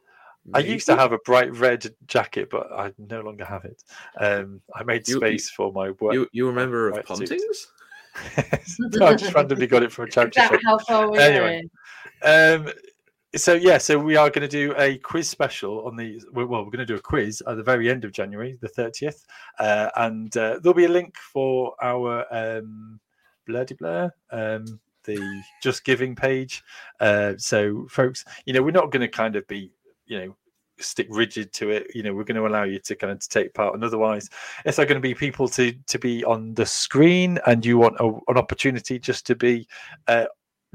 I 0.54 0.60
used 0.60 0.86
to 0.88 0.96
have 0.96 1.12
a 1.12 1.18
bright 1.20 1.52
red 1.56 1.88
jacket, 2.08 2.50
but 2.52 2.72
I 2.72 2.92
no 2.98 3.22
longer 3.22 3.46
have 3.46 3.66
it. 3.66 3.84
Um, 4.20 4.62
I 4.76 4.84
made 4.84 5.08
You- 5.08 5.16
you- 5.16 5.20
space 5.22 5.50
for 5.50 5.72
my 5.74 5.92
work. 5.92 6.14
You 6.14 6.28
you 6.32 6.46
remember 6.48 6.90
of 6.90 7.04
Pontings? 7.06 7.68
No, 8.80 9.08
I 9.08 9.16
just 9.16 9.34
randomly 9.34 9.68
got 9.68 9.84
it 9.84 9.92
from 9.92 10.06
a 10.06 10.10
charity 10.12 10.40
shop. 10.40 10.58
how 10.64 10.78
far 10.78 11.12
we're 11.12 11.20
Anyway. 11.20 11.64
Um, 12.24 12.72
so 13.36 13.54
yeah, 13.54 13.78
so 13.78 14.00
we 14.00 14.16
are 14.16 14.30
going 14.30 14.48
to 14.48 14.48
do 14.48 14.74
a 14.78 14.98
quiz 15.00 15.30
special 15.30 15.86
on 15.86 15.98
the 15.98 16.22
well, 16.32 16.48
we're 16.48 16.64
going 16.72 16.78
to 16.78 16.86
do 16.86 16.96
a 16.96 17.02
quiz 17.02 17.44
at 17.48 17.58
the 17.58 17.64
very 17.64 17.90
end 17.90 18.06
of 18.06 18.14
January, 18.14 18.58
the 18.62 18.70
thirtieth, 18.70 19.26
uh, 19.60 19.90
and 19.98 20.36
uh, 20.38 20.60
there'll 20.62 20.74
be 20.74 20.86
a 20.86 20.90
link 20.90 21.18
for 21.18 21.76
our 21.82 22.26
um, 22.34 23.00
blurdy 23.50 23.78
blur, 23.78 24.10
um, 24.32 24.80
the 25.04 25.44
Just 25.62 25.84
Giving 25.84 26.16
page. 26.16 26.64
Uh, 27.02 27.34
so 27.38 27.86
folks, 27.90 28.24
you 28.46 28.54
know, 28.54 28.64
we're 28.64 28.72
not 28.72 28.90
going 28.92 29.02
to 29.02 29.10
kind 29.10 29.36
of 29.36 29.46
be, 29.48 29.70
you 30.06 30.20
know. 30.20 30.36
stick 30.78 31.08
rigid 31.10 31.54
to 31.54 31.70
it 31.70 31.88
you 31.96 32.04
know 32.04 32.14
we're 32.14 32.26
going 32.26 32.36
to 32.36 32.46
allow 32.46 32.64
you 32.64 32.80
to 32.80 32.96
kind 32.96 33.14
of 33.14 33.20
take 33.30 33.54
part 33.54 33.74
and 33.74 33.84
otherwise 33.84 34.30
if 34.66 34.76
there 34.76 34.84
are 34.84 34.88
going 34.88 35.02
to 35.02 35.10
be 35.10 35.16
people 35.16 35.48
to 35.48 35.72
to 35.88 35.98
be 35.98 36.22
on 36.26 36.54
the 36.54 36.66
screen 36.66 37.40
and 37.48 37.66
you 37.66 37.78
want 37.78 37.96
a, 38.02 38.08
an 38.28 38.38
opportunity 38.38 39.00
just 39.00 39.26
to 39.26 39.36
be 39.36 39.66
uh, 40.10 40.26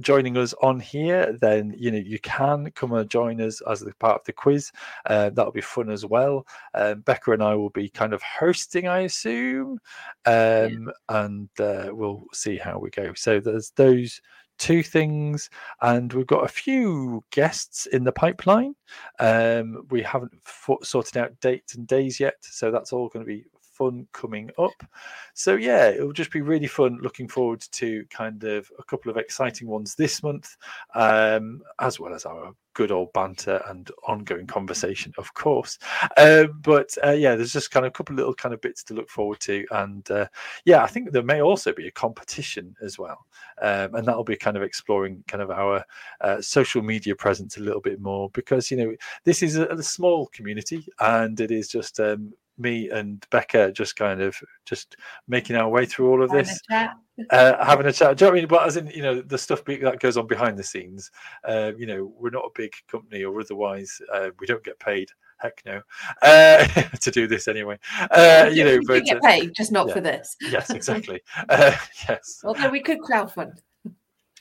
joining 0.01 0.37
us 0.37 0.55
on 0.63 0.81
here, 0.81 1.37
then 1.41 1.75
you 1.77 1.91
know 1.91 1.99
you 1.99 2.19
can 2.21 2.71
come 2.73 2.93
and 2.93 3.09
join 3.09 3.41
us 3.41 3.61
as 3.69 3.81
the 3.81 3.93
part 3.95 4.21
of 4.21 4.25
the 4.25 4.33
quiz. 4.33 4.73
Uh, 5.07 5.31
that'll 5.31 5.53
be 5.53 5.61
fun 5.61 5.91
as 5.91 6.05
well. 6.05 6.47
Um, 6.75 7.01
Becca 7.01 7.33
and 7.33 7.43
I 7.43 7.55
will 7.55 7.71
be 7.71 7.89
kind 7.89 8.13
of 8.13 8.23
hosting, 8.23 8.89
I 8.89 9.01
assume, 9.01 9.79
um, 10.27 10.91
and 11.09 11.49
uh, 11.61 11.91
we'll 11.93 12.25
see 12.33 12.57
how 12.57 12.79
we 12.79 12.91
go. 12.91 13.13
So 13.15 13.41
there's 13.41 13.71
those 13.77 14.21
two 14.61 14.83
things, 14.83 15.51
and 15.81 16.13
we've 16.13 16.27
got 16.27 16.45
a 16.45 16.49
few 16.49 17.25
guests 17.33 17.87
in 17.87 18.05
the 18.05 18.13
pipeline. 18.13 18.75
Um, 19.19 19.87
we 19.91 20.03
haven't 20.03 20.33
sorted 20.83 21.17
out 21.17 21.41
dates 21.41 21.75
and 21.75 21.87
days 21.87 22.21
yet, 22.21 22.35
so 22.43 22.71
that's 22.71 22.93
all 22.93 23.09
going 23.09 23.25
to 23.25 23.29
be 23.29 23.47
fun 23.81 24.07
coming 24.13 24.51
up. 24.59 24.75
So 25.33 25.57
yeah, 25.57 25.89
it'll 25.89 26.13
just 26.13 26.31
be 26.31 26.43
really 26.43 26.67
fun. 26.67 26.99
Looking 27.01 27.29
forward 27.29 27.63
to 27.73 28.05
kind 28.11 28.45
of 28.45 28.71
a 28.79 28.85
couple 28.85 29.11
of 29.11 29.17
exciting 29.17 29.69
ones 29.69 29.95
this 29.95 30.23
month, 30.23 30.55
um, 30.95 31.63
as 31.81 31.99
well 31.99 32.13
as 32.13 32.27
our 32.27 32.53
good 32.75 32.93
old 32.93 33.11
banter 33.15 33.63
and 33.69 33.91
ongoing 34.07 34.47
conversation, 34.47 35.15
of 35.17 35.33
course. 35.33 35.79
Uh, 36.19 36.45
but 36.63 36.91
uh, 37.03 37.13
yeah, 37.13 37.35
there's 37.35 37.55
just 37.55 37.71
kind 37.71 37.87
of 37.87 37.91
a 37.91 37.93
couple 37.93 38.13
of 38.13 38.19
little 38.19 38.35
kind 38.35 38.53
of 38.53 38.61
bits 38.61 38.85
to 38.85 38.95
look 38.95 39.09
forward 39.09 39.41
to, 39.41 39.65
and 39.71 40.11
uh, 40.11 40.27
yeah, 40.67 40.83
I 40.83 40.87
think 40.87 41.11
there 41.11 41.23
may 41.23 41.41
also 41.41 41.73
be 41.73 41.89
a 41.89 41.93
competition 41.93 42.77
as 42.83 42.99
well, 42.99 43.25
um, 43.63 43.95
and 43.95 44.07
that'll 44.07 44.25
be 44.25 44.37
kind 44.37 44.59
of 44.59 44.63
exploring 44.63 45.25
kind 45.27 45.43
of 45.43 45.51
our 45.51 45.83
uh, 46.21 46.43
social 46.43 46.83
media 46.83 47.17
presence 47.17 47.57
a 47.57 47.61
little 47.61 47.81
bit 47.81 47.99
more 47.99 48.29
because 48.35 48.71
you 48.71 48.77
know 48.77 48.95
this 49.25 49.43
is 49.43 49.57
a, 49.57 49.67
a 49.69 49.83
small 49.83 50.27
community 50.27 50.87
and 51.01 51.41
it 51.41 51.51
is 51.51 51.69
just 51.69 51.99
um, 51.99 52.35
me 52.61 52.91
and 52.91 53.25
Becca 53.31 53.73
just 53.73 53.97
kind 53.97 54.21
of 54.21 54.37
just 54.67 54.97
making 55.27 55.57
our 55.57 55.69
way 55.69 55.87
through 55.87 56.11
all 56.11 56.23
of 56.23 56.31
Having 56.31 56.45
a 56.45 56.49
this, 56.49 56.61
chat. 56.71 56.97
uh, 57.31 57.65
having 57.65 57.87
a 57.87 57.93
chat. 57.93 58.17
Do 58.17 58.25
you 58.25 58.27
know 58.27 58.33
what 58.33 58.39
I 58.39 58.41
mean? 58.41 58.49
But 58.49 58.67
as 58.67 58.77
in, 58.77 58.87
you 58.89 59.03
know, 59.03 59.21
the 59.21 59.39
stuff 59.39 59.65
be- 59.65 59.77
that 59.77 60.01
goes 60.01 60.17
on 60.17 60.27
behind 60.27 60.59
the 60.59 60.63
scenes. 60.63 61.11
Uh, 61.45 61.73
you 61.77 61.87
know, 61.87 62.13
we're 62.19 62.31
not 62.31 62.45
a 62.45 62.51
big 62.55 62.73
company, 62.89 63.25
or 63.25 63.41
otherwise, 63.41 64.01
uh, 64.13 64.31
we 64.39 64.47
don't 64.47 64.65
get 64.65 64.79
paid. 64.79 65.11
Heck 65.39 65.63
no, 65.65 65.81
uh, 66.21 66.67
to 67.01 67.11
do 67.11 67.27
this 67.27 67.49
anyway. 67.49 67.79
Uh, 68.11 68.51
you 68.53 68.63
know, 68.63 68.77
we 68.79 68.85
but 68.87 69.05
get 69.05 69.17
uh, 69.17 69.21
paid, 69.27 69.55
just 69.55 69.73
not 69.73 69.89
yeah. 69.89 69.95
for 69.95 70.01
this. 70.01 70.37
yes, 70.41 70.71
exactly. 70.71 71.21
Uh, 71.49 71.75
yes. 72.09 72.43
Although 72.45 72.69
we 72.69 72.81
could 72.81 72.99
crowdfund. 72.99 73.59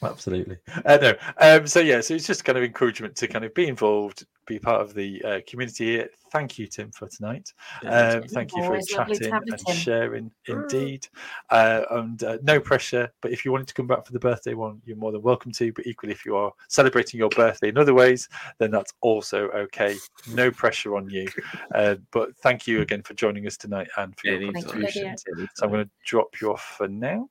Absolutely. 0.02 0.58
Uh, 0.86 0.98
no. 1.02 1.14
Um, 1.38 1.68
so 1.68 1.80
yeah, 1.80 2.02
so 2.02 2.14
it's 2.14 2.28
just 2.28 2.46
kind 2.46 2.58
of 2.58 2.64
encouragement 2.64 3.16
to 3.18 3.28
kind 3.28 3.44
of 3.44 3.54
be 3.54 3.68
involved, 3.68 4.26
be 4.50 4.60
part 4.60 4.82
of 4.82 4.94
the 4.94 5.24
uh, 5.24 5.40
community 5.48 5.86
here. 5.86 6.10
Thank 6.32 6.60
you, 6.60 6.68
Tim, 6.68 6.92
for 6.92 7.08
tonight. 7.08 7.54
Um, 7.86 8.24
thank 8.24 8.56
you 8.56 8.62
for 8.64 8.70
Always 8.70 8.92
lovely 8.92 9.18
to 9.18 9.30
chatting 9.30 9.52
and 9.52 9.66
Tim. 9.66 9.76
sharing. 9.76 10.32
Indeed, 10.48 11.08
uh, 11.50 11.84
and 11.92 12.22
uh, 12.24 12.38
no 12.44 12.60
pressure. 12.60 13.12
But 13.22 13.32
if 13.32 13.46
you 13.46 13.52
wanted 13.52 13.68
to 13.68 13.74
come 13.74 13.88
back 13.88 14.06
for 14.06 14.12
the 14.12 14.20
birthday 14.20 14.56
one, 14.56 14.82
you're 14.86 14.98
more 14.98 15.12
than 15.12 15.22
welcome 15.22 15.52
to. 15.54 15.72
But 15.72 15.88
equally, 15.88 16.12
if 16.12 16.26
you 16.26 16.36
are 16.36 16.52
celebrating 16.68 17.20
your 17.20 17.30
birthday 17.30 17.70
in 17.70 17.78
other 17.78 17.94
ways, 17.94 18.28
then 18.58 18.72
that's 18.72 18.94
also 19.02 19.50
okay. 19.50 19.96
No 20.34 20.52
pressure 20.52 20.96
on 20.96 21.10
you. 21.10 21.28
Uh, 21.76 21.96
but 22.12 22.36
thank 22.38 22.68
you 22.68 22.82
again 22.82 23.02
for 23.04 23.14
joining 23.14 23.46
us 23.46 23.56
tonight 23.56 23.88
and 23.98 24.18
for 24.18 24.28
your 24.28 24.38
Anytime. 24.38 24.56
You, 24.56 24.62
contributions. 24.64 25.24
So 25.56 25.66
I'm 25.66 25.72
going 25.72 25.86
to 25.86 25.92
drop 26.04 26.42
you 26.42 26.52
off 26.52 26.76
for 26.78 26.88
now. 26.88 27.30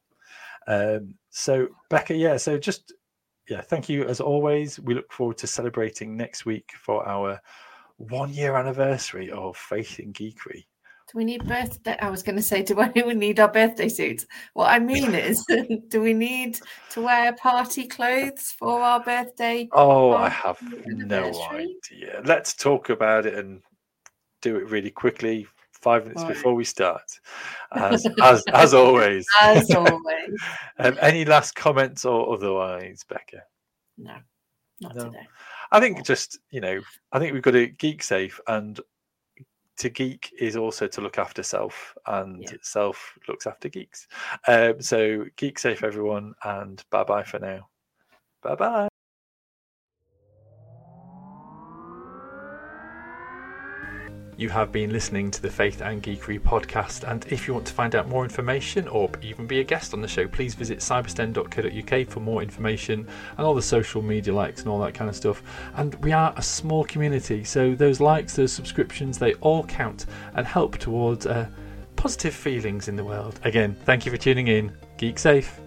Um, 0.69 1.15
so 1.31 1.69
Becca, 1.89 2.15
yeah. 2.15 2.37
So 2.37 2.59
just 2.59 2.93
yeah, 3.49 3.61
thank 3.63 3.89
you 3.89 4.05
as 4.05 4.21
always. 4.21 4.79
We 4.79 4.95
look 4.95 5.13
forward 5.13 5.39
to 5.39 5.47
celebrating 5.47 6.17
next 6.17 6.45
week 6.45 6.73
for 6.81 7.07
our 7.09 7.41
one 7.97 8.33
year 8.33 8.57
anniversary 8.57 9.31
of 9.31 9.57
Faith 9.57 9.99
and 9.99 10.15
Geekery. 10.15 10.67
Do 11.11 11.17
we 11.17 11.25
need 11.25 11.49
birthday? 11.49 11.97
I 12.03 12.11
was 12.11 12.23
going 12.23 12.37
to 12.37 12.43
say, 12.43 12.63
do 12.63 12.75
we 12.75 13.15
need 13.15 13.41
our 13.41 13.51
birthday 13.51 13.89
suits? 13.89 14.27
What 14.53 14.71
I 14.71 14.79
mean 14.79 15.15
is, 15.15 15.45
do 15.89 16.03
we 16.03 16.13
need 16.13 16.61
to 16.91 17.01
wear 17.01 17.33
party 17.33 17.87
clothes 17.87 18.55
for 18.59 18.81
our 18.81 19.03
birthday? 19.03 19.69
Oh, 19.73 20.13
I 20.13 20.29
have 20.29 20.59
no 20.87 21.33
idea. 21.51 22.21
Let's 22.25 22.55
talk 22.55 22.91
about 22.91 23.25
it 23.25 23.35
and 23.35 23.63
do 24.43 24.57
it 24.57 24.69
really 24.69 24.91
quickly. 24.91 25.47
Five 25.81 26.05
minutes 26.05 26.23
Right. 26.23 26.35
before 26.35 26.55
we 26.55 26.65
start, 26.65 27.03
as 27.73 28.07
as 28.23 28.45
as 28.53 28.75
always. 28.75 29.27
As 29.41 29.71
always. 29.75 30.41
um, 30.79 30.99
any 31.01 31.25
last 31.25 31.55
comments 31.55 32.05
or 32.05 32.33
otherwise, 32.35 33.05
Becca? 33.09 33.43
No, 33.97 34.17
not 34.81 34.95
No. 34.97 35.05
today. 35.05 35.29
I 35.71 35.81
think 35.81 36.05
just 36.05 36.39
you 36.51 36.61
know, 36.61 36.81
I 37.13 37.19
think 37.19 37.33
we've 37.33 37.43
got 37.43 37.53
to 37.53 37.69
geek 37.69 38.03
safe, 38.03 38.41
and 38.49 38.81
to 39.77 39.89
geek 39.89 40.33
is 40.39 40.57
also 40.57 40.89
to 40.89 41.01
look 41.01 41.19
after 41.19 41.43
self, 41.45 41.97
and 42.07 42.43
Yeah. 42.43 42.57
self 42.63 43.17
looks 43.29 43.47
after 43.47 43.69
geeks. 43.69 44.09
Um, 44.49 44.83
so 44.83 45.25
geek 45.37 45.59
safe, 45.59 45.85
everyone, 45.85 46.35
and 46.43 46.83
bye 46.91 47.05
bye 47.05 47.23
for 47.23 47.39
now. 47.39 47.69
Bye 48.43 48.55
bye. 48.57 48.88
You 54.39 54.51
have 54.51 54.71
been 54.71 54.91
listening 54.91 55.33
to 55.33 55.43
the 55.43 55.51
Faith 55.51 55.81
and 55.81 56.01
Geekery 56.01 56.39
podcast, 56.39 57.03
and 57.11 57.27
if 57.29 57.49
you 57.49 57.55
want 57.55 57.67
to 57.67 57.73
find 57.73 57.97
out 57.97 58.09
more 58.09 58.23
information 58.23 58.87
or 58.87 59.11
even 59.21 59.49
be 59.49 59.59
a 59.59 59.65
guest 59.65 59.93
on 59.93 60.01
the 60.01 60.07
show, 60.07 60.29
please 60.29 60.55
visit 60.55 60.79
cybersten.co.uk 60.79 62.09
for 62.09 62.21
more 62.21 62.41
information 62.41 63.05
and 63.37 63.45
all 63.45 63.53
the 63.53 63.61
social 63.61 64.01
media 64.01 64.33
likes 64.33 64.61
and 64.61 64.71
all 64.71 64.79
that 64.79 64.95
kind 64.95 65.11
of 65.11 65.17
stuff. 65.17 65.43
And 65.75 65.97
we 66.05 66.13
are 66.13 66.33
a 66.37 66.43
small 66.43 66.85
community, 66.85 67.43
so 67.43 67.75
those 67.75 67.99
likes, 67.99 68.37
those 68.37 68.53
subscriptions, 68.53 69.19
they 69.19 69.35
all 69.35 69.65
count 69.65 70.07
and 70.35 70.47
help 70.47 70.79
towards 70.79 71.27
uh, 71.27 71.49
positive 71.97 72.33
feelings 72.33 72.87
in 72.87 72.95
the 72.95 73.05
world. 73.05 73.41
Again, 73.43 73.77
thank 73.87 74.07
you 74.07 74.13
for 74.13 74.19
tuning 74.19 74.47
in. 74.47 74.73
Geek 74.99 75.19
safe. 75.19 75.59